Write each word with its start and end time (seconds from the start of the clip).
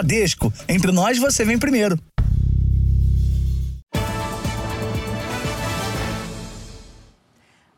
Bradesco. 0.00 0.50
Entre 0.66 0.90
nós, 0.90 1.18
você 1.18 1.44
vem 1.44 1.58
primeiro. 1.58 1.98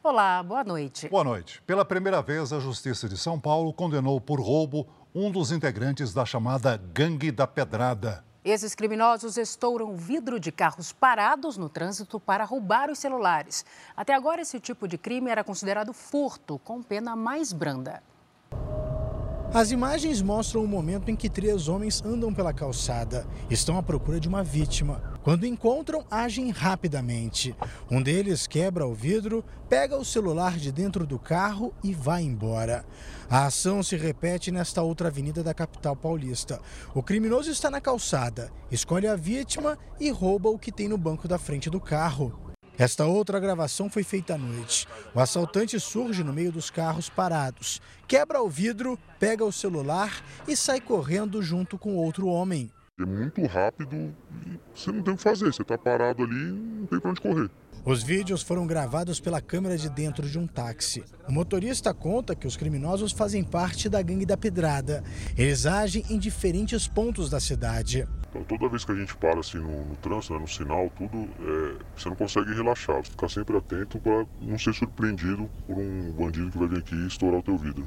Olá, 0.05 0.43
boa 0.43 0.63
noite. 0.63 1.09
Boa 1.09 1.25
noite. 1.25 1.61
Pela 1.67 1.85
primeira 1.85 2.23
vez, 2.23 2.53
a 2.53 2.61
Justiça 2.61 3.09
de 3.09 3.17
São 3.17 3.41
Paulo 3.41 3.73
condenou 3.73 4.21
por 4.21 4.41
roubo 4.41 4.87
um 5.13 5.33
dos 5.33 5.51
integrantes 5.51 6.15
da 6.15 6.25
chamada 6.25 6.77
Gangue 6.95 7.33
da 7.33 7.47
Pedrada. 7.47 8.25
Esses 8.45 8.75
criminosos 8.75 9.37
estouram 9.37 9.93
o 9.93 9.97
vidro 9.97 10.39
de 10.39 10.53
carros 10.53 10.93
parados 10.93 11.57
no 11.57 11.69
trânsito 11.69 12.21
para 12.21 12.45
roubar 12.45 12.91
os 12.91 12.99
celulares. 12.99 13.65
Até 13.97 14.15
agora, 14.15 14.43
esse 14.43 14.61
tipo 14.61 14.87
de 14.87 14.99
crime 14.99 15.31
era 15.31 15.43
considerado 15.43 15.93
furto, 15.93 16.59
com 16.61 16.83
pena 16.83 17.17
mais 17.17 17.53
branda. 17.53 18.03
As 19.55 19.71
imagens 19.71 20.23
mostram 20.23 20.65
o 20.65 20.67
momento 20.67 21.11
em 21.11 21.15
que 21.15 21.29
três 21.29 21.69
homens 21.69 22.03
andam 22.03 22.33
pela 22.33 22.55
calçada. 22.55 23.27
Estão 23.51 23.77
à 23.77 23.83
procura 23.83 24.19
de 24.19 24.27
uma 24.27 24.43
vítima. 24.43 25.03
Quando 25.23 25.45
encontram, 25.45 26.07
agem 26.11 26.51
rapidamente. 26.51 27.55
Um 27.91 28.01
deles 28.01 28.47
quebra 28.47 28.87
o 28.87 28.95
vidro, 28.95 29.45
pega 29.69 29.95
o 29.95 30.07
celular 30.07 30.57
de 30.57 30.73
dentro 30.73 31.07
do 31.07 31.19
carro 31.19 31.75
e 31.85 31.93
vai 31.93 32.23
embora. 32.23 32.83
A 33.29 33.45
ação 33.45 33.83
se 33.83 33.95
repete 33.95 34.51
nesta 34.51 34.81
outra 34.81 35.09
avenida 35.09 35.43
da 35.43 35.53
capital 35.53 35.95
paulista. 35.95 36.59
O 36.95 37.03
criminoso 37.03 37.51
está 37.51 37.71
na 37.71 37.81
calçada, 37.81 38.51
escolhe 38.71 39.07
a 39.07 39.17
vítima 39.17 39.77
e 40.01 40.11
rouba 40.11 40.49
o 40.49 40.59
que 40.59 40.73
tem 40.73 40.89
no 40.89 40.97
banco 40.97 41.29
da 41.29 41.39
frente 41.39 41.69
do 41.69 41.79
carro. 41.79 42.52
Esta 42.83 43.07
outra 43.07 43.39
gravação 43.39 43.89
foi 43.89 44.03
feita 44.03 44.35
à 44.35 44.37
noite. 44.37 44.89
O 45.15 45.21
assaltante 45.21 45.79
surge 45.79 46.25
no 46.25 46.33
meio 46.33 46.51
dos 46.51 46.69
carros 46.69 47.09
parados, 47.09 47.81
quebra 48.09 48.43
o 48.43 48.49
vidro, 48.49 48.99
pega 49.21 49.45
o 49.45 49.53
celular 49.53 50.21
e 50.49 50.57
sai 50.57 50.81
correndo 50.81 51.41
junto 51.41 51.79
com 51.79 51.95
outro 51.95 52.27
homem. 52.27 52.73
É 52.99 53.05
muito 53.05 53.41
rápido 53.47 54.13
e 54.45 54.59
você 54.75 54.91
não 54.91 55.01
tem 55.01 55.15
o 55.15 55.17
que 55.17 55.23
fazer. 55.23 55.53
Você 55.53 55.63
está 55.63 55.79
parado 55.79 56.25
ali 56.25 56.35
não 56.35 56.87
tem 56.87 56.99
para 56.99 57.11
onde 57.13 57.21
correr. 57.21 57.51
Os 57.85 58.01
vídeos 58.01 58.43
foram 58.43 58.65
gravados 58.65 59.19
pela 59.19 59.41
câmera 59.41 59.77
de 59.77 59.91
dentro 59.91 60.29
de 60.29 60.39
um 60.39 60.47
táxi. 60.47 61.03
O 61.29 61.33
motorista 61.33 61.93
conta 61.93 62.33
que 62.33 62.47
os 62.47 62.57
criminosos 62.57 63.11
fazem 63.11 63.43
parte 63.43 63.89
da 63.89 64.01
gangue 64.01 64.25
da 64.25 64.37
Pedrada. 64.37 65.03
Eles 65.37 65.67
agem 65.67 66.05
em 66.09 66.17
diferentes 66.17 66.87
pontos 66.87 67.29
da 67.29 67.41
cidade. 67.41 68.07
Então, 68.31 68.45
toda 68.45 68.69
vez 68.69 68.85
que 68.85 68.93
a 68.93 68.95
gente 68.95 69.17
para 69.17 69.41
assim 69.41 69.59
no, 69.59 69.85
no 69.85 69.97
trânsito, 69.97 70.33
né, 70.33 70.39
no 70.39 70.47
sinal, 70.47 70.93
tudo, 70.97 71.29
é, 71.41 71.75
você 71.97 72.09
não 72.09 72.15
consegue 72.15 72.55
relaxar. 72.55 73.03
Você 73.03 73.11
fica 73.11 73.29
sempre 73.29 73.57
atento 73.57 73.99
para 73.99 74.25
não 74.41 74.57
ser 74.57 74.73
surpreendido 74.75 75.51
por 75.67 75.77
um 75.77 76.13
bandido 76.13 76.53
que 76.53 76.59
vai 76.59 76.69
vir 76.69 76.79
aqui 76.79 76.95
e 76.95 77.09
estourar 77.09 77.41
o 77.41 77.43
teu 77.43 77.59
vidro. 77.59 77.85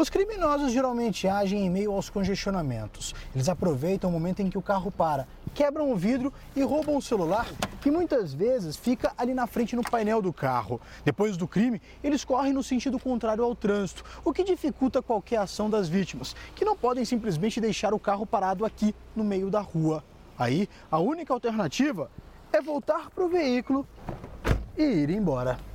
Os 0.00 0.08
criminosos 0.08 0.72
geralmente 0.72 1.28
agem 1.28 1.66
em 1.66 1.68
meio 1.68 1.92
aos 1.92 2.08
congestionamentos. 2.08 3.14
Eles 3.34 3.50
aproveitam 3.50 4.08
o 4.08 4.12
momento 4.14 4.40
em 4.40 4.48
que 4.48 4.56
o 4.56 4.62
carro 4.62 4.90
para, 4.90 5.28
quebram 5.52 5.92
o 5.92 5.94
vidro 5.94 6.32
e 6.56 6.62
roubam 6.62 6.96
o 6.96 7.02
celular, 7.02 7.46
que 7.82 7.90
muitas 7.90 8.32
vezes 8.32 8.78
fica 8.78 9.12
ali 9.18 9.34
na 9.34 9.46
frente 9.46 9.76
no 9.76 9.82
painel 9.82 10.22
do 10.22 10.32
carro. 10.32 10.80
Depois 11.04 11.36
do 11.36 11.46
crime, 11.46 11.82
eles 12.02 12.24
correm 12.24 12.54
no 12.54 12.62
sentido 12.62 12.98
contrário 12.98 13.44
ao 13.44 13.54
trânsito, 13.54 14.02
o 14.24 14.32
que 14.32 14.42
dificulta 14.42 15.02
qualquer 15.02 15.36
ação 15.36 15.68
das 15.68 15.86
vítimas, 15.86 16.34
que 16.56 16.64
não 16.64 16.74
podem 16.74 17.04
simplesmente 17.04 17.60
deixar 17.60 17.92
o 17.92 17.98
carro 17.98 18.24
parado 18.24 18.64
aqui 18.64 18.94
no 19.14 19.22
meio 19.22 19.50
da 19.50 19.60
rua. 19.60 20.02
Aí, 20.38 20.66
a 20.90 20.98
única 20.98 21.34
alternativa 21.34 22.10
é 22.50 22.62
voltar 22.62 23.10
para 23.10 23.22
o 23.22 23.28
veículo 23.28 23.86
e 24.78 24.82
ir 24.82 25.10
embora. 25.10 25.69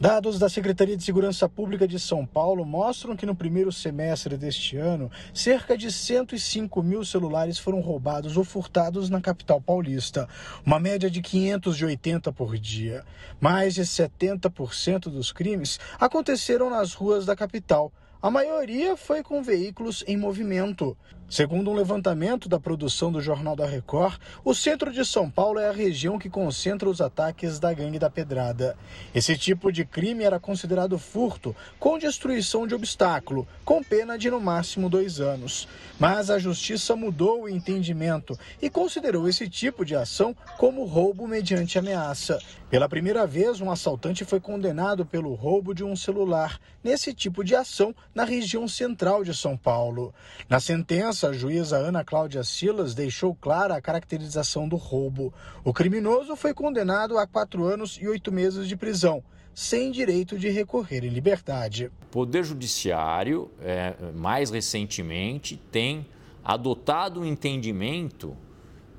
Dados 0.00 0.40
da 0.40 0.48
Secretaria 0.48 0.96
de 0.96 1.04
Segurança 1.04 1.48
Pública 1.48 1.86
de 1.86 2.00
São 2.00 2.26
Paulo 2.26 2.64
mostram 2.64 3.14
que 3.14 3.24
no 3.24 3.34
primeiro 3.34 3.70
semestre 3.70 4.36
deste 4.36 4.76
ano, 4.76 5.08
cerca 5.32 5.78
de 5.78 5.90
105 5.90 6.82
mil 6.82 7.04
celulares 7.04 7.60
foram 7.60 7.80
roubados 7.80 8.36
ou 8.36 8.42
furtados 8.42 9.08
na 9.08 9.20
capital 9.20 9.60
paulista, 9.60 10.28
uma 10.66 10.80
média 10.80 11.08
de 11.08 11.22
580 11.22 12.32
por 12.32 12.58
dia. 12.58 13.04
Mais 13.40 13.74
de 13.74 13.82
70% 13.82 15.04
dos 15.04 15.30
crimes 15.30 15.78
aconteceram 15.98 16.68
nas 16.68 16.92
ruas 16.92 17.24
da 17.24 17.36
capital. 17.36 17.92
A 18.20 18.30
maioria 18.30 18.96
foi 18.96 19.22
com 19.22 19.42
veículos 19.42 20.02
em 20.08 20.16
movimento. 20.16 20.96
Segundo 21.28 21.70
um 21.70 21.74
levantamento 21.74 22.48
da 22.48 22.60
produção 22.60 23.10
do 23.10 23.20
Jornal 23.20 23.56
da 23.56 23.66
Record, 23.66 24.20
o 24.44 24.54
centro 24.54 24.92
de 24.92 25.04
São 25.04 25.28
Paulo 25.28 25.58
é 25.58 25.68
a 25.68 25.72
região 25.72 26.18
que 26.18 26.28
concentra 26.28 26.88
os 26.88 27.00
ataques 27.00 27.58
da 27.58 27.72
Gangue 27.72 27.98
da 27.98 28.10
Pedrada. 28.10 28.76
Esse 29.14 29.36
tipo 29.36 29.72
de 29.72 29.84
crime 29.84 30.22
era 30.22 30.38
considerado 30.38 30.98
furto 30.98 31.56
com 31.78 31.98
destruição 31.98 32.66
de 32.66 32.74
obstáculo, 32.74 33.48
com 33.64 33.82
pena 33.82 34.18
de 34.18 34.30
no 34.30 34.38
máximo 34.38 34.88
dois 34.88 35.18
anos. 35.18 35.66
Mas 35.98 36.30
a 36.30 36.38
justiça 36.38 36.94
mudou 36.94 37.42
o 37.42 37.48
entendimento 37.48 38.38
e 38.60 38.68
considerou 38.68 39.28
esse 39.28 39.48
tipo 39.48 39.84
de 39.84 39.96
ação 39.96 40.36
como 40.58 40.84
roubo 40.84 41.26
mediante 41.26 41.78
ameaça. 41.78 42.38
Pela 42.74 42.88
primeira 42.88 43.24
vez, 43.24 43.60
um 43.60 43.70
assaltante 43.70 44.24
foi 44.24 44.40
condenado 44.40 45.06
pelo 45.06 45.32
roubo 45.34 45.72
de 45.72 45.84
um 45.84 45.94
celular 45.94 46.60
nesse 46.82 47.14
tipo 47.14 47.44
de 47.44 47.54
ação 47.54 47.94
na 48.12 48.24
região 48.24 48.66
central 48.66 49.22
de 49.22 49.32
São 49.32 49.56
Paulo. 49.56 50.12
Na 50.48 50.58
sentença, 50.58 51.13
a 51.22 51.32
juíza 51.32 51.76
Ana 51.76 52.02
Cláudia 52.02 52.42
Silas 52.42 52.94
deixou 52.94 53.34
clara 53.34 53.76
a 53.76 53.80
caracterização 53.80 54.66
do 54.66 54.76
roubo. 54.76 55.32
O 55.62 55.72
criminoso 55.72 56.34
foi 56.34 56.54
condenado 56.54 57.18
a 57.18 57.26
quatro 57.26 57.64
anos 57.64 57.98
e 58.00 58.08
oito 58.08 58.32
meses 58.32 58.66
de 58.66 58.76
prisão, 58.76 59.22
sem 59.54 59.92
direito 59.92 60.38
de 60.38 60.48
recorrer 60.48 61.04
em 61.04 61.10
liberdade. 61.10 61.90
O 62.02 62.06
Poder 62.10 62.42
Judiciário, 62.42 63.50
é, 63.60 63.94
mais 64.14 64.50
recentemente, 64.50 65.56
tem 65.70 66.06
adotado 66.42 67.20
um 67.20 67.26
entendimento 67.26 68.36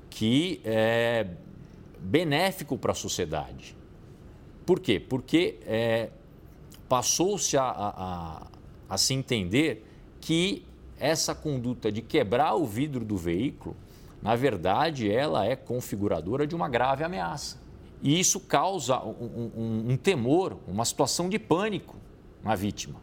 que 0.08 0.60
é 0.64 1.26
benéfico 1.98 2.78
para 2.78 2.92
a 2.92 2.94
sociedade. 2.94 3.76
Por 4.64 4.80
quê? 4.80 4.98
Porque 4.98 5.58
é, 5.66 6.10
passou-se 6.88 7.56
a, 7.56 7.64
a, 7.64 8.46
a 8.88 8.98
se 8.98 9.12
entender 9.12 9.84
que 10.20 10.64
essa 10.98 11.34
conduta 11.34 11.90
de 11.90 12.02
quebrar 12.02 12.54
o 12.54 12.66
vidro 12.66 13.04
do 13.04 13.16
veículo, 13.16 13.76
na 14.22 14.34
verdade, 14.34 15.10
ela 15.10 15.44
é 15.44 15.54
configuradora 15.54 16.46
de 16.46 16.54
uma 16.54 16.68
grave 16.68 17.04
ameaça. 17.04 17.58
E 18.02 18.18
isso 18.18 18.40
causa 18.40 18.98
um, 19.00 19.50
um, 19.56 19.84
um 19.92 19.96
temor, 19.96 20.58
uma 20.66 20.84
situação 20.84 21.28
de 21.28 21.38
pânico 21.38 21.96
na 22.42 22.54
vítima. 22.54 23.00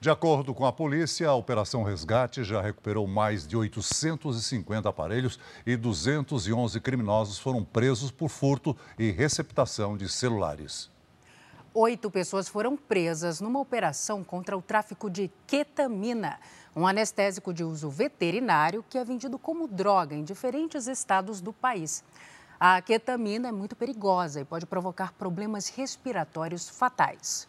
De 0.00 0.08
acordo 0.08 0.54
com 0.54 0.64
a 0.64 0.72
polícia, 0.72 1.28
a 1.28 1.34
Operação 1.34 1.82
Resgate 1.82 2.44
já 2.44 2.62
recuperou 2.62 3.06
mais 3.08 3.44
de 3.46 3.56
850 3.56 4.88
aparelhos 4.88 5.40
e 5.66 5.76
211 5.76 6.80
criminosos 6.80 7.36
foram 7.36 7.64
presos 7.64 8.12
por 8.12 8.28
furto 8.28 8.76
e 8.96 9.10
receptação 9.10 9.96
de 9.96 10.08
celulares. 10.08 10.88
Oito 11.74 12.10
pessoas 12.10 12.48
foram 12.48 12.76
presas 12.76 13.40
numa 13.40 13.60
operação 13.60 14.24
contra 14.24 14.56
o 14.56 14.62
tráfico 14.62 15.10
de 15.10 15.30
ketamina, 15.46 16.40
um 16.74 16.86
anestésico 16.86 17.52
de 17.52 17.62
uso 17.62 17.90
veterinário 17.90 18.82
que 18.88 18.96
é 18.96 19.04
vendido 19.04 19.38
como 19.38 19.68
droga 19.68 20.14
em 20.14 20.24
diferentes 20.24 20.86
estados 20.86 21.42
do 21.42 21.52
país. 21.52 22.02
A 22.58 22.80
ketamina 22.80 23.48
é 23.48 23.52
muito 23.52 23.76
perigosa 23.76 24.40
e 24.40 24.44
pode 24.46 24.64
provocar 24.64 25.12
problemas 25.12 25.68
respiratórios 25.68 26.70
fatais. 26.70 27.46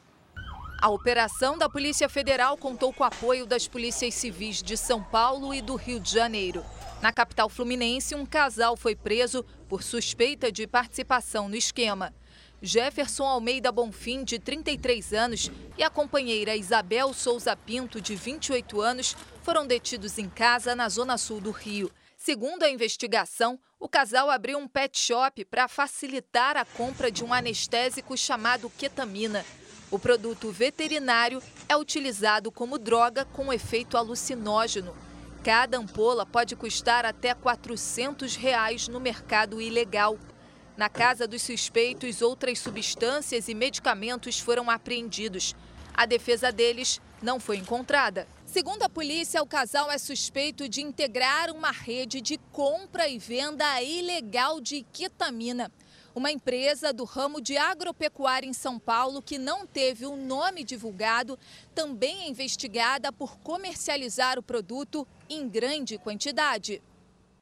A 0.82 0.90
operação 0.90 1.58
da 1.58 1.70
Polícia 1.70 2.10
Federal 2.10 2.58
contou 2.58 2.94
com 2.94 3.04
o 3.04 3.08
apoio 3.08 3.46
das 3.46 3.68
polícias 3.68 4.14
civis 4.14 4.62
de 4.62 4.76
São 4.76 5.02
Paulo 5.02 5.54
e 5.54 5.62
do 5.62 5.76
Rio 5.76 6.00
de 6.00 6.12
Janeiro. 6.12 6.64
Na 7.02 7.14
capital 7.14 7.48
fluminense, 7.48 8.16
um 8.16 8.26
casal 8.26 8.76
foi 8.76 8.96
preso 8.96 9.46
por 9.70 9.82
suspeita 9.82 10.52
de 10.52 10.68
participação 10.68 11.48
no 11.48 11.56
esquema. 11.56 12.14
Jefferson 12.62 13.26
Almeida 13.26 13.72
Bonfim, 13.72 14.24
de 14.24 14.38
33 14.38 15.14
anos, 15.14 15.52
e 15.78 15.84
a 15.84 15.90
companheira 15.90 16.56
Isabel 16.56 17.14
Souza 17.14 17.56
Pinto, 17.56 18.02
de 18.02 18.16
28 18.16 18.82
anos, 18.82 19.16
foram 19.44 19.66
detidos 19.66 20.18
em 20.18 20.30
casa 20.30 20.76
na 20.76 20.90
zona 20.90 21.18
sul 21.18 21.40
do 21.40 21.52
Rio. 21.52 21.90
Segundo 22.18 22.64
a 22.64 22.70
investigação, 22.70 23.58
o 23.80 23.88
casal 23.88 24.30
abriu 24.30 24.58
um 24.58 24.68
pet 24.68 25.00
shop 25.00 25.46
para 25.46 25.70
facilitar 25.70 26.58
a 26.58 26.66
compra 26.66 27.10
de 27.10 27.24
um 27.24 27.34
anestésico 27.34 28.18
chamado 28.18 28.70
ketamina. 28.70 29.46
O 29.90 29.98
produto 29.98 30.52
veterinário 30.52 31.42
é 31.68 31.78
utilizado 31.78 32.52
como 32.52 32.78
droga 32.78 33.24
com 33.24 33.54
efeito 33.54 33.96
alucinógeno. 33.96 34.94
Cada 35.44 35.78
ampola 35.78 36.26
pode 36.26 36.58
custar 36.58 37.06
até 37.06 37.34
400 37.34 38.36
reais 38.36 38.90
no 38.90 39.00
mercado 39.00 39.62
ilegal. 39.62 40.20
Na 40.80 40.88
casa 40.88 41.28
dos 41.28 41.42
suspeitos, 41.42 42.22
outras 42.22 42.58
substâncias 42.60 43.50
e 43.50 43.54
medicamentos 43.54 44.40
foram 44.40 44.70
apreendidos. 44.70 45.54
A 45.94 46.06
defesa 46.06 46.54
deles 46.54 47.02
não 47.22 47.38
foi 47.38 47.58
encontrada. 47.58 48.26
Segundo 48.46 48.84
a 48.84 48.90
polícia, 48.90 49.44
o 49.44 49.46
casal 49.46 49.92
é 49.92 49.98
suspeito 49.98 50.70
de 50.70 50.82
integrar 50.82 51.52
uma 51.52 51.70
rede 51.70 52.22
de 52.22 52.38
compra 52.54 53.10
e 53.10 53.20
venda 53.20 53.84
ilegal 53.84 54.62
de 54.62 54.84
ketamina. 54.94 55.70
Uma 56.16 56.32
empresa 56.32 56.94
do 56.94 57.04
ramo 57.04 57.42
de 57.42 57.58
agropecuária 57.58 58.48
em 58.48 58.54
São 58.54 58.80
Paulo, 58.80 59.22
que 59.22 59.38
não 59.38 59.68
teve 59.68 60.06
o 60.06 60.14
um 60.14 60.26
nome 60.26 60.64
divulgado, 60.64 61.38
também 61.76 62.22
é 62.22 62.30
investigada 62.30 63.12
por 63.12 63.38
comercializar 63.40 64.40
o 64.40 64.44
produto 64.44 65.06
em 65.30 65.46
grande 65.50 65.98
quantidade. 65.98 66.82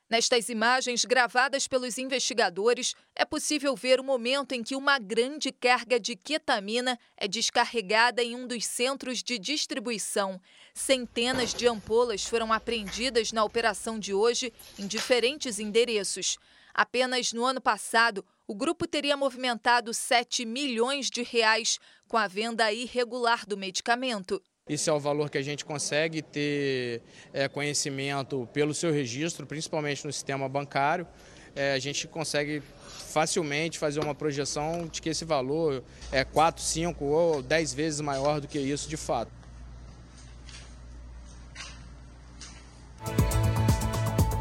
Nestas 0.09 0.47
imagens 0.47 1.03
gravadas 1.03 1.67
pelos 1.67 1.97
investigadores, 1.97 2.95
é 3.13 3.25
possível 3.25 3.75
ver 3.75 3.99
o 3.99 4.03
momento 4.03 4.53
em 4.53 4.63
que 4.63 4.73
uma 4.73 4.97
grande 4.97 5.51
carga 5.51 5.99
de 5.99 6.15
ketamina 6.15 6.97
é 7.17 7.27
descarregada 7.27 8.23
em 8.23 8.33
um 8.33 8.47
dos 8.47 8.65
centros 8.65 9.21
de 9.21 9.37
distribuição. 9.37 10.39
Centenas 10.73 11.53
de 11.53 11.67
ampolas 11.67 12.23
foram 12.23 12.53
apreendidas 12.53 13.33
na 13.33 13.43
operação 13.43 13.99
de 13.99 14.13
hoje 14.13 14.53
em 14.79 14.87
diferentes 14.87 15.59
endereços. 15.59 16.37
Apenas 16.73 17.33
no 17.33 17.43
ano 17.43 17.59
passado, 17.59 18.23
o 18.47 18.55
grupo 18.55 18.87
teria 18.87 19.17
movimentado 19.17 19.93
7 19.93 20.45
milhões 20.45 21.09
de 21.09 21.21
reais 21.21 21.79
com 22.07 22.15
a 22.15 22.27
venda 22.27 22.71
irregular 22.71 23.45
do 23.45 23.57
medicamento. 23.57 24.41
Isso 24.67 24.89
é 24.89 24.93
o 24.93 24.99
valor 24.99 25.29
que 25.29 25.37
a 25.37 25.41
gente 25.41 25.63
consegue 25.63 26.21
ter 26.21 27.01
é, 27.33 27.47
conhecimento 27.47 28.47
pelo 28.51 28.73
seu 28.73 28.91
registro, 28.91 29.45
principalmente 29.45 30.05
no 30.05 30.11
sistema 30.11 30.49
bancário. 30.49 31.07
É, 31.55 31.73
a 31.73 31.79
gente 31.79 32.07
consegue 32.07 32.61
facilmente 32.87 33.79
fazer 33.79 33.99
uma 33.99 34.13
projeção 34.13 34.87
de 34.87 35.01
que 35.01 35.09
esse 35.09 35.25
valor 35.25 35.83
é 36.11 36.23
4, 36.23 36.61
5 36.61 37.03
ou 37.05 37.41
10 37.41 37.73
vezes 37.73 38.01
maior 38.01 38.41
do 38.41 38.47
que 38.47 38.59
isso 38.59 38.89
de 38.89 38.97
fato. 38.97 39.31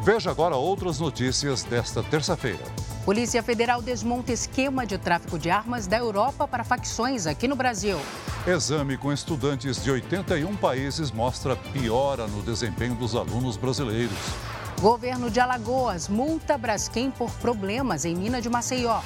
Veja 0.04 0.30
agora 0.30 0.56
outras 0.56 1.00
notícias 1.00 1.64
desta 1.64 2.02
terça-feira. 2.02 2.62
Polícia 3.06 3.40
Federal 3.40 3.80
desmonta 3.80 4.32
esquema 4.32 4.84
de 4.84 4.98
tráfico 4.98 5.38
de 5.38 5.48
armas 5.48 5.86
da 5.86 5.96
Europa 5.96 6.48
para 6.48 6.64
facções 6.64 7.24
aqui 7.24 7.46
no 7.46 7.54
Brasil. 7.54 7.96
Exame 8.44 8.96
com 8.96 9.12
estudantes 9.12 9.80
de 9.80 9.92
81 9.92 10.56
países 10.56 11.12
mostra 11.12 11.54
piora 11.54 12.26
no 12.26 12.42
desempenho 12.42 12.96
dos 12.96 13.14
alunos 13.14 13.56
brasileiros. 13.56 14.18
Governo 14.80 15.30
de 15.30 15.40
Alagoas 15.40 16.06
multa 16.06 16.58
Braskem 16.58 17.10
por 17.10 17.30
problemas 17.36 18.04
em 18.04 18.14
mina 18.14 18.42
de 18.42 18.50
Maceió. 18.50 19.00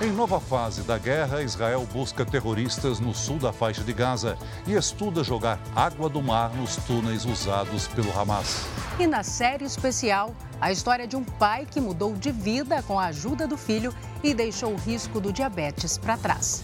Em 0.00 0.12
nova 0.12 0.38
fase 0.38 0.82
da 0.82 0.98
guerra, 0.98 1.42
Israel 1.42 1.86
busca 1.92 2.24
terroristas 2.24 3.00
no 3.00 3.12
sul 3.12 3.36
da 3.36 3.52
faixa 3.52 3.82
de 3.82 3.92
Gaza 3.92 4.38
e 4.68 4.74
estuda 4.74 5.24
jogar 5.24 5.58
água 5.74 6.08
do 6.08 6.22
mar 6.22 6.54
nos 6.54 6.76
túneis 6.76 7.24
usados 7.24 7.88
pelo 7.88 8.16
Hamas. 8.16 8.66
E 9.00 9.06
na 9.06 9.24
série 9.24 9.64
especial, 9.64 10.32
a 10.60 10.70
história 10.70 11.08
de 11.08 11.16
um 11.16 11.24
pai 11.24 11.66
que 11.68 11.80
mudou 11.80 12.14
de 12.14 12.30
vida 12.30 12.80
com 12.82 12.98
a 12.98 13.06
ajuda 13.06 13.48
do 13.48 13.56
filho 13.56 13.92
e 14.22 14.32
deixou 14.32 14.74
o 14.74 14.76
risco 14.76 15.20
do 15.20 15.32
diabetes 15.32 15.98
para 15.98 16.16
trás. 16.16 16.62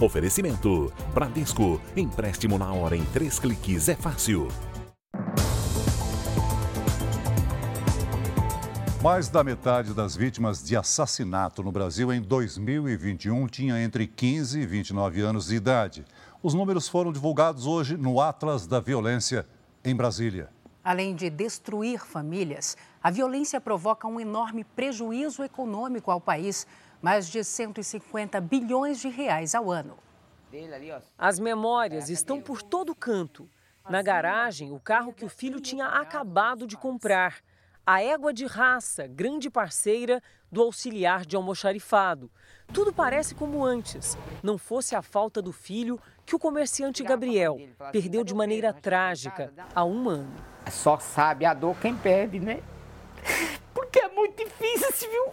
Oferecimento: 0.00 0.92
Bradesco. 1.12 1.80
Empréstimo 1.96 2.56
na 2.56 2.72
hora 2.72 2.96
em 2.96 3.04
três 3.06 3.38
cliques 3.38 3.88
é 3.88 3.96
fácil. 3.96 4.46
Mais 9.02 9.28
da 9.28 9.42
metade 9.42 9.94
das 9.94 10.14
vítimas 10.14 10.62
de 10.62 10.76
assassinato 10.76 11.62
no 11.62 11.72
Brasil 11.72 12.12
em 12.12 12.20
2021 12.20 13.46
tinha 13.46 13.80
entre 13.82 14.06
15 14.06 14.60
e 14.60 14.66
29 14.66 15.20
anos 15.20 15.46
de 15.46 15.56
idade. 15.56 16.04
Os 16.42 16.54
números 16.54 16.88
foram 16.88 17.12
divulgados 17.12 17.66
hoje 17.66 17.96
no 17.96 18.20
Atlas 18.20 18.66
da 18.66 18.78
Violência, 18.78 19.46
em 19.84 19.94
Brasília. 19.94 20.48
Além 20.84 21.14
de 21.14 21.28
destruir 21.28 22.04
famílias, 22.04 22.76
a 23.02 23.10
violência 23.10 23.60
provoca 23.60 24.06
um 24.06 24.18
enorme 24.18 24.64
prejuízo 24.64 25.42
econômico 25.42 26.10
ao 26.10 26.20
país 26.20 26.66
mais 27.00 27.28
de 27.28 27.42
150 27.42 28.40
bilhões 28.40 29.00
de 29.00 29.08
reais 29.08 29.54
ao 29.54 29.70
ano. 29.70 29.96
As 31.16 31.38
memórias 31.38 32.08
estão 32.08 32.40
por 32.40 32.62
todo 32.62 32.94
canto. 32.94 33.48
Na 33.88 34.02
garagem, 34.02 34.72
o 34.72 34.80
carro 34.80 35.12
que 35.12 35.24
o 35.24 35.28
filho 35.28 35.60
tinha 35.60 35.86
acabado 35.86 36.66
de 36.66 36.76
comprar 36.76 37.38
a 37.86 38.02
égua 38.02 38.34
de 38.34 38.44
raça, 38.44 39.06
grande 39.06 39.48
parceira 39.48 40.22
do 40.52 40.60
auxiliar 40.60 41.24
de 41.24 41.36
almoxarifado. 41.36 42.30
Tudo 42.70 42.92
parece 42.92 43.34
como 43.34 43.64
antes, 43.64 44.16
não 44.42 44.58
fosse 44.58 44.94
a 44.94 45.00
falta 45.00 45.40
do 45.40 45.52
filho 45.52 45.98
que 46.26 46.36
o 46.36 46.38
comerciante 46.38 47.02
Gabriel 47.02 47.58
perdeu 47.90 48.22
de 48.22 48.34
maneira 48.34 48.74
trágica 48.74 49.54
há 49.74 49.84
um 49.86 50.06
ano. 50.06 50.34
Só 50.70 50.98
sabe 50.98 51.46
a 51.46 51.54
dor 51.54 51.76
quem 51.80 51.96
perde, 51.96 52.38
né? 52.38 52.62
Porque 53.72 54.00
é 54.00 54.08
muito 54.08 54.44
difícil, 54.44 55.10
viu? 55.10 55.32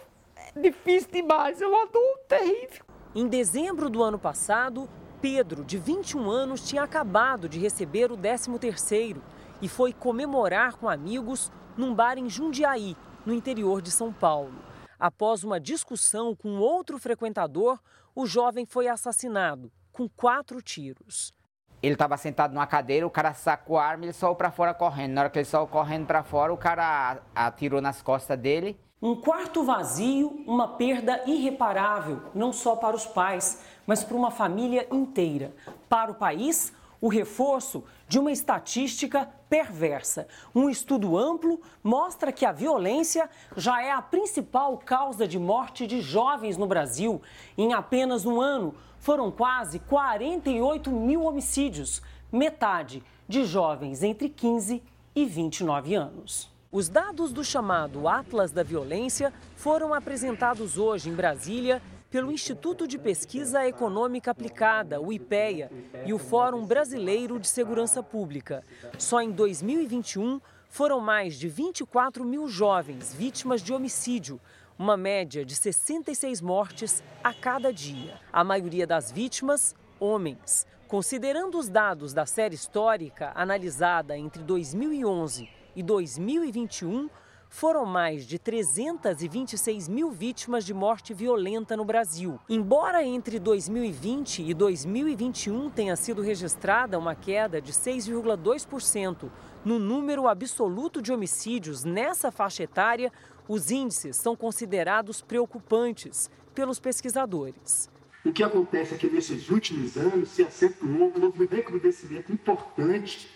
Difícil 0.58 1.10
demais, 1.12 1.60
é 1.60 1.66
uma 1.66 1.86
dor 1.86 2.18
terrível. 2.26 2.82
Em 3.14 3.28
dezembro 3.28 3.90
do 3.90 4.02
ano 4.02 4.18
passado, 4.18 4.88
Pedro, 5.20 5.62
de 5.62 5.76
21 5.76 6.30
anos, 6.30 6.66
tinha 6.66 6.82
acabado 6.82 7.46
de 7.46 7.58
receber 7.58 8.10
o 8.10 8.16
13º 8.16 9.20
e 9.60 9.68
foi 9.68 9.92
comemorar 9.92 10.76
com 10.76 10.88
amigos 10.88 11.52
num 11.76 11.94
bar 11.94 12.16
em 12.16 12.30
Jundiaí, 12.30 12.96
no 13.26 13.34
interior 13.34 13.82
de 13.82 13.90
São 13.90 14.10
Paulo. 14.10 14.54
Após 14.98 15.44
uma 15.44 15.60
discussão 15.60 16.34
com 16.34 16.58
outro 16.58 16.98
frequentador, 16.98 17.78
o 18.14 18.26
jovem 18.26 18.64
foi 18.64 18.88
assassinado 18.88 19.70
com 19.92 20.08
quatro 20.08 20.62
tiros. 20.62 21.34
Ele 21.82 21.92
estava 21.92 22.16
sentado 22.16 22.54
numa 22.54 22.66
cadeira, 22.66 23.06
o 23.06 23.10
cara 23.10 23.34
sacou 23.34 23.76
a 23.76 23.84
arma 23.84 24.04
e 24.04 24.06
ele 24.06 24.12
saiu 24.14 24.34
para 24.34 24.50
fora 24.50 24.72
correndo. 24.72 25.12
Na 25.12 25.20
hora 25.20 25.30
que 25.30 25.38
ele 25.38 25.44
saiu 25.44 25.66
correndo 25.66 26.06
para 26.06 26.22
fora, 26.22 26.52
o 26.52 26.56
cara 26.56 27.20
atirou 27.34 27.82
nas 27.82 28.00
costas 28.00 28.38
dele. 28.38 28.80
Um 29.02 29.14
quarto 29.14 29.62
vazio, 29.62 30.42
uma 30.46 30.66
perda 30.68 31.22
irreparável, 31.26 32.22
não 32.34 32.50
só 32.50 32.74
para 32.74 32.96
os 32.96 33.04
pais, 33.04 33.60
mas 33.86 34.02
para 34.02 34.16
uma 34.16 34.30
família 34.30 34.88
inteira. 34.90 35.54
Para 35.86 36.10
o 36.10 36.14
país, 36.14 36.72
o 36.98 37.08
reforço 37.08 37.84
de 38.08 38.18
uma 38.18 38.32
estatística 38.32 39.28
perversa. 39.50 40.26
Um 40.54 40.70
estudo 40.70 41.18
amplo 41.18 41.60
mostra 41.84 42.32
que 42.32 42.46
a 42.46 42.52
violência 42.52 43.28
já 43.54 43.82
é 43.82 43.92
a 43.92 44.00
principal 44.00 44.78
causa 44.78 45.28
de 45.28 45.38
morte 45.38 45.86
de 45.86 46.00
jovens 46.00 46.56
no 46.56 46.66
Brasil. 46.66 47.20
Em 47.58 47.74
apenas 47.74 48.24
um 48.24 48.40
ano, 48.40 48.74
foram 48.98 49.30
quase 49.30 49.78
48 49.78 50.90
mil 50.90 51.24
homicídios, 51.24 52.00
metade 52.32 53.04
de 53.28 53.44
jovens 53.44 54.02
entre 54.02 54.30
15 54.30 54.82
e 55.14 55.24
29 55.26 55.94
anos. 55.94 56.55
Os 56.76 56.90
dados 56.90 57.32
do 57.32 57.42
chamado 57.42 58.06
Atlas 58.06 58.52
da 58.52 58.62
Violência 58.62 59.32
foram 59.56 59.94
apresentados 59.94 60.76
hoje 60.76 61.08
em 61.08 61.14
Brasília 61.14 61.80
pelo 62.10 62.30
Instituto 62.30 62.86
de 62.86 62.98
Pesquisa 62.98 63.66
Econômica 63.66 64.30
Aplicada, 64.30 65.00
o 65.00 65.10
IPEA, 65.10 65.70
e 66.04 66.12
o 66.12 66.18
Fórum 66.18 66.66
Brasileiro 66.66 67.40
de 67.40 67.48
Segurança 67.48 68.02
Pública. 68.02 68.62
Só 68.98 69.22
em 69.22 69.30
2021 69.30 70.38
foram 70.68 71.00
mais 71.00 71.36
de 71.36 71.48
24 71.48 72.22
mil 72.26 72.46
jovens 72.46 73.14
vítimas 73.14 73.62
de 73.62 73.72
homicídio, 73.72 74.38
uma 74.78 74.98
média 74.98 75.46
de 75.46 75.56
66 75.56 76.42
mortes 76.42 77.02
a 77.24 77.32
cada 77.32 77.72
dia. 77.72 78.20
A 78.30 78.44
maioria 78.44 78.86
das 78.86 79.10
vítimas, 79.10 79.74
homens. 79.98 80.66
Considerando 80.86 81.58
os 81.58 81.70
dados 81.70 82.12
da 82.12 82.26
série 82.26 82.54
histórica 82.54 83.32
analisada 83.34 84.14
entre 84.18 84.42
2011 84.42 85.56
e 85.76 85.82
2021, 85.82 87.10
foram 87.48 87.84
mais 87.84 88.26
de 88.26 88.38
326 88.38 89.88
mil 89.88 90.10
vítimas 90.10 90.64
de 90.64 90.74
morte 90.74 91.14
violenta 91.14 91.76
no 91.76 91.84
Brasil. 91.84 92.40
Embora 92.48 93.04
entre 93.04 93.38
2020 93.38 94.42
e 94.42 94.54
2021 94.54 95.70
tenha 95.70 95.94
sido 95.94 96.22
registrada 96.22 96.98
uma 96.98 97.14
queda 97.14 97.60
de 97.60 97.72
6,2% 97.72 99.30
no 99.64 99.78
número 99.78 100.26
absoluto 100.26 101.00
de 101.00 101.12
homicídios 101.12 101.84
nessa 101.84 102.32
faixa 102.32 102.62
etária, 102.62 103.12
os 103.46 103.70
índices 103.70 104.16
são 104.16 104.34
considerados 104.34 105.20
preocupantes 105.20 106.30
pelos 106.54 106.80
pesquisadores. 106.80 107.90
O 108.24 108.32
que 108.32 108.42
acontece 108.42 108.94
é 108.94 108.98
que 108.98 109.08
nesses 109.08 109.50
últimos 109.50 109.96
anos 109.96 110.30
se 110.30 110.42
acentuou 110.42 111.12
um 111.16 111.46
recrudescimento 111.46 112.32
importante 112.32 113.28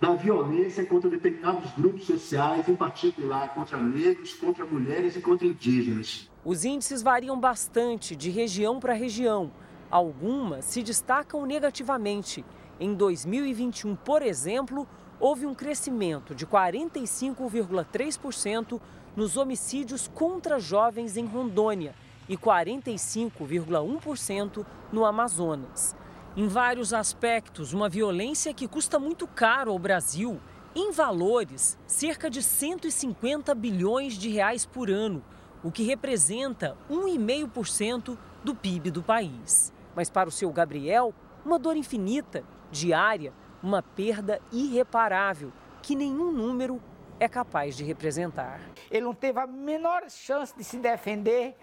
da 0.00 0.14
violência 0.14 0.86
contra 0.86 1.10
determinados 1.10 1.72
grupos 1.72 2.04
sociais, 2.04 2.68
em 2.68 2.76
particular 2.76 3.52
contra 3.52 3.76
negros, 3.76 4.32
contra 4.34 4.64
mulheres 4.64 5.16
e 5.16 5.20
contra 5.20 5.44
indígenas. 5.46 6.30
Os 6.44 6.64
índices 6.64 7.02
variam 7.02 7.36
bastante 7.38 8.14
de 8.14 8.30
região 8.30 8.78
para 8.78 8.92
região. 8.92 9.50
Algumas 9.90 10.66
se 10.66 10.80
destacam 10.82 11.44
negativamente. 11.44 12.44
Em 12.78 12.94
2021, 12.94 13.96
por 13.96 14.22
exemplo, 14.22 14.86
houve 15.18 15.46
um 15.46 15.54
crescimento 15.54 16.32
de 16.32 16.46
45,3% 16.46 18.80
nos 19.16 19.36
homicídios 19.36 20.08
contra 20.14 20.60
jovens 20.60 21.16
em 21.16 21.26
Rondônia 21.26 21.92
e 22.28 22.36
45,1% 22.36 24.64
no 24.92 25.04
Amazonas. 25.04 25.96
Em 26.38 26.46
vários 26.46 26.94
aspectos, 26.94 27.72
uma 27.72 27.88
violência 27.88 28.54
que 28.54 28.68
custa 28.68 28.96
muito 28.96 29.26
caro 29.26 29.72
ao 29.72 29.78
Brasil. 29.78 30.40
Em 30.72 30.92
valores, 30.92 31.76
cerca 31.84 32.30
de 32.30 32.44
150 32.44 33.52
bilhões 33.56 34.14
de 34.14 34.28
reais 34.28 34.64
por 34.64 34.88
ano, 34.88 35.20
o 35.64 35.72
que 35.72 35.82
representa 35.82 36.78
1,5% 36.88 38.16
do 38.44 38.54
PIB 38.54 38.88
do 38.92 39.02
país. 39.02 39.72
Mas 39.96 40.08
para 40.08 40.28
o 40.28 40.30
seu 40.30 40.52
Gabriel, 40.52 41.12
uma 41.44 41.58
dor 41.58 41.76
infinita, 41.76 42.44
diária, 42.70 43.32
uma 43.60 43.82
perda 43.82 44.40
irreparável 44.52 45.52
que 45.82 45.96
nenhum 45.96 46.30
número 46.30 46.80
é 47.18 47.28
capaz 47.28 47.76
de 47.76 47.82
representar. 47.82 48.60
Ele 48.88 49.06
não 49.06 49.12
teve 49.12 49.40
a 49.40 49.46
menor 49.48 50.08
chance 50.08 50.56
de 50.56 50.62
se 50.62 50.78
defender. 50.78 51.56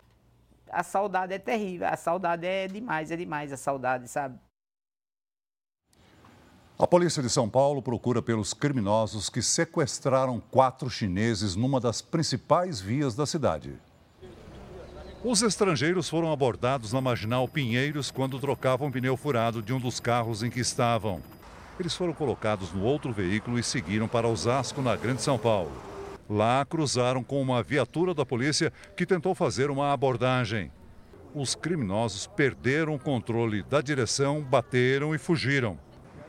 A 0.70 0.84
saudade 0.84 1.34
é 1.34 1.39
terrível, 1.39 1.88
a 1.88 1.96
saudade 1.96 2.46
é 2.46 2.67
demais, 2.67 3.10
é 3.10 3.15
demais 3.15 3.53
a 3.53 3.58
saudade, 3.58 4.10
sabe? 4.10 4.38
A 6.77 6.86
polícia 6.86 7.24
de 7.24 7.29
São 7.29 7.48
Paulo 7.48 7.82
procura 7.82 8.22
pelos 8.22 8.53
criminosos 8.53 9.29
que 9.29 9.41
sequestraram 9.41 10.41
quatro 10.51 10.89
chineses 10.89 11.55
numa 11.55 11.79
das 11.79 12.01
principais 12.01 12.82
vias 12.82 13.15
da 13.15 13.25
cidade. 13.25 13.75
Os 15.24 15.41
estrangeiros 15.41 16.10
foram 16.10 16.34
abordados 16.34 16.91
na 16.91 17.00
marginal 17.00 17.48
Pinheiros 17.48 18.12
quando 18.12 18.39
trocavam 18.39 18.91
pneu 18.91 19.15
furado 19.15 19.62
de 19.62 19.72
um 19.72 19.79
dos 19.79 20.01
carros 20.01 20.44
em 20.44 20.50
que 20.50 20.60
estavam. 20.60 21.22
Eles 21.79 21.96
foram 21.96 22.12
colocados 22.12 22.74
no 22.74 22.84
outro 22.84 23.13
veículo 23.13 23.58
e 23.58 23.63
seguiram 23.63 24.10
para 24.10 24.27
Osasco, 24.27 24.82
na 24.82 24.98
Grande 24.98 25.22
São 25.22 25.38
Paulo. 25.38 25.72
Lá 26.29 26.65
cruzaram 26.65 27.24
com 27.24 27.41
uma 27.41 27.63
viatura 27.63 28.13
da 28.13 28.25
polícia 28.25 28.72
que 28.98 29.05
tentou 29.05 29.34
fazer 29.34 29.72
uma 29.72 29.94
abordagem. 29.94 30.70
Os 31.34 31.55
criminosos 31.55 32.27
perderam 32.27 32.96
o 32.96 33.00
controle 33.00 33.63
da 33.63 33.79
direção, 33.79 34.41
bateram 34.41 35.15
e 35.15 35.17
fugiram. 35.17 35.79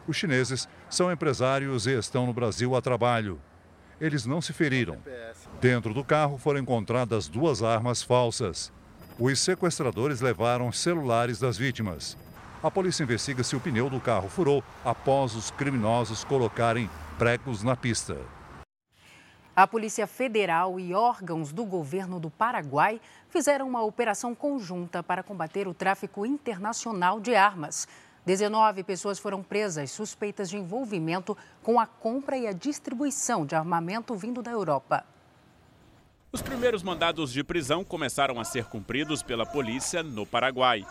Os 0.07 0.17
chineses 0.17 0.69
são 0.89 1.11
empresários 1.11 1.87
e 1.87 1.99
estão 1.99 2.27
no 2.27 2.33
Brasil 2.33 2.77
a 2.77 2.81
trabalho. 2.81 3.41
Eles 4.01 4.27
não 4.27 4.41
se 4.41 4.53
feriram. 4.53 4.99
Dentro 5.61 5.93
do 5.93 6.05
carro 6.05 6.39
foram 6.39 6.61
encontradas 6.61 7.29
duas 7.29 7.63
armas 7.63 8.03
falsas. 8.03 8.73
Os 9.19 9.41
sequestradores 9.41 10.21
levaram 10.21 10.71
celulares 10.71 11.41
das 11.41 11.57
vítimas. 11.57 12.17
A 12.63 12.71
polícia 12.71 13.03
investiga 13.03 13.43
se 13.43 13.57
o 13.57 13.61
pneu 13.61 13.89
do 13.89 14.01
carro 14.01 14.29
furou 14.29 14.63
após 14.85 15.35
os 15.35 15.51
criminosos 15.51 16.25
colocarem 16.25 16.91
pregos 17.19 17.63
na 17.63 17.75
pista. 17.75 18.17
A 19.55 19.67
Polícia 19.67 20.07
Federal 20.07 20.79
e 20.79 20.93
órgãos 20.93 21.51
do 21.51 21.65
governo 21.65 22.21
do 22.21 22.29
Paraguai 22.29 23.01
fizeram 23.31 23.67
uma 23.67 23.83
operação 23.83 24.35
conjunta 24.35 25.03
para 25.03 25.23
combater 25.23 25.67
o 25.67 25.73
tráfico 25.73 26.27
internacional 26.27 27.19
de 27.19 27.35
armas. 27.35 27.89
19 28.26 28.83
pessoas 28.83 29.21
foram 29.21 29.40
presas 29.40 29.92
suspeitas 29.92 30.50
de 30.50 30.56
envolvimento 30.56 31.38
com 31.62 31.78
a 31.78 31.87
compra 31.87 32.37
e 32.37 32.49
a 32.49 32.52
distribuição 32.52 33.47
de 33.47 33.54
armamento 33.54 34.16
vindo 34.16 34.42
da 34.42 34.50
Europa. 34.50 35.06
Os 36.33 36.42
primeiros 36.42 36.83
mandados 36.83 37.33
de 37.33 37.45
prisão 37.45 37.85
começaram 37.85 38.40
a 38.40 38.45
ser 38.45 38.64
cumpridos 38.64 39.23
pela 39.23 39.47
polícia 39.47 40.02
no 40.02 40.26
Paraguai. 40.26 40.85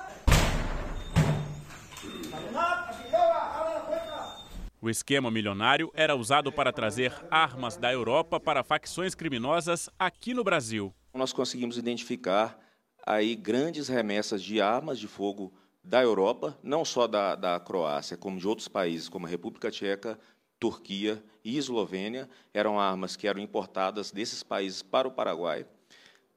O 4.81 4.89
esquema 4.89 5.29
milionário 5.29 5.91
era 5.93 6.15
usado 6.15 6.53
para 6.53 6.71
trazer 6.71 7.11
armas 7.29 7.75
da 7.75 7.91
Europa 7.91 8.39
para 8.39 8.63
facções 8.63 9.13
criminosas 9.13 9.89
aqui 9.99 10.33
no 10.33 10.43
Brasil. 10.43 10.93
Nós 11.13 11.33
conseguimos 11.33 11.77
identificar 11.77 12.57
aí 13.05 13.35
grandes 13.35 13.89
remessas 13.89 14.41
de 14.41 14.61
armas 14.61 14.97
de 14.97 15.07
fogo 15.07 15.51
da 15.85 16.01
Europa, 16.01 16.57
não 16.63 16.83
só 16.83 17.05
da, 17.05 17.35
da 17.35 17.59
Croácia, 17.59 18.17
como 18.17 18.39
de 18.39 18.47
outros 18.47 18.67
países, 18.67 19.07
como 19.07 19.27
a 19.27 19.29
República 19.29 19.69
Tcheca, 19.69 20.19
Turquia 20.59 21.23
e 21.43 21.57
Eslovênia 21.57 22.27
eram 22.53 22.79
armas 22.79 23.15
que 23.15 23.27
eram 23.27 23.39
importadas 23.39 24.11
desses 24.11 24.41
países 24.41 24.81
para 24.81 25.07
o 25.07 25.11
Paraguai. 25.11 25.65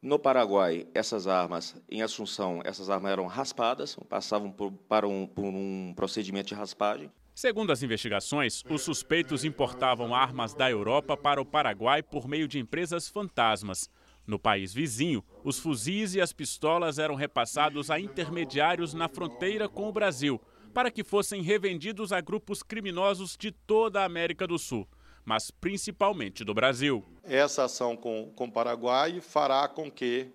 No 0.02 0.19
Paraguai, 0.19 0.87
essas 0.95 1.26
armas, 1.26 1.75
em 1.90 2.02
Assunção, 2.02 2.61
essas 2.64 2.90
armas 2.90 3.11
eram 3.11 3.26
raspadas, 3.26 3.97
passavam 4.09 4.50
por, 4.52 4.71
para 4.71 5.09
um, 5.09 5.26
por 5.26 5.45
um 5.45 5.93
procedimento 5.97 6.49
de 6.49 6.55
raspagem. 6.55 7.11
Segundo 7.35 7.73
as 7.73 7.83
investigações, 7.83 8.62
os 8.69 8.83
suspeitos 8.83 9.45
importavam 9.45 10.14
armas 10.14 10.55
da 10.55 10.71
Europa 10.71 11.17
para 11.17 11.40
o 11.40 11.47
Paraguai 11.47 12.02
por 12.02 12.28
meio 12.28 12.47
de 12.47 12.59
empresas 12.59 13.09
fantasmas. 13.09 13.88
No 14.29 14.39
país 14.39 14.75
vizinho, 14.75 15.25
os 15.43 15.59
fuzis 15.59 16.15
e 16.15 16.21
as 16.21 16.35
pistolas 16.35 16.99
eram 16.99 17.15
repassados 17.15 17.91
a 17.91 17.99
intermediários 17.99 18.93
na 18.93 19.09
fronteira 19.09 19.67
com 19.71 19.89
o 19.89 19.93
Brasil 19.93 20.39
para 20.75 20.91
que 20.91 21.03
fossem 21.03 21.41
revendidos 21.41 22.13
a 22.13 22.21
grupos 22.21 22.63
criminosos 22.63 23.39
de 23.39 23.51
toda 23.51 24.03
a 24.03 24.05
América 24.05 24.47
do 24.47 24.59
Sul, 24.59 24.87
mas 25.25 25.51
principalmente 25.51 26.45
do 26.45 26.53
Brasil. 26.53 27.03
Essa 27.25 27.65
ação 27.65 27.97
com, 27.97 28.31
com 28.37 28.45
o 28.45 28.53
Paraguai 28.53 29.19
fará 29.23 29.67
com 29.67 29.91
que 29.91 30.31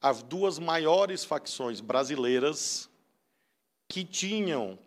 as 0.00 0.22
duas 0.22 0.58
maiores 0.58 1.22
facções 1.22 1.82
brasileiras 1.82 2.88
que 3.86 4.04
tinham, 4.04 4.78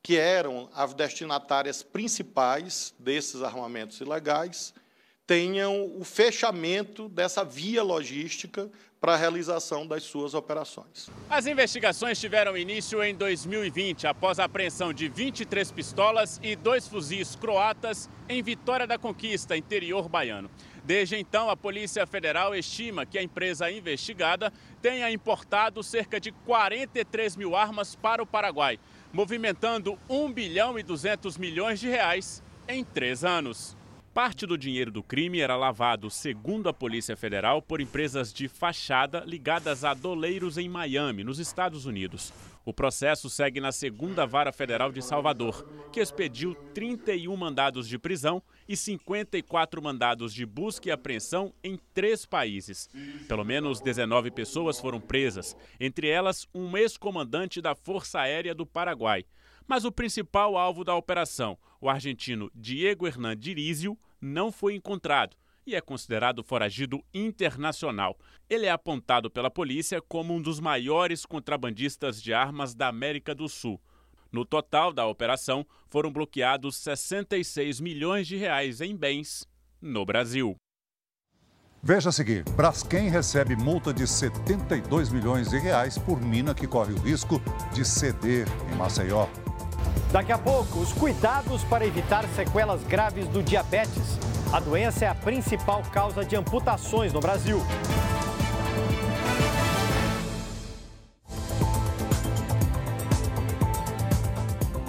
que 0.00 0.16
eram 0.16 0.70
as 0.72 0.94
destinatárias 0.94 1.82
principais 1.82 2.94
desses 3.00 3.42
armamentos 3.42 4.00
ilegais, 4.00 4.72
tenham 5.26 5.90
o 5.98 6.04
fechamento 6.04 7.08
dessa 7.08 7.44
via 7.44 7.82
logística 7.82 8.70
para 9.00 9.14
a 9.14 9.16
realização 9.16 9.86
das 9.86 10.02
suas 10.02 10.32
operações. 10.32 11.10
As 11.28 11.46
investigações 11.46 12.18
tiveram 12.18 12.56
início 12.56 13.02
em 13.02 13.14
2020, 13.14 14.06
após 14.06 14.38
a 14.38 14.44
apreensão 14.44 14.94
de 14.94 15.08
23 15.08 15.70
pistolas 15.70 16.40
e 16.42 16.56
dois 16.56 16.88
fuzis 16.88 17.36
croatas 17.36 18.08
em 18.28 18.42
Vitória 18.42 18.86
da 18.86 18.98
Conquista, 18.98 19.56
interior 19.56 20.08
baiano. 20.08 20.50
Desde 20.82 21.16
então, 21.16 21.50
a 21.50 21.56
Polícia 21.56 22.06
Federal 22.06 22.54
estima 22.54 23.04
que 23.04 23.18
a 23.18 23.22
empresa 23.22 23.70
investigada 23.70 24.50
tenha 24.80 25.10
importado 25.10 25.82
cerca 25.82 26.18
de 26.18 26.32
43 26.32 27.36
mil 27.36 27.54
armas 27.54 27.94
para 27.94 28.22
o 28.22 28.26
Paraguai, 28.26 28.78
movimentando 29.12 29.98
1 30.08 30.32
bilhão 30.32 30.78
e 30.78 30.82
200 30.82 31.36
milhões 31.36 31.78
de 31.78 31.88
reais 31.88 32.42
em 32.66 32.82
três 32.82 33.22
anos. 33.22 33.76
Parte 34.14 34.46
do 34.46 34.56
dinheiro 34.56 34.92
do 34.92 35.02
crime 35.02 35.40
era 35.40 35.56
lavado, 35.56 36.08
segundo 36.08 36.68
a 36.68 36.72
Polícia 36.72 37.16
Federal, 37.16 37.60
por 37.60 37.80
empresas 37.80 38.32
de 38.32 38.46
fachada 38.46 39.24
ligadas 39.26 39.82
a 39.82 39.92
doleiros 39.92 40.56
em 40.56 40.68
Miami, 40.68 41.24
nos 41.24 41.40
Estados 41.40 41.84
Unidos. 41.84 42.32
O 42.64 42.72
processo 42.72 43.28
segue 43.28 43.60
na 43.60 43.72
segunda 43.72 44.24
vara 44.24 44.52
federal 44.52 44.92
de 44.92 45.02
Salvador, 45.02 45.68
que 45.92 45.98
expediu 45.98 46.54
31 46.72 47.36
mandados 47.36 47.88
de 47.88 47.98
prisão 47.98 48.40
e 48.68 48.76
54 48.76 49.82
mandados 49.82 50.32
de 50.32 50.46
busca 50.46 50.88
e 50.88 50.92
apreensão 50.92 51.52
em 51.62 51.76
três 51.92 52.24
países. 52.24 52.88
Pelo 53.26 53.44
menos 53.44 53.80
19 53.80 54.30
pessoas 54.30 54.78
foram 54.78 55.00
presas, 55.00 55.56
entre 55.80 56.08
elas 56.08 56.46
um 56.54 56.76
ex-comandante 56.76 57.60
da 57.60 57.74
Força 57.74 58.20
Aérea 58.20 58.54
do 58.54 58.64
Paraguai. 58.64 59.24
Mas 59.66 59.84
o 59.84 59.92
principal 59.92 60.56
alvo 60.56 60.84
da 60.84 60.94
operação, 60.94 61.58
o 61.80 61.88
argentino 61.88 62.50
Diego 62.54 63.06
Hernan 63.06 63.36
Dirizio, 63.36 63.98
não 64.20 64.52
foi 64.52 64.74
encontrado 64.74 65.36
e 65.66 65.74
é 65.74 65.80
considerado 65.80 66.42
foragido 66.42 67.02
internacional. 67.12 68.18
Ele 68.48 68.66
é 68.66 68.70
apontado 68.70 69.30
pela 69.30 69.50
polícia 69.50 70.00
como 70.02 70.34
um 70.34 70.42
dos 70.42 70.60
maiores 70.60 71.24
contrabandistas 71.24 72.22
de 72.22 72.34
armas 72.34 72.74
da 72.74 72.88
América 72.88 73.34
do 73.34 73.48
Sul. 73.48 73.80
No 74.30 74.44
total 74.44 74.92
da 74.92 75.06
operação, 75.06 75.66
foram 75.88 76.12
bloqueados 76.12 76.76
66 76.76 77.80
milhões 77.80 78.26
de 78.26 78.36
reais 78.36 78.80
em 78.80 78.94
bens 78.96 79.46
no 79.80 80.04
Brasil. 80.04 80.56
Veja 81.82 82.08
a 82.08 82.12
seguir, 82.12 82.44
Braskem 82.56 83.10
recebe 83.10 83.54
multa 83.54 83.92
de 83.92 84.06
72 84.06 85.10
milhões 85.10 85.50
de 85.50 85.58
reais 85.58 85.98
por 85.98 86.20
mina 86.20 86.54
que 86.54 86.66
corre 86.66 86.94
o 86.94 86.98
risco 86.98 87.40
de 87.74 87.84
ceder 87.84 88.46
em 88.72 88.76
Maceió. 88.76 89.28
Daqui 90.14 90.30
a 90.30 90.38
pouco, 90.38 90.78
os 90.78 90.92
cuidados 90.92 91.64
para 91.64 91.84
evitar 91.84 92.24
sequelas 92.36 92.84
graves 92.84 93.26
do 93.26 93.42
diabetes. 93.42 94.16
A 94.52 94.60
doença 94.60 95.06
é 95.06 95.08
a 95.08 95.14
principal 95.14 95.82
causa 95.92 96.24
de 96.24 96.36
amputações 96.36 97.12
no 97.12 97.18
Brasil. 97.18 97.58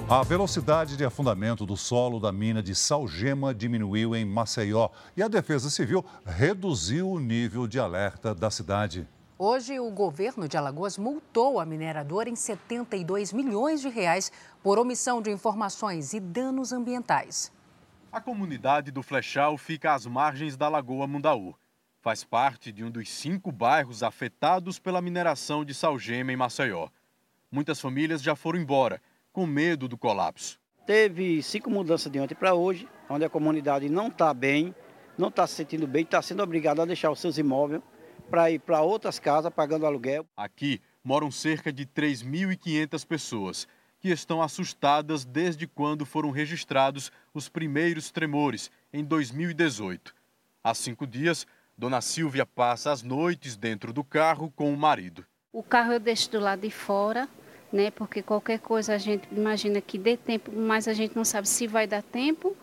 A 0.07 0.21
velocidade 0.21 0.95
de 0.95 1.03
afundamento 1.03 1.65
do 1.65 1.75
solo 1.75 2.19
da 2.19 2.31
mina 2.31 2.61
de 2.61 2.75
Salgema 2.75 3.51
diminuiu 3.51 4.15
em 4.15 4.23
Maceió 4.23 4.89
e 5.17 5.23
a 5.23 5.27
Defesa 5.27 5.71
Civil 5.71 6.05
reduziu 6.23 7.09
o 7.09 7.19
nível 7.19 7.65
de 7.65 7.79
alerta 7.79 8.35
da 8.35 8.51
cidade. 8.51 9.07
Hoje, 9.37 9.77
o 9.81 9.91
governo 9.91 10.47
de 10.47 10.55
Alagoas 10.55 10.97
multou 10.97 11.59
a 11.59 11.65
mineradora 11.65 12.29
em 12.29 12.37
72 12.37 13.33
milhões 13.33 13.81
de 13.81 13.89
reais 13.89 14.31
por 14.65 14.79
omissão 14.79 15.21
de 15.21 15.29
informações 15.29 16.11
e 16.11 16.19
danos 16.19 16.73
ambientais. 16.73 17.53
A 18.11 18.19
comunidade 18.19 18.89
do 18.89 19.03
Flechal 19.03 19.59
fica 19.59 19.93
às 19.93 20.07
margens 20.07 20.57
da 20.57 20.67
Lagoa 20.67 21.05
Mundaú. 21.05 21.53
Faz 22.01 22.23
parte 22.23 22.71
de 22.71 22.83
um 22.83 22.89
dos 22.89 23.07
cinco 23.07 23.51
bairros 23.51 24.01
afetados 24.01 24.79
pela 24.79 25.03
mineração 25.03 25.63
de 25.63 25.71
salgema 25.71 26.33
em 26.33 26.35
Maceió. 26.35 26.87
Muitas 27.51 27.79
famílias 27.79 28.23
já 28.23 28.35
foram 28.35 28.59
embora, 28.59 28.99
com 29.31 29.45
medo 29.45 29.87
do 29.87 29.99
colapso. 29.99 30.59
Teve 30.83 31.43
cinco 31.43 31.69
mudanças 31.69 32.11
de 32.11 32.19
ontem 32.19 32.33
para 32.33 32.55
hoje, 32.55 32.89
onde 33.07 33.23
a 33.23 33.29
comunidade 33.29 33.87
não 33.87 34.07
está 34.07 34.33
bem, 34.33 34.73
não 35.15 35.27
está 35.27 35.45
se 35.45 35.53
sentindo 35.53 35.85
bem, 35.85 36.01
está 36.01 36.23
sendo 36.23 36.41
obrigada 36.41 36.81
a 36.81 36.85
deixar 36.85 37.11
os 37.11 37.19
seus 37.19 37.37
imóveis 37.37 37.83
para 38.31 38.49
ir 38.49 38.57
para 38.57 38.81
outras 38.81 39.19
casas 39.19 39.53
pagando 39.53 39.85
aluguel. 39.85 40.25
Aqui 40.35 40.81
moram 41.03 41.29
cerca 41.29 41.71
de 41.71 41.85
3.500 41.85 43.05
pessoas 43.05 43.67
que 44.05 44.11
estão 44.11 44.39
assustadas 44.39 45.25
desde 45.25 45.65
quando 45.65 46.05
foram 46.05 46.29
registrados 46.29 47.11
os 47.33 47.49
primeiros 47.49 48.11
tremores, 48.11 48.69
em 48.93 49.03
2018. 49.03 50.13
Há 50.63 50.75
cinco 50.75 51.07
dias, 51.07 51.47
Dona 51.75 52.01
Silvia 52.01 52.45
passa 52.45 52.91
as 52.91 53.01
noites 53.01 53.57
dentro 53.57 53.91
do 53.91 54.03
carro 54.03 54.53
com 54.55 54.71
o 54.71 54.77
marido. 54.77 55.25
O 55.51 55.63
carro 55.63 55.91
eu 55.93 55.99
deixo 55.99 56.29
do 56.29 56.39
lado 56.39 56.61
de 56.61 56.69
fora, 56.69 57.27
né? 57.73 57.89
Porque 57.89 58.21
qualquer 58.21 58.59
coisa 58.59 58.93
a 58.93 58.99
gente 58.99 59.27
imagina 59.31 59.81
que 59.81 59.97
dê 59.97 60.15
tempo, 60.15 60.51
mas 60.51 60.87
a 60.87 60.93
gente 60.93 61.15
não 61.15 61.25
sabe 61.25 61.49
se 61.49 61.65
vai 61.65 61.87
dar 61.87 62.03
tempo 62.03 62.55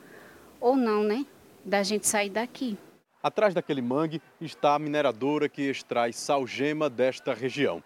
ou 0.61 0.77
não, 0.77 1.03
né? 1.03 1.27
Da 1.65 1.83
gente 1.83 2.07
sair 2.07 2.31
daqui. 2.31 2.79
Atrás 3.21 3.53
daquele 3.53 3.83
mangue 3.83 4.23
está 4.41 4.77
a 4.77 4.79
mineradora 4.79 5.49
que 5.49 5.63
extrai 5.63 6.13
salgema 6.13 6.89
desta 6.89 7.35
região. 7.35 7.83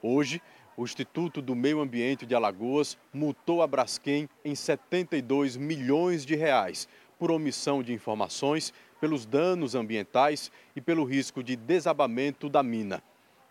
Hoje, 0.00 0.40
o 0.76 0.84
Instituto 0.84 1.42
do 1.42 1.54
Meio 1.54 1.80
Ambiente 1.80 2.24
de 2.24 2.34
Alagoas 2.34 2.96
multou 3.12 3.62
a 3.62 3.66
Braskem 3.66 4.28
em 4.44 4.54
72 4.54 5.56
milhões 5.56 6.24
de 6.24 6.34
reais 6.34 6.88
por 7.18 7.30
omissão 7.30 7.82
de 7.82 7.92
informações, 7.92 8.72
pelos 9.00 9.26
danos 9.26 9.74
ambientais 9.74 10.50
e 10.74 10.80
pelo 10.80 11.04
risco 11.04 11.42
de 11.42 11.56
desabamento 11.56 12.48
da 12.48 12.62
mina. 12.62 13.02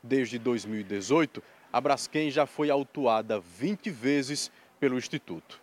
Desde 0.03 0.39
2018, 0.39 1.41
a 1.71 1.79
Braskem 1.79 2.29
já 2.31 2.45
foi 2.45 2.69
autuada 2.69 3.39
20 3.39 3.89
vezes 3.89 4.51
pelo 4.79 4.97
Instituto. 4.97 5.61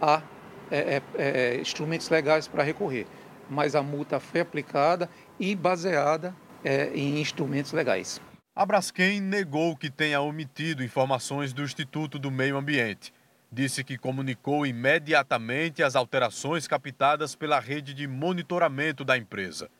Há 0.00 0.22
é, 0.70 0.78
é, 0.78 1.02
é, 1.16 1.60
instrumentos 1.60 2.08
legais 2.08 2.46
para 2.46 2.62
recorrer 2.62 3.06
mas 3.50 3.74
a 3.74 3.82
multa 3.82 4.20
foi 4.20 4.40
aplicada 4.40 5.10
e 5.38 5.56
baseada 5.56 6.34
é, 6.64 6.90
em 6.94 7.20
instrumentos 7.20 7.72
legais. 7.72 8.20
A 8.60 8.66
Braskem 8.66 9.22
negou 9.22 9.74
que 9.74 9.88
tenha 9.88 10.20
omitido 10.20 10.84
informações 10.84 11.50
do 11.50 11.62
Instituto 11.62 12.18
do 12.18 12.30
Meio 12.30 12.58
Ambiente. 12.58 13.10
Disse 13.50 13.82
que 13.82 13.96
comunicou 13.96 14.66
imediatamente 14.66 15.82
as 15.82 15.96
alterações 15.96 16.68
captadas 16.68 17.34
pela 17.34 17.58
rede 17.58 17.94
de 17.94 18.06
monitoramento 18.06 19.02
da 19.02 19.16
empresa. 19.16 19.70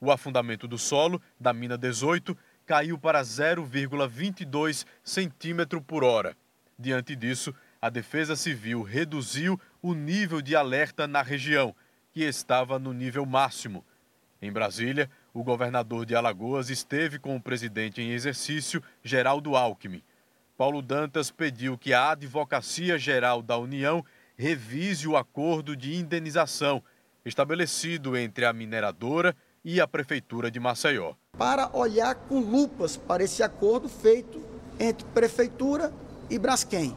O 0.00 0.12
afundamento 0.12 0.68
do 0.68 0.78
solo 0.78 1.20
da 1.40 1.52
mina 1.52 1.76
18 1.76 2.38
caiu 2.64 2.96
para 2.96 3.20
0,22 3.20 4.86
centímetro 5.02 5.82
por 5.82 6.04
hora. 6.04 6.36
Diante 6.78 7.16
disso, 7.16 7.52
a 7.82 7.90
Defesa 7.90 8.36
Civil 8.36 8.84
reduziu 8.84 9.60
o 9.82 9.92
nível 9.92 10.40
de 10.40 10.54
alerta 10.54 11.08
na 11.08 11.20
região 11.20 11.74
que 12.12 12.22
estava 12.22 12.78
no 12.78 12.92
nível 12.92 13.26
máximo. 13.26 13.84
Em 14.40 14.52
Brasília, 14.52 15.10
o 15.32 15.42
governador 15.42 16.04
de 16.04 16.14
Alagoas 16.14 16.70
esteve 16.70 17.18
com 17.18 17.36
o 17.36 17.40
presidente 17.40 18.00
em 18.00 18.12
exercício, 18.12 18.82
Geraldo 19.02 19.56
Alckmin. 19.56 20.02
Paulo 20.56 20.82
Dantas 20.82 21.30
pediu 21.30 21.78
que 21.78 21.94
a 21.94 22.10
Advocacia 22.10 22.98
Geral 22.98 23.40
da 23.40 23.56
União 23.56 24.04
revise 24.36 25.08
o 25.08 25.16
acordo 25.16 25.76
de 25.76 25.96
indenização 25.96 26.82
estabelecido 27.24 28.16
entre 28.16 28.44
a 28.44 28.52
mineradora 28.52 29.36
e 29.64 29.80
a 29.80 29.86
Prefeitura 29.86 30.50
de 30.50 30.58
Maceió. 30.58 31.14
Para 31.36 31.74
olhar 31.76 32.14
com 32.14 32.40
lupas 32.40 32.96
para 32.96 33.22
esse 33.22 33.42
acordo 33.42 33.88
feito 33.88 34.42
entre 34.78 35.06
Prefeitura 35.08 35.92
e 36.28 36.38
Braskem. 36.38 36.96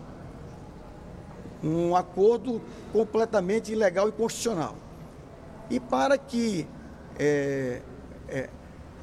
Um 1.63 1.95
acordo 1.95 2.61
completamente 2.91 3.71
ilegal 3.71 4.09
e 4.09 4.11
constitucional 4.11 4.77
e 5.69 5.79
para 5.79 6.17
que 6.17 6.67
é, 7.17 7.81
é, 8.27 8.49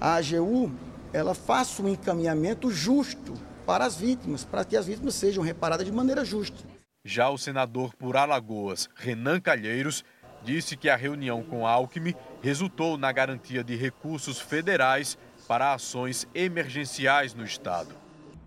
a 0.00 0.14
AGU 0.14 0.70
ela 1.12 1.34
faça 1.34 1.82
um 1.82 1.88
encaminhamento 1.88 2.70
justo 2.70 3.34
para 3.66 3.84
as 3.84 3.96
vítimas, 3.96 4.44
para 4.44 4.64
que 4.64 4.76
as 4.76 4.86
vítimas 4.86 5.14
sejam 5.14 5.42
reparadas 5.42 5.86
de 5.86 5.92
maneira 5.92 6.24
justa. 6.24 6.64
Já 7.04 7.30
o 7.30 7.38
senador 7.38 7.94
por 7.94 8.16
Alagoas, 8.16 8.88
Renan 8.94 9.40
Calheiros, 9.40 10.04
disse 10.44 10.76
que 10.76 10.88
a 10.88 10.96
reunião 10.96 11.42
com 11.42 11.66
Alckmin 11.66 12.14
resultou 12.42 12.96
na 12.96 13.12
garantia 13.12 13.62
de 13.62 13.76
recursos 13.76 14.38
federais 14.38 15.18
para 15.46 15.74
ações 15.74 16.26
emergenciais 16.34 17.34
no 17.34 17.44
Estado. 17.44 17.94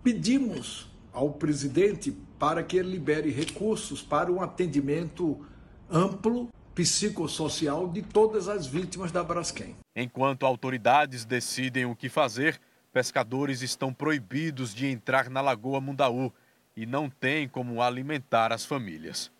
Pedimos 0.02 0.90
ao 1.12 1.30
presidente 1.32 2.12
para 2.38 2.62
que 2.62 2.76
ele 2.76 2.90
libere 2.90 3.30
recursos 3.30 4.02
para 4.02 4.30
um 4.30 4.42
atendimento 4.42 5.44
amplo 5.90 6.48
psicossocial 6.74 7.88
de 7.88 8.02
todas 8.02 8.48
as 8.48 8.66
vítimas 8.66 9.12
da 9.12 9.22
Braskem. 9.22 9.76
Enquanto 9.94 10.44
autoridades 10.44 11.24
decidem 11.24 11.84
o 11.84 11.94
que 11.94 12.08
fazer, 12.08 12.60
pescadores 12.92 13.62
estão 13.62 13.92
proibidos 13.92 14.74
de 14.74 14.86
entrar 14.86 15.30
na 15.30 15.40
Lagoa 15.40 15.80
Mundaú 15.80 16.32
e 16.76 16.84
não 16.84 17.08
têm 17.08 17.48
como 17.48 17.80
alimentar 17.80 18.52
as 18.52 18.64
famílias. 18.64 19.30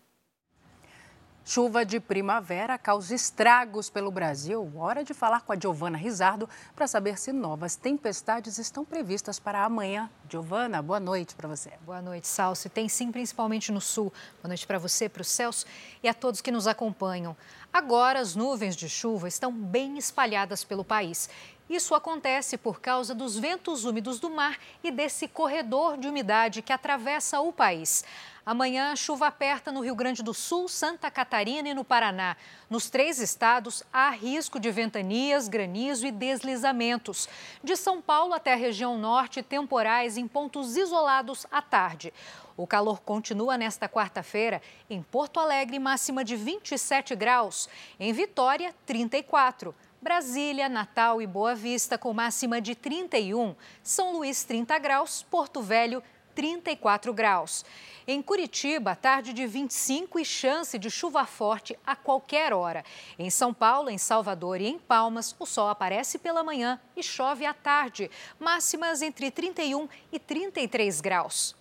Chuva 1.47 1.85
de 1.85 2.01
primavera 2.01 2.79
causa 2.79 3.15
estragos 3.15 3.91
pelo 3.91 4.11
Brasil. 4.11 4.73
Hora 4.77 5.05
de 5.05 5.13
falar 5.13 5.43
com 5.43 5.53
a 5.53 5.57
Giovana 5.61 5.99
Rizardo 5.99 6.49
para 6.75 6.87
saber 6.87 7.19
se 7.19 7.35
novas 7.35 7.77
tempestades 7.77 8.57
estão 8.57 8.83
previstas 8.83 9.39
para 9.39 9.63
amanhã. 9.63 10.11
Giovana, 10.27 10.81
boa 10.81 10.99
noite 10.99 11.35
para 11.35 11.47
você. 11.47 11.73
Boa 11.85 12.01
noite, 12.01 12.27
Salsi. 12.27 12.71
Tem 12.71 12.89
sim, 12.89 13.13
principalmente 13.13 13.71
no 13.71 13.81
sul. 13.81 14.11
Boa 14.41 14.49
noite 14.49 14.67
para 14.67 14.79
você, 14.79 15.07
para 15.07 15.21
o 15.21 15.25
Celso 15.25 15.67
e 16.03 16.09
a 16.09 16.15
todos 16.15 16.41
que 16.41 16.51
nos 16.51 16.67
acompanham. 16.67 17.37
Agora, 17.71 18.21
as 18.21 18.35
nuvens 18.35 18.75
de 18.75 18.89
chuva 18.89 19.29
estão 19.29 19.53
bem 19.53 19.99
espalhadas 19.99 20.65
pelo 20.65 20.83
país. 20.83 21.29
Isso 21.69 21.95
acontece 21.95 22.59
por 22.59 22.81
causa 22.81 23.15
dos 23.15 23.39
ventos 23.39 23.85
úmidos 23.85 24.21
do 24.21 24.29
mar 24.29 24.59
e 24.83 24.91
desse 24.91 25.27
corredor 25.27 25.97
de 25.97 26.07
umidade 26.07 26.61
que 26.61 26.73
atravessa 26.73 27.41
o 27.41 27.53
país. 27.53 28.05
Amanhã, 28.47 28.95
chuva 28.95 29.29
aperta 29.29 29.73
no 29.73 29.81
Rio 29.81 29.95
Grande 29.95 30.23
do 30.23 30.35
Sul, 30.35 30.69
Santa 30.69 31.11
Catarina 31.11 31.71
e 31.71 31.73
no 31.73 31.83
Paraná. 31.83 32.37
Nos 32.69 32.91
três 32.91 33.19
estados, 33.19 33.83
há 33.91 34.11
risco 34.11 34.61
de 34.61 34.71
ventanias, 34.71 35.49
granizo 35.49 36.07
e 36.07 36.13
deslizamentos. 36.13 37.27
De 37.63 37.75
São 37.75 38.03
Paulo 38.03 38.35
até 38.35 38.53
a 38.53 38.57
região 38.57 38.99
norte, 38.99 39.43
temporais 39.43 40.19
em 40.19 40.29
pontos 40.29 40.77
isolados 40.77 41.47
à 41.51 41.63
tarde. 41.63 42.13
O 42.55 42.67
calor 42.67 43.01
continua 43.01 43.57
nesta 43.57 43.89
quarta-feira. 43.89 44.61
Em 44.91 45.03
Porto 45.03 45.41
Alegre, 45.41 45.79
máxima 45.79 46.23
de 46.23 46.37
27 46.37 47.17
graus. 47.17 47.71
Em 47.99 48.13
Vitória, 48.13 48.75
34. 48.85 49.75
Brasília, 50.05 50.69
Natal 50.69 51.23
e 51.23 51.27
Boa 51.27 51.55
Vista 51.55 51.97
com 51.97 52.13
máxima 52.13 52.61
de 52.61 52.75
31. 52.75 53.57
São 53.83 54.13
Luís, 54.13 54.45
30 54.45 54.79
graus. 54.79 55.23
Porto 55.23 55.63
Velho, 55.63 56.03
34 56.35 57.11
graus. 57.15 57.65
Em 58.07 58.21
Curitiba, 58.21 58.95
tarde 58.95 59.33
de 59.33 59.47
25 59.47 60.21
e 60.21 60.25
chance 60.27 60.79
de 60.79 60.91
chuva 60.91 61.25
forte 61.25 61.75
a 61.87 61.97
qualquer 61.97 62.53
hora. 62.53 62.85
Em 63.19 63.31
São 63.31 63.55
Paulo, 63.55 63.89
em 63.89 63.97
Salvador 63.97 64.61
e 64.61 64.67
em 64.67 64.79
Palmas, 64.79 65.35
o 65.39 65.47
sol 65.47 65.69
aparece 65.69 66.19
pela 66.19 66.45
manhã 66.45 66.79
e 66.95 67.03
chove 67.03 67.47
à 67.47 67.55
tarde. 67.55 68.11
Máximas 68.39 69.01
entre 69.01 69.31
31 69.31 69.89
e 70.13 70.19
33 70.19 71.01
graus. 71.01 71.57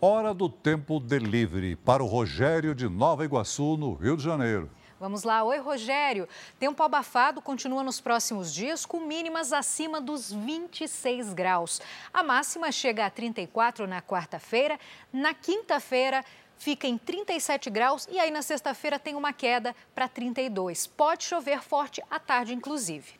Hora 0.00 0.32
do 0.32 0.48
tempo 0.48 0.98
delivery 0.98 1.76
para 1.76 2.02
o 2.02 2.06
Rogério 2.06 2.74
de 2.74 2.88
Nova 2.88 3.26
Iguaçu, 3.26 3.76
no 3.76 3.92
Rio 3.92 4.16
de 4.16 4.22
Janeiro. 4.22 4.70
Vamos 5.04 5.22
lá. 5.22 5.44
Oi, 5.44 5.58
Rogério. 5.58 6.26
Tempo 6.58 6.82
abafado 6.82 7.42
continua 7.42 7.82
nos 7.82 8.00
próximos 8.00 8.54
dias, 8.54 8.86
com 8.86 9.00
mínimas 9.00 9.52
acima 9.52 10.00
dos 10.00 10.32
26 10.32 11.34
graus. 11.34 11.78
A 12.10 12.22
máxima 12.22 12.72
chega 12.72 13.04
a 13.04 13.10
34 13.10 13.86
na 13.86 14.00
quarta-feira. 14.00 14.80
Na 15.12 15.34
quinta-feira, 15.34 16.24
fica 16.56 16.86
em 16.86 16.96
37 16.96 17.68
graus 17.68 18.08
e 18.10 18.18
aí 18.18 18.30
na 18.30 18.40
sexta-feira 18.40 18.98
tem 18.98 19.14
uma 19.14 19.30
queda 19.30 19.76
para 19.94 20.08
32. 20.08 20.86
Pode 20.86 21.24
chover 21.24 21.60
forte 21.60 22.02
à 22.10 22.18
tarde, 22.18 22.54
inclusive. 22.54 23.12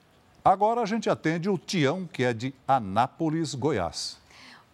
Agora 0.43 0.81
a 0.81 0.87
gente 0.87 1.11
atende 1.11 1.51
o 1.51 1.59
Tião, 1.59 2.09
que 2.11 2.25
é 2.25 2.33
de 2.33 2.55
Anápolis, 2.67 3.55
Goiás. 3.55 4.24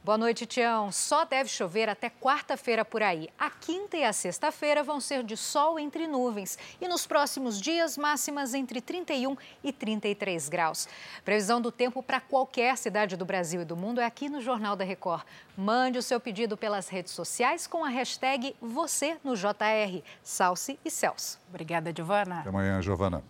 Boa 0.03 0.17
noite, 0.17 0.47
Tião. 0.47 0.91
Só 0.91 1.27
deve 1.27 1.51
chover 1.51 1.87
até 1.87 2.09
quarta-feira 2.09 2.87
por 2.87 3.03
aí. 3.03 3.29
A 3.39 3.51
quinta 3.51 3.99
e 3.99 4.03
a 4.03 4.15
sexta-feira 4.15 4.83
vão 4.83 4.99
ser 4.99 5.23
de 5.23 5.37
sol 5.37 5.79
entre 5.79 6.07
nuvens. 6.07 6.59
E 6.81 6.89
nos 6.89 7.07
próximos 7.07 7.61
dias, 7.61 7.99
máximas 7.99 8.55
entre 8.55 8.81
31 8.81 9.37
e 9.63 9.71
33 9.71 10.49
graus. 10.49 10.89
Previsão 11.23 11.61
do 11.61 11.71
tempo 11.71 12.03
para 12.03 12.19
qualquer 12.19 12.79
cidade 12.79 13.15
do 13.15 13.27
Brasil 13.27 13.61
e 13.61 13.65
do 13.67 13.77
mundo 13.77 14.01
é 14.01 14.07
aqui 14.07 14.31
no 14.31 14.41
Jornal 14.41 14.75
da 14.75 14.87
Record. 14.87 15.23
Mande 15.55 15.99
o 15.99 16.03
seu 16.03 16.19
pedido 16.19 16.57
pelas 16.57 16.89
redes 16.89 17.13
sociais 17.13 17.67
com 17.67 17.85
a 17.85 17.91
hashtag 17.91 18.57
você 18.59 19.19
no 19.23 19.37
JR. 19.37 20.03
Salce 20.23 20.81
e 20.83 20.91
Celso. 20.91 21.39
Obrigada, 21.51 21.93
Giovana. 21.95 22.41
Até 22.41 22.49
amanhã, 22.49 22.81
Giovana. 22.81 23.23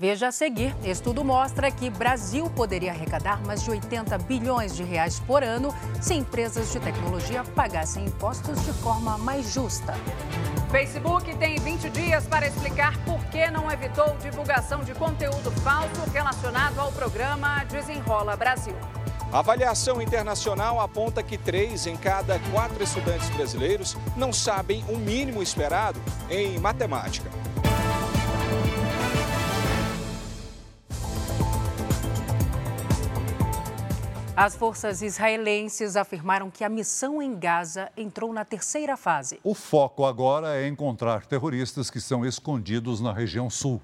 Veja 0.00 0.28
a 0.28 0.32
seguir, 0.32 0.74
estudo 0.82 1.22
mostra 1.22 1.70
que 1.70 1.90
Brasil 1.90 2.48
poderia 2.56 2.90
arrecadar 2.90 3.44
mais 3.44 3.62
de 3.62 3.70
80 3.70 4.16
bilhões 4.16 4.74
de 4.74 4.82
reais 4.82 5.20
por 5.20 5.44
ano 5.44 5.74
se 6.00 6.14
empresas 6.14 6.72
de 6.72 6.80
tecnologia 6.80 7.44
pagassem 7.54 8.06
impostos 8.06 8.64
de 8.64 8.72
forma 8.72 9.18
mais 9.18 9.52
justa. 9.52 9.92
Facebook 10.70 11.36
tem 11.36 11.58
20 11.58 11.90
dias 11.90 12.26
para 12.26 12.48
explicar 12.48 12.96
por 13.04 13.22
que 13.26 13.50
não 13.50 13.70
evitou 13.70 14.16
divulgação 14.22 14.82
de 14.82 14.94
conteúdo 14.94 15.50
falso 15.60 16.10
relacionado 16.14 16.78
ao 16.78 16.90
programa 16.92 17.62
Desenrola 17.64 18.34
Brasil. 18.36 18.74
A 19.30 19.40
avaliação 19.40 20.00
internacional 20.00 20.80
aponta 20.80 21.22
que 21.22 21.36
três 21.36 21.86
em 21.86 21.98
cada 21.98 22.38
quatro 22.50 22.82
estudantes 22.82 23.28
brasileiros 23.28 23.98
não 24.16 24.32
sabem 24.32 24.82
o 24.88 24.96
mínimo 24.96 25.42
esperado 25.42 26.00
em 26.30 26.58
matemática. 26.58 27.39
As 34.42 34.56
forças 34.56 35.02
israelenses 35.02 35.96
afirmaram 35.96 36.50
que 36.50 36.64
a 36.64 36.68
missão 36.70 37.20
em 37.20 37.38
Gaza 37.38 37.92
entrou 37.94 38.32
na 38.32 38.42
terceira 38.42 38.96
fase. 38.96 39.38
O 39.44 39.54
foco 39.54 40.02
agora 40.06 40.56
é 40.56 40.66
encontrar 40.66 41.26
terroristas 41.26 41.90
que 41.90 41.98
estão 41.98 42.24
escondidos 42.24 43.02
na 43.02 43.12
região 43.12 43.50
sul. 43.50 43.82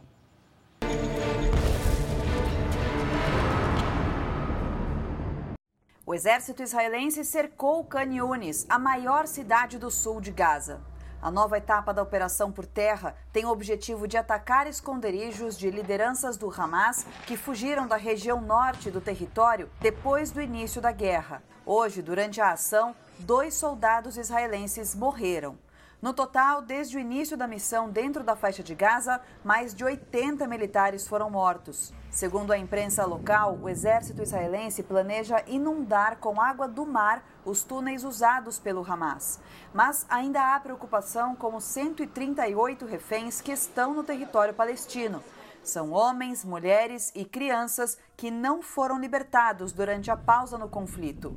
O 6.07 6.15
exército 6.15 6.63
israelense 6.63 7.23
cercou 7.23 7.85
Khan 7.85 8.15
Yunis, 8.15 8.65
a 8.67 8.79
maior 8.79 9.27
cidade 9.27 9.77
do 9.77 9.91
sul 9.91 10.23
de 10.23 10.31
Gaza. 10.31 10.81
A 11.27 11.31
nova 11.33 11.59
etapa 11.59 11.93
da 11.93 12.05
operação 12.05 12.53
por 12.53 12.65
terra 12.65 13.17
tem 13.33 13.45
o 13.45 13.51
objetivo 13.51 14.07
de 14.07 14.17
atacar 14.17 14.69
esconderijos 14.69 15.59
de 15.59 15.69
lideranças 15.73 16.37
do 16.37 16.49
Hamas 16.49 17.05
que 17.27 17.37
fugiram 17.37 17.89
da 17.89 17.97
região 17.97 18.41
norte 18.41 18.93
do 18.93 19.01
território 19.01 19.69
depois 19.81 20.31
do 20.31 20.41
início 20.41 20.81
da 20.81 20.93
guerra. 20.93 21.43
Hoje, 21.67 22.01
durante 22.01 22.41
a 22.41 22.53
ação, 22.53 22.95
dois 23.19 23.55
soldados 23.55 24.17
israelenses 24.17 24.95
morreram. 24.95 25.59
No 26.01 26.15
total, 26.15 26.63
desde 26.63 26.97
o 26.97 27.01
início 27.01 27.37
da 27.37 27.49
missão 27.49 27.91
dentro 27.91 28.23
da 28.23 28.37
faixa 28.37 28.63
de 28.63 28.77
Gaza, 28.77 29.21
mais 29.43 29.75
de 29.75 29.83
80 29.83 30.47
militares 30.47 31.09
foram 31.09 31.29
mortos. 31.29 31.93
Segundo 32.17 32.51
a 32.51 32.57
imprensa 32.57 33.05
local, 33.05 33.59
o 33.61 33.69
exército 33.69 34.23
israelense 34.23 34.83
planeja 34.83 35.45
inundar 35.47 36.17
com 36.17 36.41
água 36.41 36.67
do 36.67 36.87
mar 36.87 37.23
os 37.45 37.63
túneis 37.63 38.05
usados 38.05 38.59
pelo 38.59 38.91
Hamas. 38.91 39.39
Mas 39.75 40.07
ainda 40.09 40.55
há 40.55 40.59
preocupação 40.59 41.37
com 41.37 41.55
os 41.55 41.65
138 41.65 42.87
reféns 42.87 43.43
que 43.43 43.53
estão 43.53 43.93
no 43.93 44.03
território 44.03 44.55
palestino. 44.55 45.23
São 45.63 45.93
homens, 45.93 46.43
mulheres 46.43 47.13
e 47.15 47.23
crianças 47.23 47.99
que 48.17 48.31
não 48.31 48.63
foram 48.63 48.99
libertados 48.99 49.71
durante 49.71 50.11
a 50.11 50.17
pausa 50.17 50.57
no 50.57 50.71
conflito. 50.71 51.37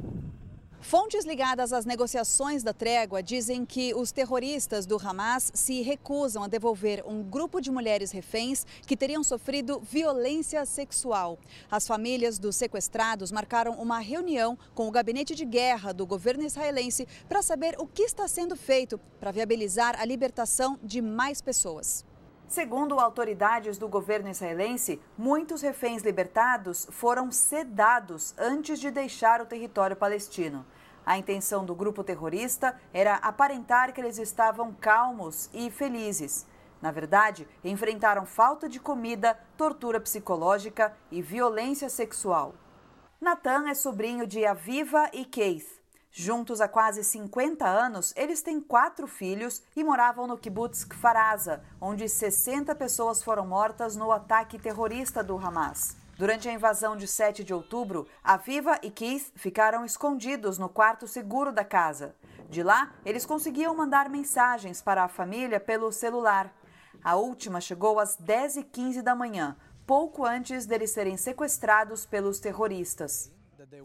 Fontes 0.81 1.25
ligadas 1.25 1.73
às 1.73 1.85
negociações 1.85 2.63
da 2.63 2.73
trégua 2.73 3.21
dizem 3.21 3.65
que 3.65 3.93
os 3.93 4.13
terroristas 4.13 4.85
do 4.85 4.97
Hamas 4.97 5.51
se 5.53 5.81
recusam 5.81 6.41
a 6.43 6.47
devolver 6.47 7.03
um 7.05 7.21
grupo 7.21 7.59
de 7.59 7.69
mulheres 7.69 8.11
reféns 8.11 8.65
que 8.87 8.95
teriam 8.95 9.21
sofrido 9.21 9.81
violência 9.81 10.65
sexual. 10.65 11.37
As 11.69 11.85
famílias 11.85 12.39
dos 12.39 12.55
sequestrados 12.55 13.29
marcaram 13.29 13.73
uma 13.73 13.99
reunião 13.99 14.57
com 14.73 14.87
o 14.87 14.91
gabinete 14.91 15.35
de 15.35 15.43
guerra 15.43 15.93
do 15.93 16.05
governo 16.05 16.43
israelense 16.43 17.05
para 17.27 17.41
saber 17.41 17.75
o 17.77 17.85
que 17.85 18.03
está 18.03 18.25
sendo 18.27 18.55
feito 18.55 18.97
para 19.19 19.31
viabilizar 19.31 19.99
a 19.99 20.05
libertação 20.05 20.79
de 20.81 21.01
mais 21.01 21.41
pessoas. 21.41 22.05
Segundo 22.49 22.99
autoridades 22.99 23.77
do 23.77 23.87
governo 23.87 24.27
israelense, 24.27 24.99
muitos 25.15 25.61
reféns 25.61 26.01
libertados 26.01 26.87
foram 26.89 27.31
sedados 27.31 28.33
antes 28.39 28.79
de 28.79 28.89
deixar 28.89 29.39
o 29.39 29.45
território 29.45 29.95
palestino. 29.95 30.65
A 31.05 31.15
intenção 31.15 31.63
do 31.63 31.75
grupo 31.75 32.03
terrorista 32.03 32.75
era 32.91 33.17
aparentar 33.17 33.93
que 33.93 34.01
eles 34.01 34.17
estavam 34.17 34.73
calmos 34.73 35.47
e 35.53 35.69
felizes. 35.69 36.47
Na 36.81 36.89
verdade, 36.89 37.47
enfrentaram 37.63 38.25
falta 38.25 38.67
de 38.67 38.79
comida, 38.79 39.39
tortura 39.55 39.99
psicológica 39.99 40.97
e 41.11 41.21
violência 41.21 41.87
sexual. 41.87 42.55
Nathan 43.21 43.69
é 43.69 43.75
sobrinho 43.75 44.25
de 44.25 44.43
Aviva 44.43 45.07
e 45.13 45.23
Keith. 45.23 45.78
Juntos 46.11 46.59
há 46.59 46.67
quase 46.67 47.03
50 47.03 47.67
anos, 47.67 48.13
eles 48.15 48.41
têm 48.41 48.59
quatro 48.59 49.07
filhos 49.07 49.61
e 49.75 49.83
moravam 49.83 50.25
no 50.25 50.37
kibbutz 50.37 50.83
Kfaraza, 50.83 51.61
onde 51.79 52.09
60 52.09 52.73
pessoas 52.75 53.23
foram 53.23 53.45
mortas 53.45 53.95
no 53.95 54.11
ataque 54.11 54.57
terrorista 54.57 55.23
do 55.23 55.37
Hamas. 55.37 55.95
Durante 56.17 56.49
a 56.49 56.51
invasão 56.51 56.97
de 56.97 57.07
7 57.07 57.43
de 57.43 57.53
outubro, 57.53 58.07
Aviva 58.23 58.79
e 58.81 58.89
Keith 58.89 59.31
ficaram 59.35 59.85
escondidos 59.85 60.57
no 60.57 60.67
quarto 60.67 61.07
seguro 61.07 61.51
da 61.51 61.63
casa. 61.63 62.15
De 62.49 62.63
lá, 62.63 62.91
eles 63.05 63.25
conseguiam 63.25 63.75
mandar 63.75 64.09
mensagens 64.09 64.81
para 64.81 65.03
a 65.03 65.07
família 65.07 65.59
pelo 65.59 65.91
celular. 65.91 66.53
A 67.03 67.15
última 67.15 67.61
chegou 67.61 67.99
às 67.99 68.17
10h15 68.17 69.01
da 69.01 69.15
manhã, 69.15 69.55
pouco 69.85 70.25
antes 70.25 70.65
deles 70.65 70.89
serem 70.89 71.15
sequestrados 71.15 72.05
pelos 72.05 72.39
terroristas. 72.39 73.31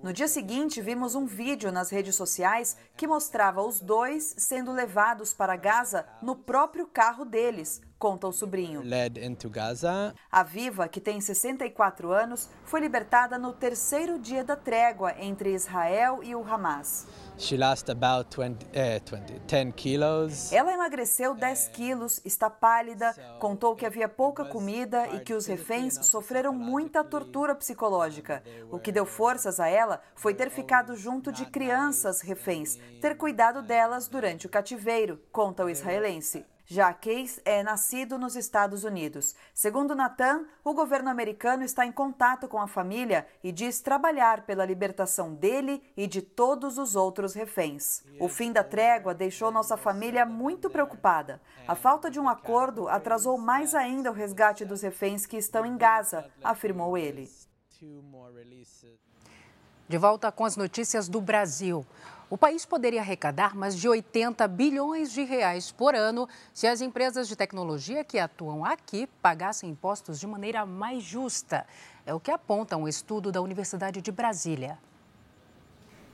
No 0.03 0.13
dia 0.13 0.29
seguinte, 0.29 0.81
vimos 0.81 1.15
um 1.15 1.27
vídeo 1.27 1.71
nas 1.71 1.91
redes 1.91 2.15
sociais 2.15 2.77
que 2.97 3.07
mostrava 3.07 3.63
os 3.63 3.81
dois 3.81 4.35
sendo 4.39 4.73
levados 4.73 5.35
para 5.35 5.57
Gaza 5.57 6.07
no 6.23 6.37
próprio 6.37 6.87
carro 6.87 7.25
deles, 7.25 7.83
conta 8.05 8.29
o 8.29 8.33
sobrinho. 8.35 8.83
A 10.31 10.43
Viva, 10.43 10.87
que 10.89 11.01
tem 11.01 11.23
64 11.23 12.13
anos, 12.13 12.51
foi 12.67 12.81
libertada 12.81 13.39
no 13.39 13.51
terceiro 13.51 14.19
dia 14.19 14.45
da 14.45 14.55
trégua 14.55 15.15
entre 15.19 15.55
Israel 15.55 16.21
e 16.23 16.35
o 16.35 16.45
Hamas. 16.47 17.07
She 17.39 17.57
lost 17.57 17.89
about 17.89 18.37
20, 18.37 18.67
20, 18.75 19.41
10 19.47 19.75
kilos. 19.75 20.53
Ela 20.53 20.75
emagreceu 20.75 21.35
10 21.35 21.69
quilos, 21.69 22.21
está 22.27 22.51
pálida, 22.51 23.15
contou 23.41 23.75
que 23.75 23.87
havia 23.87 24.07
pouca 24.09 24.45
comida 24.45 25.09
e 25.15 25.21
que 25.21 25.33
os 25.33 25.47
reféns 25.47 25.95
sofreram 26.03 26.53
muita 26.53 27.03
tortura 27.03 27.55
psicológica. 27.55 28.43
O 28.71 28.79
que 28.79 28.93
deu 28.93 29.07
forças 29.07 29.59
a 29.59 29.67
ela 29.67 30.03
foi 30.15 30.35
ter 30.35 30.51
ficado 30.51 30.95
junto 30.95 31.33
de 31.33 31.47
crianças 31.47 32.21
reféns, 32.21 32.79
ter 33.01 33.17
cuidado 33.17 33.63
delas 33.63 34.09
durante 34.09 34.47
o 34.47 34.51
cativeiro, 34.51 35.19
conta 35.33 35.65
o 35.65 35.71
israelense. 35.71 36.45
Case 37.01 37.41
é 37.45 37.63
nascido 37.63 38.19
nos 38.19 38.37
Estados 38.37 38.85
Unidos. 38.85 39.35
Segundo 39.53 39.95
Nathan, 39.95 40.47
o 40.65 40.73
governo 40.73 41.11
americano 41.11 41.63
está 41.63 41.85
em 41.85 41.93
contato 41.93 42.49
com 42.49 42.59
a 42.59 42.67
família 42.67 43.27
e 43.43 43.53
diz 43.53 43.81
trabalhar 43.81 44.47
pela 44.47 44.65
libertação 44.65 45.35
dele 45.35 45.83
e 45.95 46.07
de 46.07 46.23
todos 46.23 46.79
os 46.79 46.97
outros 46.97 47.35
reféns. 47.35 48.03
O 48.19 48.29
fim 48.29 48.51
da 48.51 48.65
trégua 48.65 49.15
deixou 49.15 49.51
nossa 49.51 49.77
família 49.77 50.25
muito 50.25 50.71
preocupada. 50.71 51.41
A 51.69 51.75
falta 51.75 52.11
de 52.11 52.19
um 52.19 52.29
acordo 52.29 52.89
atrasou 52.89 53.37
mais 53.37 53.75
ainda 53.75 54.11
o 54.11 54.15
resgate 54.15 54.65
dos 54.65 54.81
reféns 54.81 55.27
que 55.27 55.37
estão 55.37 55.67
em 55.67 55.77
Gaza, 55.77 56.31
afirmou 56.43 56.97
ele. 56.97 57.31
De 59.87 59.99
volta 59.99 60.33
com 60.33 60.47
as 60.47 60.57
notícias 60.57 61.11
do 61.11 61.21
Brasil. 61.21 61.85
O 62.35 62.37
país 62.37 62.67
poderia 62.67 63.01
arrecadar 63.01 63.55
mais 63.55 63.77
de 63.77 63.89
80 63.89 64.49
bilhões 64.49 65.13
de 65.13 65.23
reais 65.23 65.71
por 65.71 65.95
ano 65.95 66.29
se 66.53 66.67
as 66.67 66.81
empresas 66.81 67.29
de 67.29 67.37
tecnologia 67.37 68.03
que 68.03 68.19
atuam 68.19 68.65
aqui 68.65 69.07
pagassem 69.23 69.71
impostos 69.71 70.19
de 70.19 70.27
maneira 70.27 70.67
mais 70.67 71.05
justa. 71.05 71.65
É 72.05 72.13
o 72.13 72.19
que 72.19 72.33
aponta 72.33 72.77
um 72.77 72.89
estudo 72.89 73.31
da 73.31 73.41
Universidade 73.41 74.03
de 74.03 74.11
Brasília. 74.11 74.77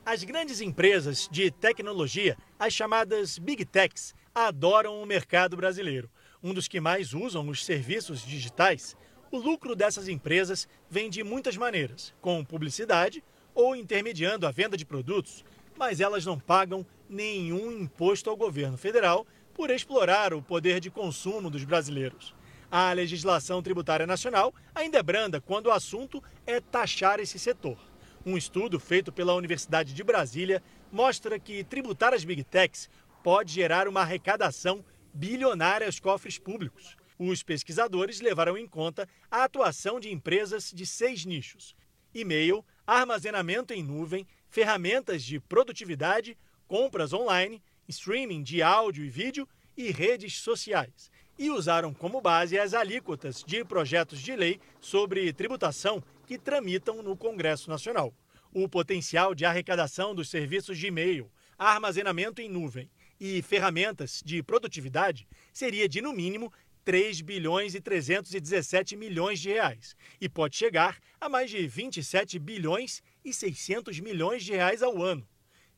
As 0.04 0.22
grandes 0.22 0.60
empresas 0.60 1.26
de 1.32 1.50
tecnologia, 1.50 2.36
as 2.58 2.74
chamadas 2.74 3.38
Big 3.38 3.64
Techs, 3.64 4.14
adoram 4.34 5.02
o 5.02 5.06
mercado 5.06 5.56
brasileiro. 5.56 6.10
Um 6.42 6.52
dos 6.52 6.68
que 6.68 6.82
mais 6.82 7.14
usam 7.14 7.48
os 7.48 7.64
serviços 7.64 8.20
digitais. 8.20 8.94
O 9.30 9.38
lucro 9.38 9.74
dessas 9.74 10.06
empresas 10.06 10.68
vem 10.90 11.08
de 11.08 11.24
muitas 11.24 11.56
maneiras, 11.56 12.12
com 12.20 12.44
publicidade 12.44 13.24
ou 13.54 13.74
intermediando 13.74 14.46
a 14.46 14.50
venda 14.50 14.76
de 14.76 14.84
produtos 14.84 15.44
mas 15.80 15.98
elas 15.98 16.26
não 16.26 16.38
pagam 16.38 16.84
nenhum 17.08 17.72
imposto 17.72 18.28
ao 18.28 18.36
governo 18.36 18.76
federal 18.76 19.26
por 19.54 19.70
explorar 19.70 20.34
o 20.34 20.42
poder 20.42 20.78
de 20.78 20.90
consumo 20.90 21.48
dos 21.48 21.64
brasileiros. 21.64 22.34
A 22.70 22.92
legislação 22.92 23.62
tributária 23.62 24.06
nacional 24.06 24.54
ainda 24.74 24.98
é 24.98 25.02
branda 25.02 25.40
quando 25.40 25.68
o 25.68 25.72
assunto 25.72 26.22
é 26.46 26.60
taxar 26.60 27.18
esse 27.18 27.38
setor. 27.38 27.78
Um 28.26 28.36
estudo 28.36 28.78
feito 28.78 29.10
pela 29.10 29.34
Universidade 29.34 29.94
de 29.94 30.04
Brasília 30.04 30.62
mostra 30.92 31.38
que 31.38 31.64
tributar 31.64 32.12
as 32.12 32.24
big 32.24 32.44
techs 32.44 32.90
pode 33.24 33.50
gerar 33.50 33.88
uma 33.88 34.02
arrecadação 34.02 34.84
bilionária 35.14 35.86
aos 35.86 35.98
cofres 35.98 36.38
públicos. 36.38 36.94
Os 37.18 37.42
pesquisadores 37.42 38.20
levaram 38.20 38.58
em 38.58 38.66
conta 38.66 39.08
a 39.30 39.44
atuação 39.44 39.98
de 39.98 40.12
empresas 40.12 40.70
de 40.70 40.84
seis 40.84 41.24
nichos: 41.24 41.74
e-mail, 42.14 42.62
armazenamento 42.86 43.72
em 43.72 43.82
nuvem, 43.82 44.26
ferramentas 44.50 45.24
de 45.24 45.38
produtividade, 45.40 46.36
compras 46.66 47.12
online, 47.12 47.62
streaming 47.88 48.42
de 48.42 48.62
áudio 48.62 49.04
e 49.04 49.08
vídeo 49.08 49.48
e 49.76 49.90
redes 49.90 50.38
sociais. 50.38 51.10
e 51.38 51.48
usaram 51.48 51.94
como 51.94 52.20
base 52.20 52.58
as 52.58 52.74
alíquotas 52.74 53.42
de 53.42 53.64
projetos 53.64 54.20
de 54.20 54.36
lei 54.36 54.60
sobre 54.78 55.32
tributação 55.32 56.02
que 56.26 56.36
tramitam 56.36 57.02
no 57.02 57.16
Congresso 57.16 57.70
Nacional. 57.70 58.12
O 58.52 58.68
potencial 58.68 59.34
de 59.34 59.46
arrecadação 59.46 60.14
dos 60.14 60.28
serviços 60.28 60.76
de 60.76 60.88
e-mail, 60.88 61.32
armazenamento 61.58 62.42
em 62.42 62.48
nuvem 62.50 62.90
e 63.18 63.40
ferramentas 63.40 64.20
de 64.22 64.42
produtividade 64.42 65.26
seria 65.50 65.88
de, 65.88 66.02
no 66.02 66.12
mínimo, 66.12 66.52
3 66.84 67.22
bilhões 67.22 67.74
e 67.74 67.80
317 67.80 68.96
milhões 68.96 69.40
de 69.40 69.50
reais 69.50 69.96
e 70.20 70.28
pode 70.28 70.56
chegar 70.56 70.98
a 71.20 71.28
mais 71.28 71.50
de 71.50 71.66
27 71.66 72.38
bilhões 72.38 73.02
e 73.24 73.32
600 73.32 74.00
milhões 74.00 74.44
de 74.44 74.52
reais 74.52 74.82
ao 74.82 75.02
ano. 75.02 75.26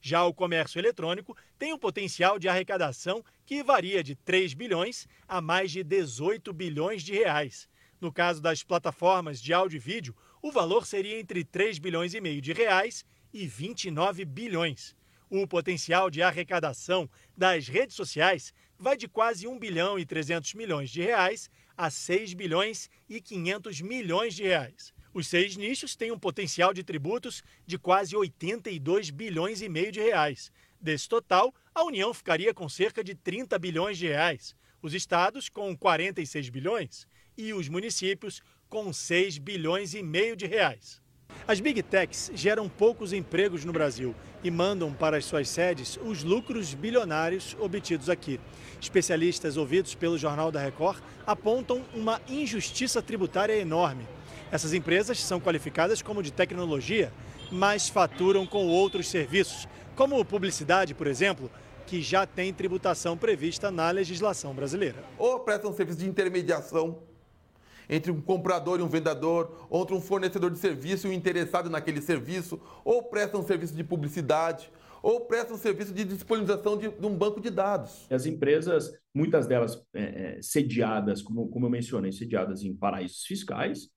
Já 0.00 0.24
o 0.24 0.34
comércio 0.34 0.80
eletrônico 0.80 1.36
tem 1.58 1.72
um 1.72 1.78
potencial 1.78 2.38
de 2.38 2.48
arrecadação 2.48 3.24
que 3.46 3.62
varia 3.62 4.02
de 4.02 4.16
3 4.16 4.52
bilhões 4.52 5.06
a 5.28 5.40
mais 5.40 5.70
de 5.70 5.84
18 5.84 6.52
bilhões 6.52 7.02
de 7.02 7.12
reais. 7.12 7.68
No 8.00 8.12
caso 8.12 8.42
das 8.42 8.64
plataformas 8.64 9.40
de 9.40 9.52
áudio 9.52 9.76
e 9.76 9.78
vídeo, 9.78 10.16
o 10.42 10.50
valor 10.50 10.86
seria 10.86 11.20
entre 11.20 11.44
3 11.44 11.78
bilhões 11.78 12.14
e 12.14 12.20
meio 12.20 12.40
de 12.40 12.52
reais 12.52 13.04
e 13.32 13.46
29 13.46 14.24
bilhões. 14.24 14.96
O 15.30 15.46
potencial 15.46 16.10
de 16.10 16.20
arrecadação 16.20 17.08
das 17.36 17.68
redes 17.68 17.94
sociais 17.94 18.52
vai 18.76 18.96
de 18.96 19.06
quase 19.06 19.46
1 19.46 19.56
bilhão 19.56 19.96
e 19.96 20.04
300 20.04 20.52
milhões 20.54 20.90
de 20.90 21.00
reais 21.00 21.48
a 21.76 21.88
6 21.88 22.34
bilhões 22.34 22.90
e 23.08 23.20
500 23.20 23.80
milhões 23.80 24.34
de 24.34 24.42
reais. 24.42 24.92
Os 25.14 25.26
seis 25.26 25.56
nichos 25.56 25.94
têm 25.94 26.10
um 26.10 26.18
potencial 26.18 26.72
de 26.72 26.82
tributos 26.82 27.42
de 27.66 27.78
quase 27.78 28.16
82 28.16 29.10
bilhões 29.10 29.60
e 29.60 29.68
meio 29.68 29.92
de 29.92 30.00
reais. 30.00 30.50
Desse 30.80 31.08
total, 31.08 31.54
a 31.74 31.84
União 31.84 32.14
ficaria 32.14 32.54
com 32.54 32.68
cerca 32.68 33.04
de 33.04 33.14
30 33.14 33.58
bilhões 33.58 33.98
de 33.98 34.06
reais, 34.08 34.56
os 34.80 34.94
estados 34.94 35.48
com 35.48 35.76
46 35.76 36.48
bilhões 36.48 37.06
e 37.36 37.52
os 37.52 37.68
municípios 37.68 38.42
com 38.68 38.92
6 38.92 39.38
bilhões 39.38 39.92
e 39.94 40.02
meio 40.02 40.34
de 40.34 40.46
reais. 40.46 41.02
As 41.46 41.60
Big 41.60 41.82
Techs 41.82 42.30
geram 42.34 42.68
poucos 42.68 43.12
empregos 43.12 43.64
no 43.64 43.72
Brasil 43.72 44.14
e 44.44 44.50
mandam 44.50 44.92
para 44.92 45.16
as 45.16 45.24
suas 45.24 45.48
sedes 45.48 45.98
os 46.02 46.22
lucros 46.22 46.72
bilionários 46.72 47.56
obtidos 47.60 48.08
aqui. 48.08 48.40
Especialistas 48.80 49.56
ouvidos 49.56 49.94
pelo 49.94 50.16
Jornal 50.16 50.50
da 50.52 50.60
Record 50.60 51.02
apontam 51.26 51.84
uma 51.94 52.20
injustiça 52.28 53.02
tributária 53.02 53.56
enorme. 53.56 54.06
Essas 54.52 54.74
empresas 54.74 55.18
são 55.18 55.40
qualificadas 55.40 56.02
como 56.02 56.22
de 56.22 56.30
tecnologia, 56.30 57.10
mas 57.50 57.88
faturam 57.88 58.46
com 58.46 58.66
outros 58.66 59.08
serviços, 59.08 59.66
como 59.96 60.22
publicidade, 60.26 60.92
por 60.92 61.06
exemplo, 61.06 61.50
que 61.86 62.02
já 62.02 62.26
tem 62.26 62.52
tributação 62.52 63.16
prevista 63.16 63.70
na 63.70 63.90
legislação 63.90 64.52
brasileira. 64.52 65.02
Ou 65.16 65.40
prestam 65.40 65.72
serviço 65.72 66.00
de 66.00 66.06
intermediação 66.06 66.98
entre 67.88 68.12
um 68.12 68.20
comprador 68.20 68.78
e 68.78 68.82
um 68.82 68.88
vendedor, 68.88 69.66
ou 69.70 69.84
entre 69.84 69.94
um 69.94 70.02
fornecedor 70.02 70.50
de 70.50 70.58
serviço 70.58 71.06
e 71.06 71.10
um 71.10 71.14
interessado 71.14 71.70
naquele 71.70 72.02
serviço, 72.02 72.60
ou 72.84 73.04
prestam 73.04 73.42
serviço 73.42 73.74
de 73.74 73.82
publicidade, 73.82 74.70
ou 75.02 75.22
prestam 75.22 75.56
serviço 75.56 75.94
de 75.94 76.04
disponibilização 76.04 76.76
de, 76.76 76.90
de, 76.90 77.06
um 77.06 77.16
banco 77.16 77.40
de 77.40 77.48
dados. 77.48 78.06
As 78.10 78.26
empresas, 78.26 78.92
muitas 79.14 79.46
delas 79.46 79.82
é, 79.94 80.02
é, 80.36 80.42
sediadas, 80.42 81.22
como, 81.22 81.48
como 81.48 81.64
eu 81.64 81.70
mencionei, 81.70 82.12
sediadas 82.12 82.62
em 82.62 82.76
paraísos 82.76 83.24
fiscais, 83.24 83.88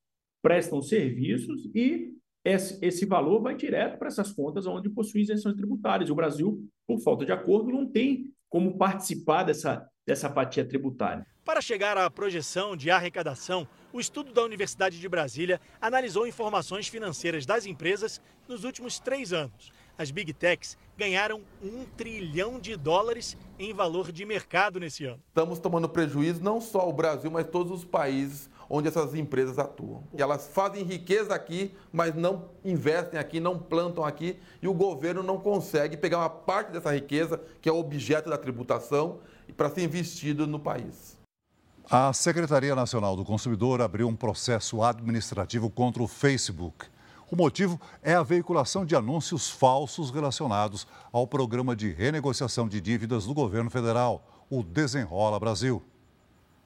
prestam 0.45 0.79
serviços 0.79 1.65
e 1.73 2.13
esse, 2.45 2.77
esse 2.86 3.03
valor 3.03 3.41
vai 3.41 3.55
direto 3.55 3.97
para 3.97 4.10
essas 4.10 4.31
contas 4.31 4.67
onde 4.67 4.88
possuem 4.91 5.23
isenções 5.23 5.55
tributárias. 5.55 6.12
O 6.12 6.15
Brasil, 6.15 6.63
por 6.88 6.99
falta 6.99 7.25
de 7.25 7.31
acordo, 7.31 7.71
não 7.71 7.89
tem 7.91 8.31
como 8.47 8.77
participar 8.77 9.41
dessa, 9.41 9.89
dessa 10.05 10.29
fatia 10.29 10.63
tributária. 10.63 11.25
Para 11.43 11.62
chegar 11.62 11.97
à 11.97 12.08
projeção 12.12 12.77
de 12.77 12.91
arrecadação, 12.91 13.67
o 13.91 13.99
estudo 13.99 14.31
da 14.31 14.43
Universidade 14.43 14.99
de 14.99 15.10
Brasília 15.10 15.60
analisou 15.81 16.27
informações 16.27 16.88
financeiras 16.88 17.43
das 17.43 17.65
empresas 17.65 18.21
nos 18.47 18.63
últimos 18.63 18.99
três 18.99 19.34
anos. 19.34 19.71
As 19.97 20.12
Big 20.12 20.31
Techs 20.31 20.77
ganharam 20.95 21.41
um 21.63 21.86
trilhão 21.97 22.60
de 22.60 22.75
dólares 22.75 23.36
em 23.58 23.73
valor 23.73 24.12
de 24.12 24.23
mercado 24.25 24.79
nesse 24.79 25.05
ano. 25.05 25.23
Estamos 25.29 25.58
tomando 25.58 25.89
prejuízo 25.89 26.43
não 26.43 26.62
só 26.62 26.88
o 26.88 26.93
Brasil, 26.93 27.31
mas 27.31 27.47
todos 27.47 27.71
os 27.71 27.86
países 27.86 28.47
onde 28.69 28.88
essas 28.88 29.13
empresas 29.13 29.60
atuam. 29.60 30.04
E 30.13 30.21
elas 30.21 30.47
fazem 30.47 30.84
riqueza 30.84 31.34
aqui, 31.34 31.75
mas 31.91 32.15
não 32.15 32.45
investem 32.63 33.19
aqui, 33.19 33.39
não 33.39 33.58
plantam 33.58 34.04
aqui, 34.04 34.38
e 34.62 34.67
o 34.67 34.73
governo 34.73 35.21
não 35.23 35.39
consegue 35.39 35.97
pegar 35.97 36.19
uma 36.19 36.30
parte 36.30 36.71
dessa 36.71 36.93
riqueza, 36.93 37.41
que 37.62 37.69
é 37.69 37.71
objeto 37.71 38.30
da 38.30 38.38
tributação, 38.38 39.19
para 39.56 39.69
ser 39.69 39.84
investido 39.84 40.47
no 40.47 40.60
país. 40.60 41.17
A 41.89 42.12
Secretaria 42.13 42.73
Nacional 42.73 43.15
do 43.15 43.23
Consumidor 43.23 43.80
abriu 43.80 44.08
um 44.08 44.15
processo 44.15 44.82
administrativo 44.82 45.69
contra 45.69 46.01
o 46.01 46.08
Facebook. 46.08 46.88
O 47.30 47.36
motivo 47.36 47.80
é 48.01 48.13
a 48.13 48.23
veiculação 48.23 48.86
de 48.86 48.95
anúncios 48.95 49.49
falsos 49.49 50.10
relacionados 50.10 50.88
ao 51.12 51.28
programa 51.28 51.75
de 51.75 51.91
renegociação 51.91 52.67
de 52.67 52.82
dívidas 52.82 53.25
do 53.25 53.34
governo 53.34 53.69
federal, 53.69 54.45
o 54.49 54.63
Desenrola 54.63 55.39
Brasil. 55.39 55.82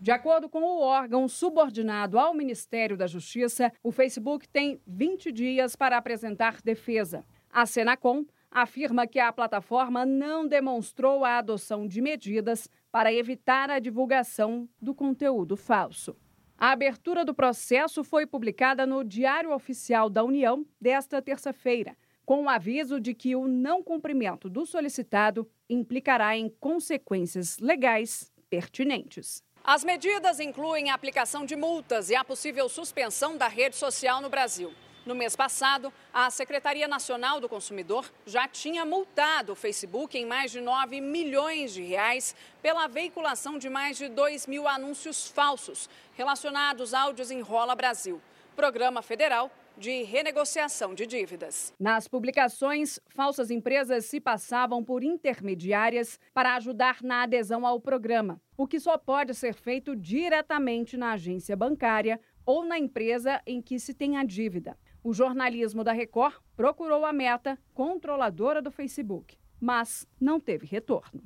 De 0.01 0.11
acordo 0.11 0.47
com 0.47 0.61
o 0.61 0.79
órgão 0.79 1.27
subordinado 1.27 2.17
ao 2.17 2.33
Ministério 2.33 2.95
da 2.95 3.05
Justiça, 3.05 3.69
o 3.83 3.91
Facebook 3.91 4.47
tem 4.47 4.79
20 4.87 5.29
dias 5.29 5.75
para 5.75 5.97
apresentar 5.97 6.61
defesa. 6.61 7.25
A 7.51 7.65
Senacom 7.65 8.23
afirma 8.49 9.05
que 9.05 9.19
a 9.19 9.33
plataforma 9.33 10.05
não 10.05 10.47
demonstrou 10.47 11.25
a 11.25 11.37
adoção 11.37 11.85
de 11.85 12.01
medidas 12.01 12.69
para 12.89 13.11
evitar 13.11 13.69
a 13.69 13.77
divulgação 13.77 14.69
do 14.81 14.95
conteúdo 14.95 15.57
falso. 15.57 16.15
A 16.57 16.71
abertura 16.71 17.25
do 17.25 17.33
processo 17.33 18.01
foi 18.01 18.25
publicada 18.25 18.85
no 18.85 19.03
Diário 19.03 19.53
Oficial 19.53 20.09
da 20.09 20.23
União 20.23 20.65
desta 20.79 21.21
terça-feira, 21.21 21.97
com 22.25 22.43
o 22.43 22.49
aviso 22.49 23.01
de 23.01 23.13
que 23.13 23.35
o 23.35 23.49
não 23.49 23.83
cumprimento 23.83 24.49
do 24.49 24.65
solicitado 24.65 25.45
implicará 25.69 26.37
em 26.37 26.47
consequências 26.47 27.59
legais 27.59 28.31
pertinentes. 28.49 29.43
As 29.71 29.83
medidas 29.83 30.39
incluem 30.39 30.89
a 30.89 30.95
aplicação 30.95 31.45
de 31.45 31.55
multas 31.55 32.09
e 32.09 32.15
a 32.15 32.25
possível 32.25 32.67
suspensão 32.67 33.37
da 33.37 33.47
rede 33.47 33.75
social 33.75 34.19
no 34.19 34.27
Brasil. 34.27 34.73
No 35.05 35.13
mês 35.13 35.35
passado, 35.35 35.93
a 36.11 36.27
Secretaria 36.31 36.87
Nacional 36.87 37.39
do 37.39 37.47
Consumidor 37.47 38.11
já 38.25 38.47
tinha 38.47 38.83
multado 38.83 39.51
o 39.51 39.55
Facebook 39.55 40.17
em 40.17 40.25
mais 40.25 40.49
de 40.49 40.59
9 40.59 40.99
milhões 40.99 41.71
de 41.71 41.83
reais 41.83 42.35
pela 42.63 42.87
veiculação 42.87 43.59
de 43.59 43.69
mais 43.69 43.95
de 43.95 44.09
2 44.09 44.47
mil 44.47 44.67
anúncios 44.67 45.27
falsos 45.27 45.87
relacionados 46.17 46.91
ao 46.91 47.13
Desenrola 47.13 47.75
Brasil, 47.75 48.19
programa 48.55 49.03
federal 49.03 49.51
de 49.79 50.03
renegociação 50.03 50.93
de 50.93 51.07
dívidas. 51.07 51.73
Nas 51.79 52.07
publicações, 52.07 52.99
falsas 53.07 53.49
empresas 53.49 54.05
se 54.05 54.19
passavam 54.19 54.83
por 54.83 55.03
intermediárias 55.03 56.19
para 56.33 56.55
ajudar 56.55 57.01
na 57.01 57.23
adesão 57.23 57.65
ao 57.65 57.79
programa, 57.79 58.41
o 58.57 58.67
que 58.67 58.79
só 58.79 58.97
pode 58.97 59.33
ser 59.33 59.53
feito 59.53 59.95
diretamente 59.95 60.97
na 60.97 61.13
agência 61.13 61.55
bancária 61.55 62.19
ou 62.45 62.65
na 62.65 62.77
empresa 62.77 63.41
em 63.47 63.61
que 63.61 63.79
se 63.79 63.93
tem 63.93 64.17
a 64.17 64.23
dívida. 64.23 64.77
O 65.01 65.13
jornalismo 65.13 65.83
da 65.83 65.93
Record 65.93 66.35
procurou 66.57 67.05
a 67.05 67.13
meta 67.13 67.57
controladora 67.73 68.61
do 68.61 68.69
Facebook, 68.69 69.37
mas 69.61 70.05
não 70.19 70.39
teve 70.41 70.65
retorno. 70.67 71.23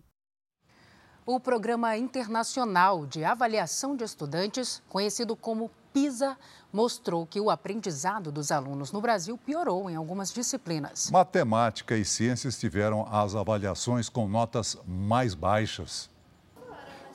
O 1.26 1.40
Programa 1.40 1.96
Internacional 1.96 3.06
de 3.06 3.24
Avaliação 3.24 3.96
de 3.96 4.04
Estudantes, 4.04 4.84
conhecido 4.90 5.38
como 5.38 5.72
PISA, 5.94 6.38
mostrou 6.72 7.26
que 7.26 7.40
o 7.40 7.50
aprendizado 7.50 8.30
dos 8.30 8.52
alunos 8.52 8.92
no 8.92 9.00
Brasil 9.00 9.38
piorou 9.38 9.90
em 9.90 9.96
algumas 9.96 10.34
disciplinas. 10.34 11.10
Matemática 11.10 11.96
e 11.96 12.04
ciências 12.04 12.60
tiveram 12.60 13.08
as 13.10 13.36
avaliações 13.36 14.10
com 14.10 14.28
notas 14.28 14.78
mais 14.86 15.34
baixas. 15.34 16.10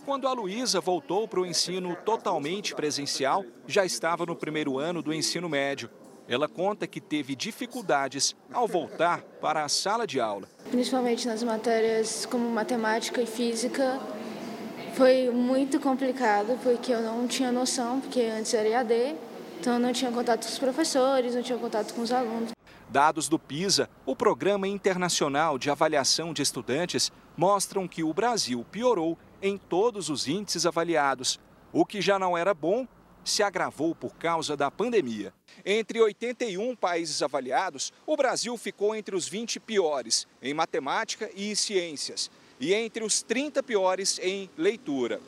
Quando 0.07 0.27
a 0.27 0.33
Luísa 0.33 0.81
voltou 0.81 1.29
para 1.29 1.41
o 1.41 1.47
ensino 1.47 1.95
totalmente 1.95 2.75
presencial, 2.75 3.45
já 3.67 3.85
estava 3.85 4.25
no 4.25 4.35
primeiro 4.35 4.79
ano 4.79 5.03
do 5.03 5.13
ensino 5.13 5.51
médio. 5.51 5.91
Ela 6.29 6.47
conta 6.47 6.87
que 6.87 7.01
teve 7.01 7.35
dificuldades 7.35 8.37
ao 8.53 8.69
voltar 8.69 9.23
para 9.41 9.65
a 9.65 9.69
sala 9.69 10.07
de 10.07 10.21
aula. 10.21 10.47
Principalmente 10.71 11.27
nas 11.27 11.43
matérias 11.43 12.27
como 12.27 12.47
matemática 12.51 13.23
e 13.23 13.27
física, 13.27 13.99
foi 14.93 15.31
muito 15.31 15.81
complicado 15.81 16.59
porque 16.63 16.93
eu 16.93 17.01
não 17.01 17.27
tinha 17.27 17.51
noção, 17.51 17.99
porque 17.99 18.21
antes 18.21 18.53
era 18.53 18.69
EAD, 18.69 19.17
então 19.59 19.73
eu 19.75 19.81
não 19.81 19.91
tinha 19.91 20.13
contato 20.13 20.45
com 20.45 20.53
os 20.53 20.59
professores, 20.59 21.35
não 21.35 21.43
tinha 21.43 21.57
contato 21.57 21.95
com 21.95 22.03
os 22.03 22.13
alunos. 22.13 22.51
Dados 22.91 23.27
do 23.27 23.39
PISA, 23.39 23.89
o 24.05 24.15
Programa 24.15 24.69
Internacional 24.69 25.59
de 25.59 25.71
Avaliação 25.71 26.35
de 26.35 26.43
Estudantes, 26.43 27.11
mostram 27.39 27.89
que 27.89 28.05
o 28.05 28.13
Brasil 28.13 28.67
piorou 28.71 29.17
em 29.41 29.57
todos 29.57 30.11
os 30.11 30.29
índices 30.29 30.67
avaliados. 30.67 31.41
O 31.73 31.87
que 31.87 32.03
já 32.03 32.19
não 32.19 32.37
era 32.37 32.53
bom 32.53 32.87
se 33.29 33.43
agravou 33.43 33.95
por 33.95 34.15
causa 34.17 34.57
da 34.57 34.71
pandemia. 34.71 35.33
Entre 35.65 36.01
81 36.01 36.75
países 36.75 37.23
avaliados, 37.23 37.93
o 38.07 38.17
Brasil 38.17 38.57
ficou 38.57 38.95
entre 38.95 39.15
os 39.15 39.29
20 39.29 39.61
piores 39.61 40.27
em 40.43 40.55
matemática 40.55 41.31
e 41.35 41.55
ciências 41.55 42.31
e 42.59 42.75
entre 42.75 43.05
os 43.05 43.23
30 43.23 43.63
piores 43.63 44.19
em 44.21 44.51
leitura. 44.57 45.21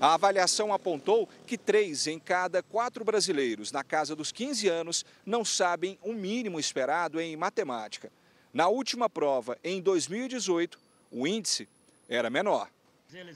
A 0.00 0.14
avaliação 0.14 0.72
apontou 0.72 1.28
que 1.46 1.56
três 1.56 2.06
em 2.06 2.18
cada 2.18 2.62
quatro 2.62 3.04
brasileiros 3.04 3.70
na 3.70 3.84
casa 3.84 4.16
dos 4.16 4.32
15 4.32 4.68
anos 4.68 5.04
não 5.24 5.44
sabem 5.44 5.98
o 6.02 6.12
mínimo 6.12 6.58
esperado 6.58 7.20
em 7.20 7.36
matemática. 7.36 8.10
Na 8.52 8.68
última 8.68 9.08
prova, 9.08 9.56
em 9.62 9.80
2018, 9.80 10.78
o 11.10 11.26
índice 11.26 11.68
era 12.08 12.28
menor. 12.28 12.68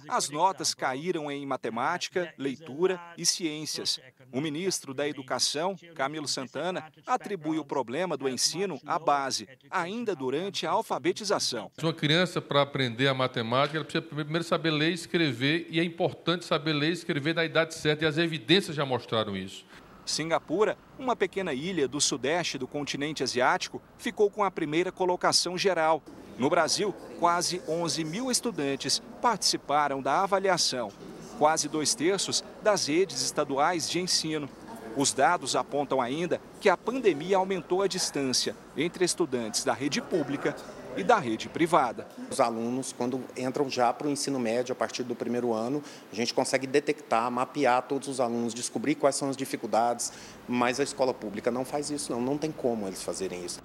As 0.08 0.30
notas 0.30 0.74
caíram 0.74 1.30
em 1.30 1.44
matemática, 1.46 2.32
leitura 2.38 3.00
e 3.16 3.24
ciências. 3.24 4.00
O 4.32 4.40
ministro 4.40 4.92
da 4.92 5.08
Educação, 5.08 5.76
Camilo 5.94 6.28
Santana, 6.28 6.90
atribui 7.06 7.58
o 7.58 7.64
problema 7.64 8.16
do 8.16 8.28
ensino 8.28 8.80
à 8.86 8.98
base, 8.98 9.48
ainda 9.70 10.14
durante 10.14 10.66
a 10.66 10.70
alfabetização. 10.70 11.70
Uma 11.82 11.92
criança, 11.92 12.40
para 12.40 12.62
aprender 12.62 13.08
a 13.08 13.14
matemática, 13.14 13.78
ela 13.78 13.84
precisa 13.84 14.02
primeiro 14.02 14.44
saber 14.44 14.70
ler 14.70 14.90
e 14.90 14.94
escrever, 14.94 15.66
e 15.70 15.80
é 15.80 15.84
importante 15.84 16.44
saber 16.44 16.72
ler 16.72 16.90
e 16.90 16.92
escrever 16.92 17.34
na 17.34 17.44
idade 17.44 17.74
certa, 17.74 18.04
e 18.04 18.06
as 18.06 18.18
evidências 18.18 18.76
já 18.76 18.84
mostraram 18.84 19.36
isso. 19.36 19.64
Singapura, 20.04 20.78
uma 20.98 21.14
pequena 21.14 21.52
ilha 21.52 21.86
do 21.86 22.00
sudeste 22.00 22.56
do 22.56 22.66
continente 22.66 23.22
asiático, 23.22 23.80
ficou 23.98 24.30
com 24.30 24.42
a 24.42 24.50
primeira 24.50 24.90
colocação 24.90 25.56
geral. 25.58 26.02
No 26.38 26.48
Brasil, 26.48 26.94
quase 27.18 27.60
11 27.68 28.04
mil 28.04 28.30
estudantes 28.30 29.02
participaram 29.20 30.00
da 30.00 30.22
avaliação, 30.22 30.92
quase 31.36 31.68
dois 31.68 31.96
terços 31.96 32.44
das 32.62 32.86
redes 32.86 33.22
estaduais 33.22 33.90
de 33.90 33.98
ensino. 33.98 34.48
Os 34.96 35.12
dados 35.12 35.56
apontam 35.56 36.00
ainda 36.00 36.40
que 36.60 36.68
a 36.68 36.76
pandemia 36.76 37.36
aumentou 37.36 37.82
a 37.82 37.88
distância 37.88 38.54
entre 38.76 39.04
estudantes 39.04 39.64
da 39.64 39.72
rede 39.72 40.00
pública 40.00 40.54
e 40.96 41.02
da 41.02 41.18
rede 41.18 41.48
privada. 41.48 42.06
Os 42.30 42.38
alunos, 42.38 42.92
quando 42.92 43.20
entram 43.36 43.68
já 43.68 43.92
para 43.92 44.06
o 44.06 44.10
ensino 44.10 44.38
médio, 44.38 44.72
a 44.72 44.76
partir 44.76 45.02
do 45.02 45.16
primeiro 45.16 45.52
ano, 45.52 45.82
a 46.12 46.14
gente 46.14 46.32
consegue 46.32 46.68
detectar, 46.68 47.28
mapear 47.32 47.82
todos 47.82 48.06
os 48.06 48.20
alunos, 48.20 48.54
descobrir 48.54 48.94
quais 48.94 49.16
são 49.16 49.28
as 49.28 49.36
dificuldades, 49.36 50.12
mas 50.46 50.78
a 50.78 50.84
escola 50.84 51.12
pública 51.12 51.50
não 51.50 51.64
faz 51.64 51.90
isso, 51.90 52.12
não, 52.12 52.20
não 52.20 52.38
tem 52.38 52.52
como 52.52 52.86
eles 52.86 53.02
fazerem 53.02 53.44
isso. 53.44 53.60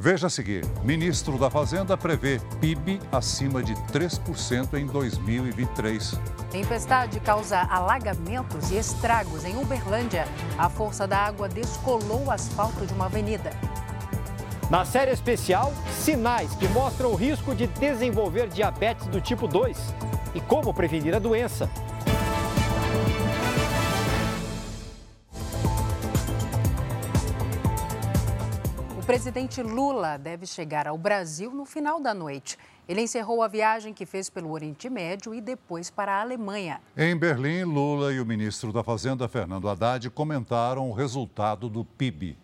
Veja 0.00 0.28
a 0.28 0.30
seguir: 0.30 0.64
ministro 0.82 1.36
da 1.36 1.50
Fazenda 1.50 1.94
prevê 1.94 2.40
PIB 2.58 2.98
acima 3.12 3.62
de 3.62 3.74
3% 3.74 4.72
em 4.72 4.86
2023. 4.86 6.18
Tempestade 6.50 7.20
causa 7.20 7.58
alagamentos 7.68 8.70
e 8.70 8.78
estragos 8.78 9.44
em 9.44 9.58
Uberlândia. 9.58 10.26
A 10.56 10.70
força 10.70 11.06
da 11.06 11.18
água 11.18 11.50
descolou 11.50 12.24
o 12.24 12.30
asfalto 12.30 12.86
de 12.86 12.94
uma 12.94 13.06
avenida. 13.06 13.50
Na 14.70 14.86
série 14.86 15.10
especial, 15.10 15.70
sinais 15.92 16.54
que 16.54 16.66
mostram 16.68 17.10
o 17.10 17.14
risco 17.14 17.54
de 17.54 17.66
desenvolver 17.66 18.48
diabetes 18.48 19.06
do 19.08 19.20
tipo 19.20 19.46
2 19.46 19.76
e 20.34 20.40
como 20.40 20.72
prevenir 20.72 21.14
a 21.14 21.18
doença. 21.18 21.68
Presidente 29.10 29.60
Lula 29.60 30.16
deve 30.16 30.46
chegar 30.46 30.86
ao 30.86 30.96
Brasil 30.96 31.50
no 31.50 31.64
final 31.64 32.00
da 32.00 32.14
noite. 32.14 32.56
Ele 32.88 33.00
encerrou 33.00 33.42
a 33.42 33.48
viagem 33.48 33.92
que 33.92 34.06
fez 34.06 34.30
pelo 34.30 34.52
Oriente 34.52 34.88
Médio 34.88 35.34
e 35.34 35.40
depois 35.40 35.90
para 35.90 36.12
a 36.12 36.20
Alemanha. 36.20 36.80
Em 36.96 37.16
Berlim, 37.16 37.64
Lula 37.64 38.12
e 38.12 38.20
o 38.20 38.24
ministro 38.24 38.72
da 38.72 38.84
Fazenda, 38.84 39.26
Fernando 39.26 39.68
Haddad, 39.68 40.08
comentaram 40.10 40.88
o 40.88 40.92
resultado 40.92 41.68
do 41.68 41.84
PIB. 41.84 42.38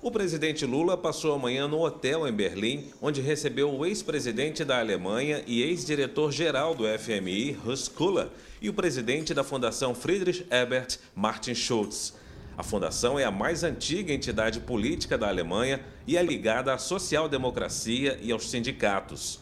O 0.00 0.08
presidente 0.12 0.64
Lula 0.64 0.96
passou 0.96 1.34
a 1.34 1.38
manhã 1.38 1.66
no 1.66 1.80
hotel 1.80 2.28
em 2.28 2.32
Berlim, 2.32 2.92
onde 3.02 3.20
recebeu 3.20 3.68
o 3.74 3.84
ex-presidente 3.84 4.64
da 4.64 4.78
Alemanha 4.78 5.42
e 5.48 5.62
ex-diretor-geral 5.62 6.76
do 6.76 6.84
FMI, 6.96 7.58
Horst 7.66 7.90
Köhler, 7.90 8.28
e 8.60 8.68
o 8.68 8.72
presidente 8.72 9.34
da 9.34 9.42
Fundação 9.42 9.96
Friedrich 9.96 10.46
Ebert, 10.48 10.98
Martin 11.12 11.56
Schulz. 11.56 12.21
A 12.56 12.62
fundação 12.62 13.18
é 13.18 13.24
a 13.24 13.30
mais 13.30 13.64
antiga 13.64 14.12
entidade 14.12 14.60
política 14.60 15.16
da 15.16 15.28
Alemanha 15.28 15.84
e 16.06 16.16
é 16.16 16.22
ligada 16.22 16.72
à 16.72 16.78
social-democracia 16.78 18.18
e 18.20 18.30
aos 18.30 18.50
sindicatos. 18.50 19.40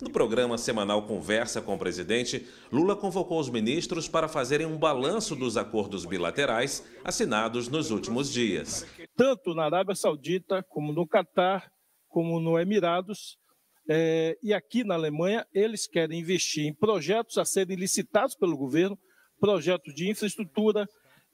No 0.00 0.10
programa 0.10 0.58
semanal 0.58 1.06
Conversa 1.06 1.60
com 1.60 1.74
o 1.74 1.78
Presidente, 1.78 2.46
Lula 2.72 2.94
convocou 2.94 3.40
os 3.40 3.50
ministros 3.50 4.08
para 4.08 4.28
fazerem 4.28 4.66
um 4.66 4.76
balanço 4.76 5.34
dos 5.34 5.56
acordos 5.56 6.04
bilaterais 6.04 6.84
assinados 7.04 7.68
nos 7.68 7.90
últimos 7.90 8.32
dias. 8.32 8.86
Tanto 9.16 9.54
na 9.54 9.64
Arábia 9.64 9.94
Saudita, 9.94 10.64
como 10.68 10.92
no 10.92 11.06
Catar, 11.06 11.68
como 12.08 12.38
no 12.40 12.58
Emirados, 12.58 13.36
é, 13.90 14.36
e 14.42 14.52
aqui 14.52 14.84
na 14.84 14.94
Alemanha, 14.94 15.46
eles 15.52 15.86
querem 15.86 16.20
investir 16.20 16.66
em 16.66 16.74
projetos 16.74 17.38
a 17.38 17.44
serem 17.44 17.76
licitados 17.76 18.36
pelo 18.36 18.56
governo, 18.56 18.98
projetos 19.40 19.94
de 19.94 20.10
infraestrutura, 20.10 20.86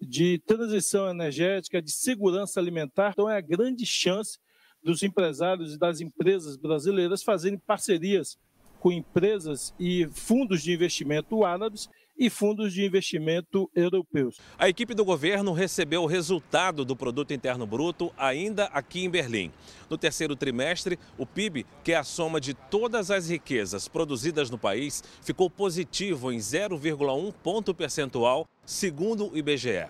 de 0.04 0.38
transição 0.46 1.08
energética, 1.08 1.82
de 1.82 1.90
segurança 1.90 2.60
alimentar. 2.60 3.12
Então, 3.12 3.28
é 3.28 3.36
a 3.36 3.40
grande 3.40 3.86
chance 3.86 4.38
dos 4.82 5.02
empresários 5.02 5.74
e 5.74 5.78
das 5.78 6.00
empresas 6.00 6.56
brasileiras 6.56 7.22
fazerem 7.22 7.58
parcerias 7.58 8.38
com 8.80 8.92
empresas 8.92 9.74
e 9.78 10.06
fundos 10.08 10.62
de 10.62 10.72
investimento 10.72 11.42
árabes 11.42 11.88
e 12.16 12.30
fundos 12.30 12.72
de 12.72 12.84
investimento 12.84 13.70
europeus. 13.74 14.38
A 14.58 14.68
equipe 14.68 14.94
do 14.94 15.04
governo 15.04 15.52
recebeu 15.52 16.02
o 16.02 16.06
resultado 16.06 16.84
do 16.84 16.94
Produto 16.94 17.32
Interno 17.32 17.66
Bruto 17.66 18.12
ainda 18.16 18.64
aqui 18.66 19.04
em 19.04 19.10
Berlim. 19.10 19.50
No 19.90 19.98
terceiro 19.98 20.36
trimestre, 20.36 20.98
o 21.18 21.26
PIB, 21.26 21.66
que 21.82 21.92
é 21.92 21.96
a 21.96 22.04
soma 22.04 22.40
de 22.40 22.54
todas 22.54 23.10
as 23.10 23.28
riquezas 23.28 23.88
produzidas 23.88 24.50
no 24.50 24.58
país, 24.58 25.02
ficou 25.22 25.50
positivo 25.50 26.32
em 26.32 26.38
0,1 26.38 27.32
ponto 27.42 27.74
percentual, 27.74 28.48
segundo 28.64 29.32
o 29.32 29.36
IBGE. 29.36 29.86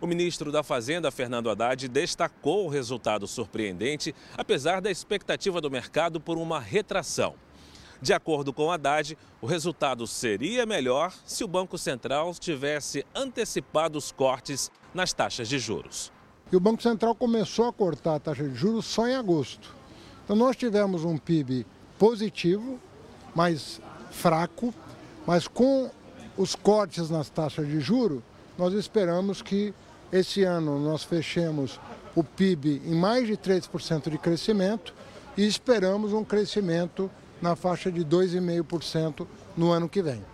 O 0.00 0.06
ministro 0.06 0.50
da 0.50 0.64
Fazenda, 0.64 1.12
Fernando 1.12 1.48
Haddad, 1.48 1.86
destacou 1.88 2.66
o 2.66 2.68
resultado 2.68 3.24
surpreendente, 3.28 4.12
apesar 4.36 4.80
da 4.80 4.90
expectativa 4.90 5.60
do 5.60 5.70
mercado 5.70 6.20
por 6.20 6.36
uma 6.36 6.58
retração. 6.58 7.36
De 8.02 8.12
acordo 8.12 8.52
com 8.52 8.68
Haddad, 8.68 9.16
o 9.40 9.46
resultado 9.46 10.08
seria 10.08 10.66
melhor 10.66 11.14
se 11.24 11.44
o 11.44 11.48
Banco 11.48 11.78
Central 11.78 12.34
tivesse 12.34 13.06
antecipado 13.14 13.96
os 13.96 14.10
cortes 14.10 14.72
nas 14.92 15.12
taxas 15.12 15.46
de 15.46 15.56
juros. 15.56 16.10
E 16.50 16.56
o 16.56 16.60
Banco 16.60 16.82
Central 16.82 17.14
começou 17.14 17.68
a 17.68 17.72
cortar 17.72 18.16
a 18.16 18.18
taxa 18.18 18.42
de 18.42 18.56
juros 18.56 18.86
só 18.86 19.06
em 19.06 19.14
agosto. 19.14 19.72
Então 20.24 20.34
nós 20.34 20.56
tivemos 20.56 21.04
um 21.04 21.16
PIB 21.16 21.64
positivo, 21.96 22.80
mas 23.36 23.80
fraco, 24.10 24.74
mas 25.24 25.46
com 25.46 25.88
os 26.36 26.56
cortes 26.56 27.08
nas 27.08 27.30
taxas 27.30 27.68
de 27.68 27.78
juros, 27.78 28.20
nós 28.58 28.74
esperamos 28.74 29.40
que 29.40 29.72
esse 30.12 30.42
ano 30.42 30.80
nós 30.80 31.04
fechemos 31.04 31.78
o 32.16 32.24
PIB 32.24 32.82
em 32.84 32.96
mais 32.96 33.28
de 33.28 33.36
3% 33.36 34.10
de 34.10 34.18
crescimento 34.18 34.92
e 35.36 35.46
esperamos 35.46 36.12
um 36.12 36.24
crescimento 36.24 37.08
na 37.42 37.56
faixa 37.56 37.90
de 37.90 38.04
2,5% 38.04 39.26
no 39.56 39.70
ano 39.72 39.88
que 39.88 40.00
vem. 40.00 40.24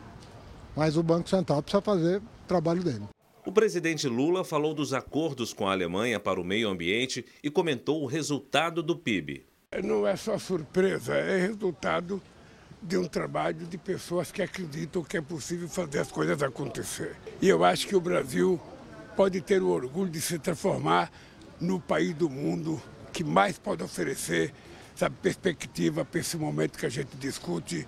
Mas 0.77 0.97
o 0.97 1.03
Banco 1.03 1.29
Central 1.29 1.63
precisa 1.63 1.83
fazer 1.83 2.19
o 2.19 2.47
trabalho 2.47 2.85
dele. 2.85 3.05
O 3.45 3.51
presidente 3.51 4.07
Lula 4.07 4.45
falou 4.45 4.75
dos 4.75 4.93
acordos 4.93 5.55
com 5.55 5.67
a 5.67 5.73
Alemanha 5.73 6.21
para 6.21 6.39
o 6.39 6.45
meio 6.45 6.69
ambiente 6.69 7.25
e 7.43 7.51
comentou 7.51 8.03
o 8.03 8.07
resultado 8.07 8.83
do 8.83 8.95
PIB. 8.95 9.47
Não 9.83 10.07
é 10.07 10.17
só 10.17 10.39
surpresa, 10.39 11.15
é 11.15 11.47
resultado 11.47 12.21
de 12.83 12.97
um 12.97 13.07
trabalho 13.07 13.67
de 13.67 13.79
pessoas 13.79 14.31
que 14.31 14.43
acreditam 14.43 15.03
que 15.03 15.17
é 15.17 15.21
possível 15.21 15.69
fazer 15.69 16.01
as 16.01 16.13
coisas 16.13 16.43
acontecer. 16.43 17.17
E 17.41 17.49
eu 17.49 17.65
acho 17.65 17.89
que 17.89 17.97
o 17.97 18.01
Brasil 18.01 18.61
pode 19.17 19.41
ter 19.41 19.63
o 19.63 19.69
orgulho 19.69 20.11
de 20.11 20.21
se 20.21 20.39
transformar 20.39 21.11
no 21.61 21.81
país 21.81 22.15
do 22.15 22.31
mundo 22.31 22.81
que 23.13 23.25
mais 23.25 23.59
pode 23.59 23.83
oferecer 23.83 24.53
sabe, 24.99 25.15
perspectiva 25.23 26.05
para 26.05 26.21
esse 26.21 26.37
momento 26.37 26.77
que 26.77 26.85
a 26.85 26.89
gente 26.89 27.17
discute 27.19 27.87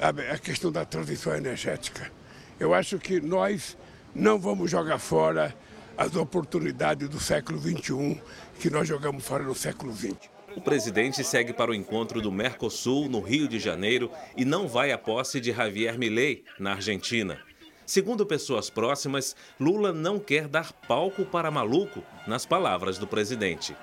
a 0.00 0.38
questão 0.38 0.70
da 0.70 0.84
transição 0.84 1.34
energética. 1.34 2.12
Eu 2.60 2.72
acho 2.72 2.96
que 2.96 3.20
nós 3.20 3.76
não 4.14 4.38
vamos 4.38 4.70
jogar 4.70 5.00
fora 5.00 5.52
as 5.96 6.14
oportunidades 6.14 7.08
do 7.08 7.18
século 7.18 7.58
XXI 7.58 8.22
que 8.60 8.70
nós 8.70 8.86
jogamos 8.86 9.26
fora 9.26 9.42
no 9.42 9.54
século 9.54 9.92
XX. 9.92 10.14
O 10.56 10.60
presidente 10.60 11.24
segue 11.24 11.52
para 11.52 11.72
o 11.72 11.74
encontro 11.74 12.20
do 12.20 12.30
Mercosul, 12.30 13.08
no 13.08 13.20
Rio 13.20 13.48
de 13.48 13.58
Janeiro, 13.58 14.08
e 14.36 14.44
não 14.44 14.68
vai 14.68 14.92
à 14.92 14.98
posse 14.98 15.40
de 15.40 15.52
Javier 15.52 15.98
Milei, 15.98 16.44
na 16.60 16.74
Argentina. 16.74 17.36
Segundo 17.84 18.24
pessoas 18.24 18.70
próximas, 18.70 19.34
Lula 19.58 19.92
não 19.92 20.20
quer 20.20 20.46
dar 20.46 20.72
palco 20.72 21.24
para 21.24 21.50
maluco, 21.50 22.00
nas 22.28 22.46
palavras 22.46 22.96
do 22.96 23.08
presidente. 23.08 23.76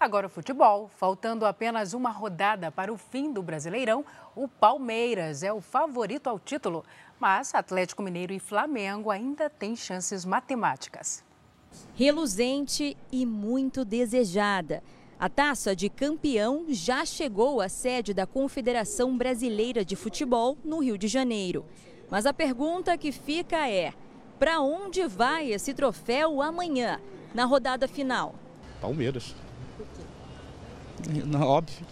Agora 0.00 0.28
o 0.28 0.30
futebol. 0.30 0.88
Faltando 0.96 1.44
apenas 1.44 1.92
uma 1.92 2.10
rodada 2.10 2.70
para 2.70 2.92
o 2.92 2.96
fim 2.96 3.32
do 3.32 3.42
Brasileirão, 3.42 4.04
o 4.36 4.46
Palmeiras 4.46 5.42
é 5.42 5.52
o 5.52 5.60
favorito 5.60 6.28
ao 6.28 6.38
título. 6.38 6.84
Mas 7.18 7.52
Atlético 7.52 8.02
Mineiro 8.02 8.32
e 8.32 8.38
Flamengo 8.38 9.10
ainda 9.10 9.50
têm 9.50 9.74
chances 9.74 10.24
matemáticas. 10.24 11.24
Reluzente 11.96 12.96
e 13.10 13.26
muito 13.26 13.84
desejada. 13.84 14.84
A 15.18 15.28
taça 15.28 15.74
de 15.74 15.88
campeão 15.88 16.66
já 16.68 17.04
chegou 17.04 17.60
à 17.60 17.68
sede 17.68 18.14
da 18.14 18.24
Confederação 18.24 19.18
Brasileira 19.18 19.84
de 19.84 19.96
Futebol, 19.96 20.56
no 20.64 20.78
Rio 20.78 20.96
de 20.96 21.08
Janeiro. 21.08 21.66
Mas 22.08 22.24
a 22.24 22.32
pergunta 22.32 22.96
que 22.96 23.10
fica 23.10 23.68
é: 23.68 23.92
para 24.38 24.60
onde 24.60 25.04
vai 25.08 25.50
esse 25.50 25.74
troféu 25.74 26.40
amanhã, 26.40 27.00
na 27.34 27.44
rodada 27.44 27.88
final? 27.88 28.36
Palmeiras. 28.80 29.34
Não, 31.26 31.42
óbvio. 31.42 31.86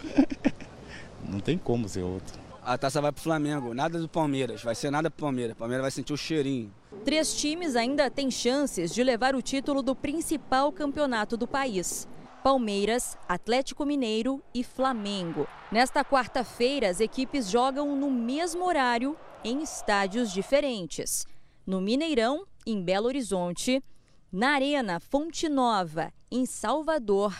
Não 1.28 1.40
tem 1.40 1.58
como 1.58 1.88
ser 1.88 2.02
outro. 2.02 2.38
A 2.62 2.76
taça 2.76 3.00
vai 3.00 3.12
para 3.12 3.20
o 3.20 3.22
Flamengo, 3.22 3.72
nada 3.72 3.98
do 3.98 4.08
Palmeiras. 4.08 4.62
Vai 4.62 4.74
ser 4.74 4.90
nada 4.90 5.08
para 5.10 5.18
o 5.18 5.26
Palmeiras. 5.26 5.54
O 5.54 5.58
Palmeiras 5.58 5.82
vai 5.82 5.90
sentir 5.90 6.12
o 6.12 6.16
cheirinho. 6.16 6.72
Três 7.04 7.34
times 7.34 7.76
ainda 7.76 8.10
têm 8.10 8.30
chances 8.30 8.92
de 8.92 9.04
levar 9.04 9.36
o 9.36 9.42
título 9.42 9.82
do 9.82 9.94
principal 9.94 10.72
campeonato 10.72 11.36
do 11.36 11.46
país. 11.46 12.08
Palmeiras, 12.42 13.16
Atlético 13.28 13.84
Mineiro 13.84 14.42
e 14.54 14.64
Flamengo. 14.64 15.46
Nesta 15.70 16.04
quarta-feira, 16.04 16.88
as 16.88 17.00
equipes 17.00 17.48
jogam 17.48 17.94
no 17.96 18.10
mesmo 18.10 18.64
horário 18.64 19.16
em 19.44 19.62
estádios 19.62 20.32
diferentes. 20.32 21.26
No 21.66 21.80
Mineirão, 21.80 22.46
em 22.66 22.82
Belo 22.82 23.06
Horizonte, 23.06 23.82
na 24.30 24.50
Arena 24.50 25.00
Fonte 25.00 25.48
Nova, 25.48 26.12
em 26.30 26.44
Salvador, 26.46 27.34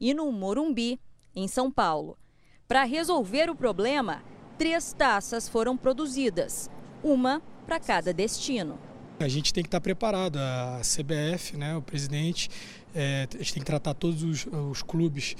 e 0.00 0.14
no 0.14 0.30
Morumbi, 0.32 0.98
em 1.34 1.48
São 1.48 1.70
Paulo. 1.70 2.16
Para 2.66 2.84
resolver 2.84 3.48
o 3.48 3.54
problema, 3.54 4.22
três 4.58 4.92
taças 4.92 5.48
foram 5.48 5.76
produzidas, 5.76 6.70
uma 7.02 7.42
para 7.66 7.80
cada 7.80 8.12
destino. 8.12 8.78
A 9.20 9.28
gente 9.28 9.52
tem 9.52 9.62
que 9.62 9.68
estar 9.68 9.80
preparado, 9.80 10.36
a 10.36 10.80
CBF, 10.82 11.56
né, 11.56 11.76
o 11.76 11.82
presidente, 11.82 12.48
é, 12.94 13.26
a 13.34 13.38
gente 13.38 13.54
tem 13.54 13.62
que 13.62 13.66
tratar 13.66 13.94
todos 13.94 14.22
os, 14.22 14.46
os 14.70 14.82
clubes 14.82 15.34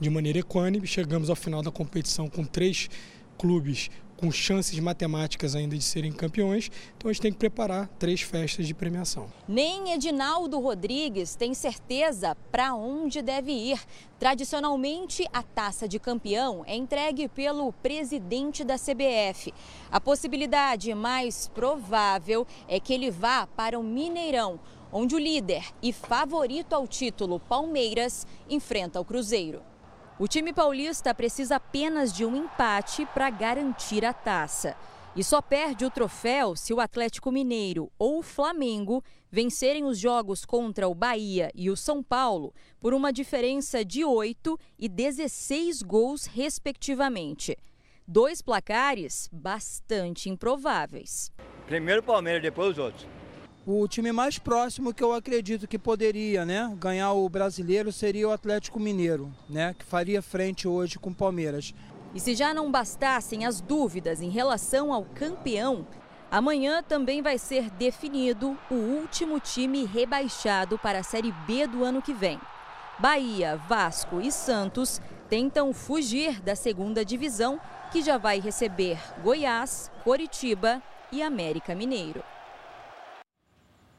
de 0.00 0.08
maneira 0.10 0.38
equânime. 0.38 0.86
Chegamos 0.86 1.30
ao 1.30 1.36
final 1.36 1.62
da 1.62 1.70
competição 1.70 2.28
com 2.28 2.44
três 2.44 2.88
clubes 3.36 3.90
com 4.24 4.32
chances 4.32 4.78
matemáticas 4.78 5.54
ainda 5.54 5.76
de 5.76 5.84
serem 5.84 6.10
campeões, 6.10 6.70
então 6.96 7.10
a 7.10 7.12
gente 7.12 7.20
tem 7.20 7.32
que 7.32 7.38
preparar 7.38 7.88
três 7.98 8.22
festas 8.22 8.66
de 8.66 8.72
premiação. 8.72 9.30
Nem 9.46 9.92
Edinaldo 9.92 10.58
Rodrigues 10.58 11.36
tem 11.36 11.52
certeza 11.52 12.34
para 12.50 12.74
onde 12.74 13.20
deve 13.20 13.52
ir. 13.52 13.78
Tradicionalmente, 14.18 15.28
a 15.30 15.42
taça 15.42 15.86
de 15.86 15.98
campeão 15.98 16.64
é 16.66 16.74
entregue 16.74 17.28
pelo 17.28 17.70
presidente 17.70 18.64
da 18.64 18.76
CBF. 18.76 19.52
A 19.92 20.00
possibilidade 20.00 20.94
mais 20.94 21.48
provável 21.48 22.46
é 22.66 22.80
que 22.80 22.94
ele 22.94 23.10
vá 23.10 23.46
para 23.46 23.78
o 23.78 23.82
Mineirão, 23.82 24.58
onde 24.90 25.14
o 25.14 25.18
líder 25.18 25.66
e 25.82 25.92
favorito 25.92 26.72
ao 26.72 26.88
título 26.88 27.38
Palmeiras 27.38 28.26
enfrenta 28.48 28.98
o 28.98 29.04
Cruzeiro. 29.04 29.73
O 30.16 30.28
time 30.28 30.52
paulista 30.52 31.12
precisa 31.12 31.56
apenas 31.56 32.12
de 32.12 32.24
um 32.24 32.36
empate 32.36 33.04
para 33.06 33.28
garantir 33.30 34.04
a 34.04 34.12
taça. 34.12 34.76
E 35.16 35.24
só 35.24 35.42
perde 35.42 35.84
o 35.84 35.90
troféu 35.90 36.54
se 36.54 36.72
o 36.72 36.78
Atlético 36.78 37.32
Mineiro 37.32 37.90
ou 37.98 38.20
o 38.20 38.22
Flamengo 38.22 39.02
vencerem 39.28 39.84
os 39.84 39.98
jogos 39.98 40.44
contra 40.44 40.88
o 40.88 40.94
Bahia 40.94 41.50
e 41.52 41.68
o 41.68 41.76
São 41.76 42.00
Paulo 42.00 42.54
por 42.80 42.94
uma 42.94 43.12
diferença 43.12 43.84
de 43.84 44.04
8 44.04 44.56
e 44.78 44.88
16 44.88 45.82
gols, 45.82 46.26
respectivamente. 46.26 47.56
Dois 48.06 48.40
placares 48.40 49.28
bastante 49.32 50.30
improváveis. 50.30 51.32
Primeiro 51.66 52.02
o 52.02 52.04
Palmeiras, 52.04 52.42
depois 52.42 52.70
os 52.70 52.78
outros. 52.78 53.06
O 53.66 53.88
time 53.88 54.12
mais 54.12 54.38
próximo 54.38 54.92
que 54.92 55.02
eu 55.02 55.14
acredito 55.14 55.66
que 55.66 55.78
poderia 55.78 56.44
né, 56.44 56.70
ganhar 56.76 57.12
o 57.12 57.26
brasileiro 57.30 57.90
seria 57.90 58.28
o 58.28 58.30
Atlético 58.30 58.78
Mineiro, 58.78 59.34
né, 59.48 59.74
que 59.78 59.86
faria 59.86 60.20
frente 60.20 60.68
hoje 60.68 60.98
com 60.98 61.08
o 61.08 61.14
Palmeiras. 61.14 61.74
E 62.14 62.20
se 62.20 62.34
já 62.34 62.52
não 62.52 62.70
bastassem 62.70 63.46
as 63.46 63.62
dúvidas 63.62 64.20
em 64.20 64.28
relação 64.28 64.92
ao 64.92 65.06
campeão, 65.06 65.86
amanhã 66.30 66.82
também 66.82 67.22
vai 67.22 67.38
ser 67.38 67.70
definido 67.70 68.54
o 68.70 68.74
último 68.74 69.40
time 69.40 69.86
rebaixado 69.86 70.78
para 70.78 70.98
a 70.98 71.02
Série 71.02 71.32
B 71.46 71.66
do 71.66 71.82
ano 71.82 72.02
que 72.02 72.12
vem. 72.12 72.38
Bahia, 72.98 73.56
Vasco 73.66 74.20
e 74.20 74.30
Santos 74.30 75.00
tentam 75.30 75.72
fugir 75.72 76.38
da 76.42 76.54
segunda 76.54 77.02
divisão, 77.02 77.58
que 77.90 78.02
já 78.02 78.18
vai 78.18 78.40
receber 78.40 78.98
Goiás, 79.22 79.90
Coritiba 80.04 80.82
e 81.10 81.22
América 81.22 81.74
Mineiro. 81.74 82.33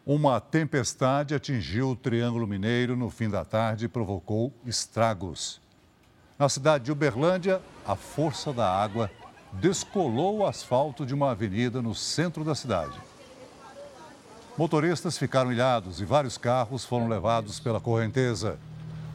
Uma 0.05 0.39
tempestade 0.39 1.33
atingiu 1.33 1.89
o 1.89 1.95
Triângulo 1.95 2.45
Mineiro 2.45 2.95
no 2.95 3.09
fim 3.09 3.27
da 3.27 3.43
tarde 3.43 3.85
e 3.85 3.87
provocou 3.87 4.53
estragos. 4.63 5.59
Na 6.37 6.47
cidade 6.47 6.83
de 6.83 6.91
Uberlândia, 6.91 7.59
a 7.83 7.95
força 7.95 8.53
da 8.53 8.69
água 8.71 9.09
descolou 9.53 10.37
o 10.37 10.45
asfalto 10.45 11.07
de 11.07 11.13
uma 11.15 11.31
avenida 11.31 11.81
no 11.81 11.95
centro 11.95 12.43
da 12.43 12.53
cidade. 12.53 12.93
Motoristas 14.55 15.17
ficaram 15.17 15.51
ilhados 15.51 15.99
e 15.99 16.05
vários 16.05 16.37
carros 16.37 16.85
foram 16.85 17.07
levados 17.07 17.59
pela 17.59 17.81
correnteza. 17.81 18.59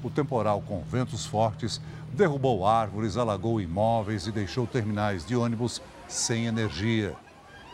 O 0.02 0.10
temporal 0.10 0.60
com 0.60 0.82
ventos 0.82 1.24
fortes 1.24 1.80
derrubou 2.12 2.66
árvores, 2.66 3.16
alagou 3.16 3.60
imóveis 3.60 4.26
e 4.26 4.32
deixou 4.32 4.66
terminais 4.66 5.24
de 5.24 5.36
ônibus 5.36 5.80
sem 6.08 6.46
energia. 6.46 7.14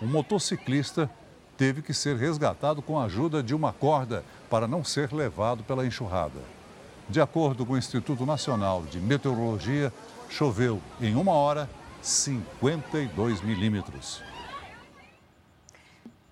Um 0.02 0.06
motociclista 0.06 1.10
teve 1.56 1.82
que 1.82 1.94
ser 1.94 2.16
resgatado 2.16 2.82
com 2.82 2.98
a 2.98 3.04
ajuda 3.04 3.42
de 3.42 3.54
uma 3.54 3.72
corda 3.72 4.24
para 4.50 4.68
não 4.68 4.84
ser 4.84 5.12
levado 5.12 5.64
pela 5.64 5.86
enxurrada. 5.86 6.40
De 7.08 7.20
acordo 7.20 7.64
com 7.64 7.74
o 7.74 7.78
Instituto 7.78 8.26
Nacional 8.26 8.82
de 8.82 8.98
Meteorologia, 8.98 9.92
choveu 10.28 10.80
em 11.00 11.14
uma 11.14 11.32
hora 11.32 11.68
52 12.02 13.40
milímetros. 13.42 14.22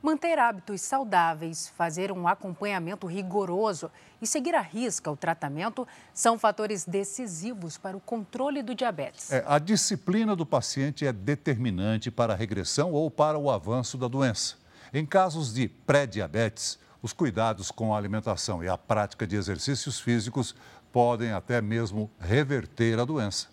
Manter 0.02 0.38
hábitos 0.38 0.82
saudáveis, 0.82 1.68
fazer 1.68 2.12
um 2.12 2.28
acompanhamento 2.28 3.06
rigoroso 3.06 3.90
e 4.20 4.26
seguir 4.26 4.54
à 4.54 4.60
risca 4.60 5.10
o 5.10 5.16
tratamento 5.16 5.88
são 6.12 6.38
fatores 6.38 6.84
decisivos 6.84 7.78
para 7.78 7.96
o 7.96 8.00
controle 8.00 8.62
do 8.62 8.74
diabetes. 8.74 9.32
É, 9.32 9.42
a 9.46 9.58
disciplina 9.58 10.36
do 10.36 10.44
paciente 10.44 11.06
é 11.06 11.12
determinante 11.12 12.10
para 12.10 12.34
a 12.34 12.36
regressão 12.36 12.92
ou 12.92 13.10
para 13.10 13.38
o 13.38 13.50
avanço 13.50 13.96
da 13.96 14.06
doença. 14.06 14.56
Em 14.96 15.04
casos 15.04 15.52
de 15.52 15.66
pré-diabetes, 15.66 16.78
os 17.02 17.12
cuidados 17.12 17.72
com 17.72 17.92
a 17.92 17.98
alimentação 17.98 18.62
e 18.62 18.68
a 18.68 18.78
prática 18.78 19.26
de 19.26 19.34
exercícios 19.34 19.98
físicos 19.98 20.54
podem 20.92 21.32
até 21.32 21.60
mesmo 21.60 22.08
reverter 22.20 23.00
a 23.00 23.04
doença. 23.04 23.48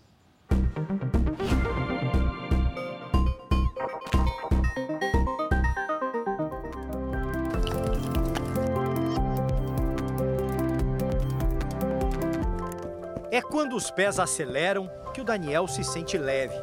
É 13.31 13.41
quando 13.41 13.75
os 13.75 13.89
pés 13.89 14.19
aceleram 14.19 14.87
que 15.11 15.21
o 15.21 15.23
Daniel 15.23 15.67
se 15.67 15.83
sente 15.83 16.19
leve. 16.19 16.53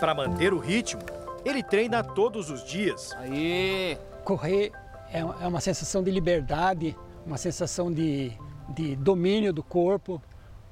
Para 0.00 0.12
manter 0.12 0.52
o 0.52 0.58
ritmo, 0.58 1.13
ele 1.44 1.62
treina 1.62 2.02
todos 2.02 2.50
os 2.50 2.64
dias. 2.64 3.12
Aí! 3.18 3.98
Correr 4.24 4.72
é, 5.10 5.20
é 5.20 5.46
uma 5.46 5.60
sensação 5.60 6.02
de 6.02 6.10
liberdade, 6.10 6.96
uma 7.26 7.36
sensação 7.36 7.92
de, 7.92 8.32
de 8.70 8.96
domínio 8.96 9.52
do 9.52 9.62
corpo, 9.62 10.20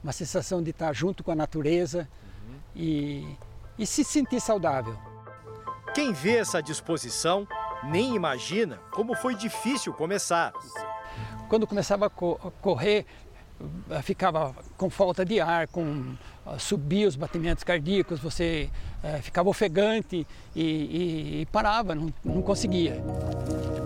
uma 0.03 0.13
sensação 0.13 0.63
de 0.63 0.71
estar 0.71 0.93
junto 0.93 1.23
com 1.23 1.31
a 1.31 1.35
natureza 1.35 2.09
uhum. 2.49 2.55
e, 2.75 3.39
e 3.79 3.87
se 3.87 4.03
sentir 4.03 4.41
saudável. 4.41 4.99
Quem 5.95 6.13
vê 6.13 6.39
essa 6.39 6.63
disposição 6.63 7.47
nem 7.85 8.15
imagina 8.15 8.81
como 8.91 9.15
foi 9.15 9.35
difícil 9.35 9.93
começar. 9.93 10.53
Quando 11.49 11.67
começava 11.67 12.07
a 12.07 12.11
correr, 12.11 13.05
ficava 14.03 14.55
com 14.77 14.91
falta 14.91 15.25
de 15.25 15.41
ar, 15.41 15.67
com 15.69 16.15
subia 16.59 17.07
os 17.07 17.17
batimentos 17.17 17.63
cardíacos, 17.63 18.21
você 18.21 18.69
é, 19.03 19.19
ficava 19.19 19.49
ofegante 19.49 20.27
e, 20.55 20.63
e, 20.63 21.41
e 21.43 21.47
parava, 21.47 21.95
não, 21.95 22.13
não 22.25 22.43
conseguia. 22.43 23.03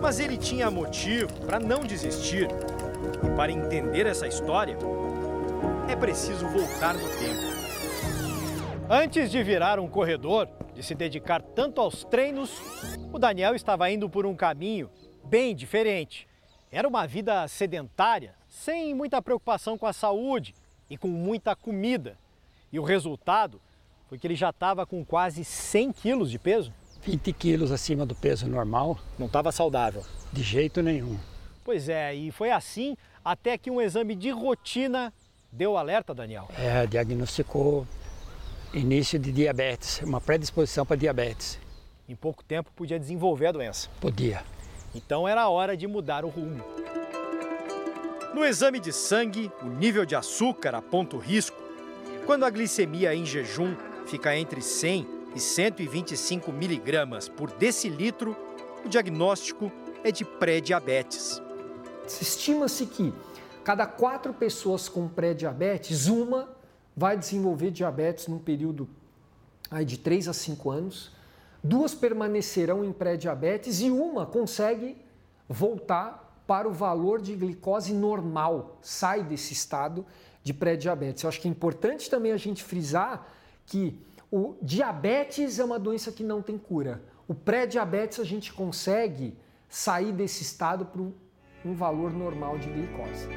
Mas 0.01 0.19
ele 0.19 0.37
tinha 0.37 0.69
motivo 0.71 1.31
para 1.45 1.59
não 1.59 1.81
desistir. 1.81 2.47
E 3.23 3.35
para 3.35 3.51
entender 3.51 4.05
essa 4.05 4.27
história, 4.27 4.77
é 5.87 5.95
preciso 5.95 6.47
voltar 6.47 6.93
no 6.93 7.07
tempo. 7.17 7.57
Antes 8.89 9.29
de 9.29 9.43
virar 9.43 9.79
um 9.79 9.87
corredor, 9.87 10.47
de 10.73 10.81
se 10.81 10.95
dedicar 10.95 11.41
tanto 11.41 11.81
aos 11.81 12.03
treinos, 12.03 12.61
o 13.11 13.19
Daniel 13.19 13.55
estava 13.55 13.89
indo 13.89 14.09
por 14.09 14.25
um 14.25 14.35
caminho 14.35 14.89
bem 15.25 15.55
diferente. 15.55 16.27
Era 16.71 16.87
uma 16.87 17.05
vida 17.05 17.47
sedentária, 17.47 18.36
sem 18.63 18.93
muita 18.93 19.21
preocupação 19.21 19.77
com 19.77 19.85
a 19.85 19.93
saúde 19.93 20.53
e 20.89 20.97
com 20.97 21.07
muita 21.07 21.55
comida. 21.55 22.17
E 22.71 22.79
o 22.79 22.83
resultado 22.83 23.61
foi 24.09 24.17
que 24.17 24.25
ele 24.25 24.35
já 24.35 24.49
estava 24.49 24.85
com 24.85 25.05
quase 25.05 25.43
100 25.43 25.93
quilos 25.93 26.31
de 26.31 26.39
peso. 26.39 26.73
20 27.03 27.31
quilos 27.33 27.71
acima 27.71 28.05
do 28.05 28.15
peso 28.15 28.47
normal. 28.47 28.97
Não 29.17 29.27
estava 29.27 29.51
saudável. 29.51 30.03
De 30.33 30.41
jeito 30.41 30.81
nenhum. 30.81 31.17
Pois 31.63 31.87
é, 31.87 32.15
e 32.15 32.31
foi 32.31 32.51
assim 32.51 32.97
até 33.23 33.57
que 33.57 33.69
um 33.69 33.81
exame 33.81 34.15
de 34.15 34.29
rotina 34.31 35.13
deu 35.51 35.77
alerta, 35.77 36.13
Daniel? 36.13 36.49
É, 36.57 36.85
diagnosticou 36.87 37.85
início 38.73 39.19
de 39.19 39.31
diabetes, 39.31 40.01
uma 40.01 40.19
predisposição 40.19 40.85
para 40.85 40.95
diabetes. 40.95 41.59
Em 42.09 42.15
pouco 42.15 42.43
tempo 42.43 42.71
podia 42.75 42.99
desenvolver 42.99 43.47
a 43.47 43.51
doença. 43.51 43.89
Podia. 44.01 44.43
Então 44.95 45.27
era 45.27 45.47
hora 45.47 45.77
de 45.77 45.85
mudar 45.85 46.25
o 46.25 46.29
rumo. 46.29 46.63
No 48.37 48.45
exame 48.45 48.79
de 48.79 48.93
sangue, 48.93 49.51
o 49.63 49.65
nível 49.65 50.05
de 50.05 50.15
açúcar 50.15 50.75
aponta 50.75 51.15
o 51.15 51.19
risco. 51.19 51.57
Quando 52.27 52.45
a 52.45 52.51
glicemia 52.51 53.15
em 53.15 53.25
jejum 53.25 53.75
fica 54.05 54.37
entre 54.37 54.61
100 54.61 55.07
e 55.33 55.39
125 55.39 56.51
miligramas 56.51 57.27
por 57.27 57.49
decilitro, 57.49 58.37
o 58.85 58.87
diagnóstico 58.87 59.71
é 60.03 60.11
de 60.11 60.23
pré-diabetes. 60.23 61.41
Estima-se 62.05 62.85
que 62.85 63.11
cada 63.63 63.87
quatro 63.87 64.31
pessoas 64.35 64.87
com 64.87 65.07
pré-diabetes, 65.07 66.05
uma 66.05 66.47
vai 66.95 67.17
desenvolver 67.17 67.71
diabetes 67.71 68.27
num 68.27 68.37
período 68.37 68.87
aí 69.71 69.83
de 69.83 69.97
3 69.97 70.27
a 70.27 70.33
5 70.33 70.69
anos, 70.69 71.11
duas 71.63 71.95
permanecerão 71.95 72.85
em 72.85 72.93
pré-diabetes 72.93 73.81
e 73.81 73.89
uma 73.89 74.27
consegue 74.27 74.95
voltar 75.49 76.26
para 76.47 76.67
o 76.67 76.71
valor 76.71 77.21
de 77.21 77.35
glicose 77.35 77.93
normal, 77.93 78.79
sai 78.81 79.21
desse 79.21 79.51
estado 79.51 80.05
de 80.41 80.53
pré-diabetes. 80.53 81.23
Eu 81.23 81.27
acho 81.27 81.41
que 81.41 81.47
é 81.47 81.51
importante 81.51 82.09
também 82.09 82.31
a 82.31 82.37
gente 82.37 82.63
frisar 82.63 83.27
que 83.65 84.01
o 84.31 84.55
diabetes 84.61 85.59
é 85.59 85.63
uma 85.63 85.77
doença 85.77 86.11
que 86.11 86.23
não 86.23 86.41
tem 86.41 86.57
cura. 86.57 87.03
O 87.27 87.35
pré-diabetes 87.35 88.19
a 88.19 88.23
gente 88.23 88.53
consegue 88.53 89.37
sair 89.67 90.13
desse 90.13 90.41
estado 90.43 90.85
para 90.85 91.01
um 91.01 91.75
valor 91.75 92.13
normal 92.13 92.57
de 92.57 92.69
glicose. 92.69 93.27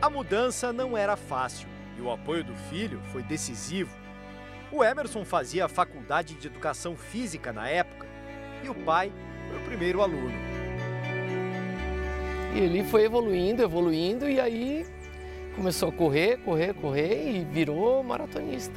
A 0.00 0.08
mudança 0.08 0.72
não 0.72 0.96
era 0.96 1.16
fácil 1.16 1.68
e 1.98 2.00
o 2.00 2.10
apoio 2.10 2.42
do 2.42 2.54
filho 2.70 3.00
foi 3.12 3.22
decisivo. 3.22 3.94
O 4.72 4.82
Emerson 4.82 5.24
fazia 5.24 5.66
a 5.66 5.68
faculdade 5.68 6.34
de 6.34 6.46
educação 6.46 6.96
física 6.96 7.52
na 7.52 7.68
época 7.68 8.06
e 8.62 8.68
o 8.68 8.74
pai 8.74 9.12
foi 9.48 9.58
o 9.58 9.64
primeiro 9.64 10.00
aluno. 10.00 10.53
E 12.54 12.58
ele 12.58 12.84
foi 12.84 13.04
evoluindo, 13.04 13.62
evoluindo 13.62 14.30
e 14.30 14.38
aí 14.38 14.86
começou 15.56 15.88
a 15.88 15.92
correr, 15.92 16.38
correr, 16.38 16.72
correr 16.74 17.30
e 17.32 17.44
virou 17.44 18.02
maratonista. 18.04 18.74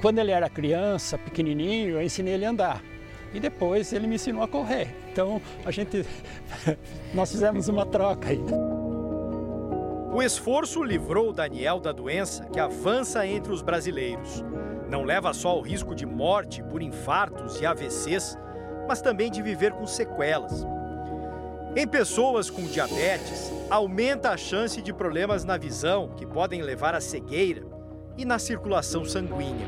Quando 0.00 0.20
ele 0.20 0.30
era 0.30 0.48
criança, 0.48 1.18
pequenininho, 1.18 1.90
eu 1.90 2.02
ensinei 2.02 2.34
ele 2.34 2.46
a 2.46 2.50
andar. 2.50 2.82
E 3.34 3.40
depois 3.40 3.92
ele 3.92 4.06
me 4.06 4.14
ensinou 4.14 4.44
a 4.44 4.48
correr. 4.48 4.94
Então 5.12 5.42
a 5.64 5.72
gente 5.72 6.06
nós 7.12 7.32
fizemos 7.32 7.68
uma 7.68 7.84
troca 7.84 8.28
aí. 8.28 8.40
O 10.12 10.22
esforço 10.22 10.82
livrou 10.82 11.30
o 11.30 11.32
Daniel 11.32 11.80
da 11.80 11.90
doença 11.90 12.44
que 12.46 12.60
avança 12.60 13.26
entre 13.26 13.52
os 13.52 13.60
brasileiros. 13.60 14.44
Não 14.88 15.02
leva 15.02 15.32
só 15.32 15.50
ao 15.50 15.60
risco 15.60 15.94
de 15.94 16.06
morte 16.06 16.62
por 16.62 16.80
infartos 16.80 17.60
e 17.60 17.66
AVCs, 17.66 18.36
mas 18.88 19.00
também 19.00 19.30
de 19.30 19.40
viver 19.40 19.72
com 19.72 19.86
sequelas, 19.86 20.66
em 21.76 21.86
pessoas 21.86 22.50
com 22.50 22.62
diabetes, 22.62 23.52
aumenta 23.70 24.30
a 24.30 24.36
chance 24.36 24.82
de 24.82 24.92
problemas 24.92 25.44
na 25.44 25.56
visão, 25.56 26.08
que 26.16 26.26
podem 26.26 26.62
levar 26.62 26.96
à 26.96 27.00
cegueira, 27.00 27.64
e 28.18 28.24
na 28.24 28.40
circulação 28.40 29.04
sanguínea. 29.04 29.66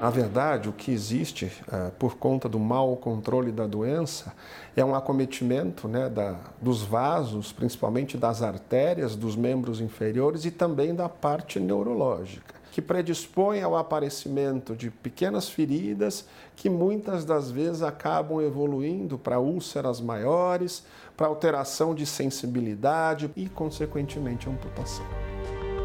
Na 0.00 0.10
verdade, 0.10 0.68
o 0.68 0.72
que 0.72 0.90
existe 0.90 1.52
uh, 1.68 1.92
por 1.92 2.16
conta 2.16 2.48
do 2.48 2.58
mau 2.58 2.96
controle 2.96 3.52
da 3.52 3.68
doença 3.68 4.32
é 4.76 4.84
um 4.84 4.96
acometimento 4.96 5.86
né, 5.86 6.08
da, 6.08 6.36
dos 6.60 6.82
vasos, 6.82 7.52
principalmente 7.52 8.18
das 8.18 8.42
artérias, 8.42 9.14
dos 9.14 9.36
membros 9.36 9.80
inferiores 9.80 10.44
e 10.44 10.50
também 10.50 10.92
da 10.92 11.08
parte 11.08 11.60
neurológica 11.60 12.61
que 12.72 12.80
predispõe 12.80 13.60
ao 13.60 13.76
aparecimento 13.76 14.74
de 14.74 14.90
pequenas 14.90 15.46
feridas 15.46 16.26
que 16.56 16.70
muitas 16.70 17.22
das 17.22 17.50
vezes 17.50 17.82
acabam 17.82 18.40
evoluindo 18.40 19.18
para 19.18 19.38
úlceras 19.38 20.00
maiores, 20.00 20.82
para 21.14 21.26
alteração 21.26 21.94
de 21.94 22.06
sensibilidade 22.06 23.30
e, 23.36 23.46
consequentemente, 23.46 24.48
amputação. 24.48 25.04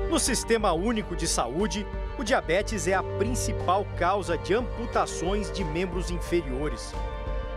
No 0.09 0.17
Sistema 0.17 0.71
Único 0.71 1.13
de 1.13 1.27
Saúde, 1.27 1.85
o 2.17 2.23
diabetes 2.23 2.87
é 2.87 2.93
a 2.93 3.03
principal 3.03 3.85
causa 3.99 4.37
de 4.37 4.53
amputações 4.53 5.51
de 5.51 5.65
membros 5.65 6.09
inferiores. 6.09 6.93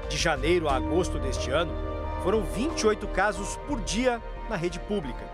De 0.09 0.17
janeiro 0.17 0.69
a 0.69 0.75
agosto 0.75 1.21
deste 1.21 1.53
ano, 1.53 1.73
foram 2.25 2.43
28 2.43 3.07
casos 3.09 3.57
por 3.69 3.81
dia 3.81 4.21
na 4.49 4.57
rede 4.57 4.81
pública. 4.81 5.25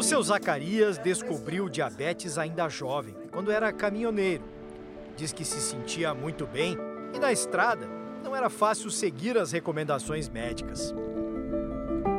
O 0.00 0.02
seu 0.02 0.22
Zacarias 0.22 0.96
descobriu 0.96 1.68
diabetes 1.68 2.38
ainda 2.38 2.70
jovem, 2.70 3.14
quando 3.30 3.52
era 3.52 3.70
caminhoneiro. 3.70 4.42
Diz 5.14 5.30
que 5.30 5.44
se 5.44 5.60
sentia 5.60 6.14
muito 6.14 6.46
bem 6.46 6.74
e 7.14 7.18
na 7.18 7.30
estrada 7.30 7.86
não 8.24 8.34
era 8.34 8.48
fácil 8.48 8.90
seguir 8.90 9.36
as 9.36 9.52
recomendações 9.52 10.26
médicas. 10.26 10.94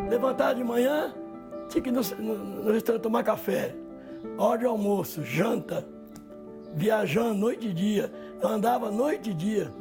Levantar 0.08 0.54
de 0.54 0.64
manhã, 0.64 1.12
tinha 1.70 1.82
que 1.82 1.90
ir 1.90 1.92
no, 1.92 2.02
no, 2.20 2.38
no 2.66 2.72
restaurante 2.72 3.02
tomar 3.02 3.24
café, 3.24 3.76
hora 4.38 4.60
de 4.60 4.66
almoço, 4.68 5.24
janta, 5.24 5.84
viajando 6.76 7.34
noite 7.34 7.68
e 7.68 7.74
dia. 7.74 8.14
Eu 8.40 8.48
andava 8.48 8.92
noite 8.92 9.32
e 9.32 9.34
dia, 9.34 9.74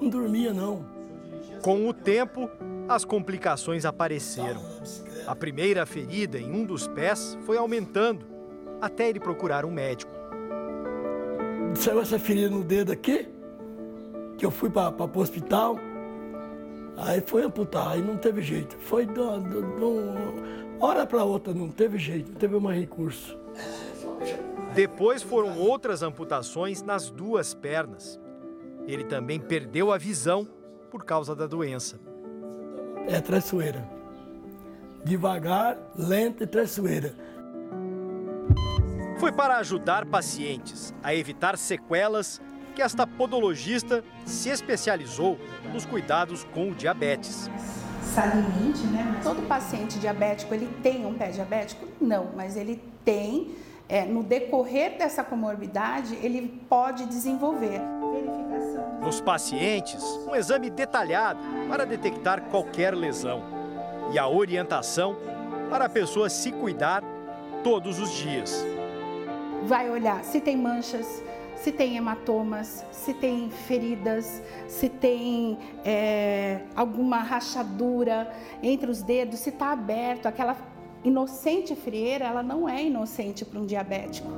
não 0.00 0.08
dormia 0.08 0.54
não. 0.54 0.86
Com 1.62 1.88
o 1.88 1.92
tempo, 1.92 2.48
as 2.88 3.04
complicações 3.04 3.84
apareceram. 3.84 4.62
A 5.26 5.34
primeira 5.34 5.84
ferida 5.84 6.38
em 6.38 6.52
um 6.52 6.64
dos 6.64 6.86
pés 6.86 7.36
foi 7.44 7.56
aumentando, 7.56 8.24
até 8.80 9.08
ele 9.08 9.18
procurar 9.18 9.64
um 9.64 9.70
médico. 9.70 10.12
Saiu 11.74 12.00
essa 12.00 12.18
ferida 12.18 12.48
no 12.48 12.62
dedo 12.62 12.92
aqui, 12.92 13.28
que 14.38 14.46
eu 14.46 14.50
fui 14.50 14.70
para 14.70 14.94
o 14.94 15.18
hospital, 15.18 15.76
aí 16.96 17.20
foi 17.20 17.42
amputar, 17.42 17.92
aí 17.92 18.02
não 18.02 18.16
teve 18.16 18.40
jeito. 18.40 18.76
Foi 18.78 19.04
de 19.04 19.18
uma 19.18 19.42
hora 20.80 21.04
para 21.06 21.24
outra, 21.24 21.52
não 21.52 21.68
teve 21.68 21.98
jeito, 21.98 22.30
não 22.30 22.38
teve 22.38 22.58
mais 22.60 22.78
recurso. 22.78 23.36
Depois 24.74 25.22
foram 25.22 25.58
outras 25.58 26.02
amputações 26.02 26.82
nas 26.82 27.10
duas 27.10 27.54
pernas. 27.54 28.20
Ele 28.86 29.04
também 29.04 29.40
perdeu 29.40 29.90
a 29.90 29.98
visão 29.98 30.46
por 30.96 31.04
causa 31.04 31.36
da 31.36 31.46
doença. 31.46 32.00
É 33.06 33.20
traiçoeira 33.20 33.86
devagar, 35.04 35.76
lenta 35.94 36.44
e 36.44 36.46
traiçoeira. 36.46 37.14
Foi 39.20 39.30
para 39.30 39.58
ajudar 39.58 40.06
pacientes 40.06 40.94
a 41.02 41.14
evitar 41.14 41.58
sequelas 41.58 42.40
que 42.74 42.80
esta 42.80 43.06
podologista 43.06 44.02
se 44.24 44.48
especializou 44.48 45.38
nos 45.70 45.84
cuidados 45.84 46.44
com 46.44 46.70
o 46.70 46.74
diabetes. 46.74 47.50
Saliente, 48.02 48.86
né? 48.86 49.20
Todo 49.22 49.46
paciente 49.46 49.98
diabético, 49.98 50.54
ele 50.54 50.66
tem 50.82 51.04
um 51.04 51.12
pé 51.12 51.28
diabético? 51.28 51.86
Não, 52.00 52.30
mas 52.34 52.56
ele 52.56 52.82
tem, 53.04 53.54
é, 53.88 54.04
no 54.04 54.22
decorrer 54.22 54.98
dessa 54.98 55.22
comorbidade, 55.22 56.14
ele 56.22 56.60
pode 56.68 57.06
desenvolver. 57.06 57.80
Nos 59.00 59.20
pacientes, 59.20 60.02
um 60.26 60.34
exame 60.34 60.70
detalhado 60.70 61.38
para 61.68 61.84
detectar 61.84 62.42
qualquer 62.50 62.94
lesão 62.94 63.42
e 64.12 64.18
a 64.18 64.26
orientação 64.26 65.16
para 65.70 65.84
a 65.84 65.88
pessoa 65.88 66.28
se 66.28 66.50
cuidar 66.50 67.02
todos 67.62 68.00
os 68.00 68.10
dias. 68.10 68.64
Vai 69.64 69.90
olhar 69.90 70.24
se 70.24 70.40
tem 70.40 70.56
manchas, 70.56 71.22
se 71.56 71.72
tem 71.72 71.96
hematomas, 71.96 72.84
se 72.90 73.14
tem 73.14 73.50
feridas, 73.50 74.42
se 74.68 74.88
tem 74.88 75.58
é, 75.84 76.60
alguma 76.74 77.18
rachadura 77.18 78.30
entre 78.62 78.90
os 78.90 79.02
dedos, 79.02 79.40
se 79.40 79.50
está 79.50 79.72
aberto. 79.72 80.26
Aquela 80.26 80.56
inocente 81.06 81.74
frieira, 81.74 82.26
ela 82.26 82.42
não 82.42 82.68
é 82.68 82.84
inocente 82.84 83.44
para 83.44 83.58
um 83.58 83.64
diabético. 83.64 84.28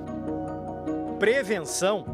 Prevenção 1.18 2.04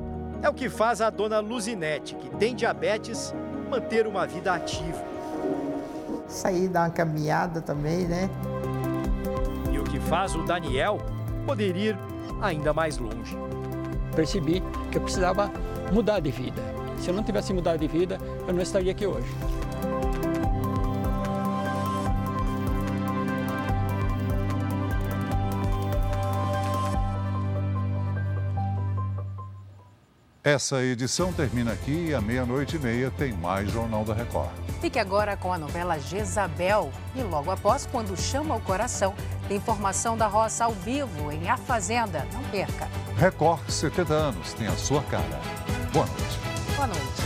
é 0.42 0.48
o 0.48 0.54
que 0.54 0.68
faz 0.68 1.00
a 1.00 1.10
dona 1.10 1.40
Luzinete, 1.40 2.14
que 2.14 2.30
tem 2.36 2.54
diabetes, 2.54 3.34
manter 3.70 4.06
uma 4.06 4.26
vida 4.26 4.54
ativa 4.54 5.14
sair 6.28 6.68
dar 6.68 6.82
uma 6.82 6.90
caminhada 6.90 7.60
também, 7.60 8.06
né? 8.06 8.28
E 9.72 9.78
o 9.78 9.84
que 9.84 10.00
faz 10.00 10.34
o 10.34 10.42
Daniel 10.42 10.98
poder 11.46 11.76
ir 11.76 11.96
ainda 12.40 12.72
mais 12.72 12.98
longe. 12.98 13.36
Percebi 14.14 14.62
que 14.90 14.98
eu 14.98 15.02
precisava 15.02 15.50
mudar 15.92 16.20
de 16.20 16.30
vida. 16.30 16.62
Se 16.98 17.08
eu 17.08 17.14
não 17.14 17.22
tivesse 17.22 17.52
mudado 17.52 17.78
de 17.78 17.86
vida, 17.86 18.18
eu 18.46 18.54
não 18.54 18.62
estaria 18.62 18.92
aqui 18.92 19.06
hoje. 19.06 19.28
Essa 30.44 30.82
edição 30.84 31.32
termina 31.32 31.72
aqui 31.72 32.08
e 32.08 32.14
à 32.14 32.20
meia-noite 32.20 32.76
e 32.76 32.78
meia 32.78 33.10
tem 33.10 33.32
mais 33.32 33.70
Jornal 33.70 34.04
da 34.04 34.12
Record. 34.12 34.50
Fique 34.78 34.98
agora 34.98 35.38
com 35.38 35.50
a 35.50 35.56
novela 35.56 35.98
Jezabel. 35.98 36.92
E 37.16 37.22
logo 37.22 37.50
após, 37.50 37.86
quando 37.86 38.14
chama 38.14 38.54
o 38.54 38.60
coração, 38.60 39.14
tem 39.48 39.56
informação 39.56 40.18
da 40.18 40.26
roça 40.26 40.66
ao 40.66 40.72
vivo 40.72 41.32
em 41.32 41.48
A 41.48 41.56
Fazenda. 41.56 42.28
Não 42.30 42.42
perca. 42.50 42.86
Record 43.16 43.66
70 43.70 44.12
anos 44.12 44.52
tem 44.52 44.66
a 44.66 44.76
sua 44.76 45.02
cara. 45.04 45.40
Boa 45.94 46.04
noite. 46.04 46.38
Boa 46.76 46.88
noite. 46.88 47.23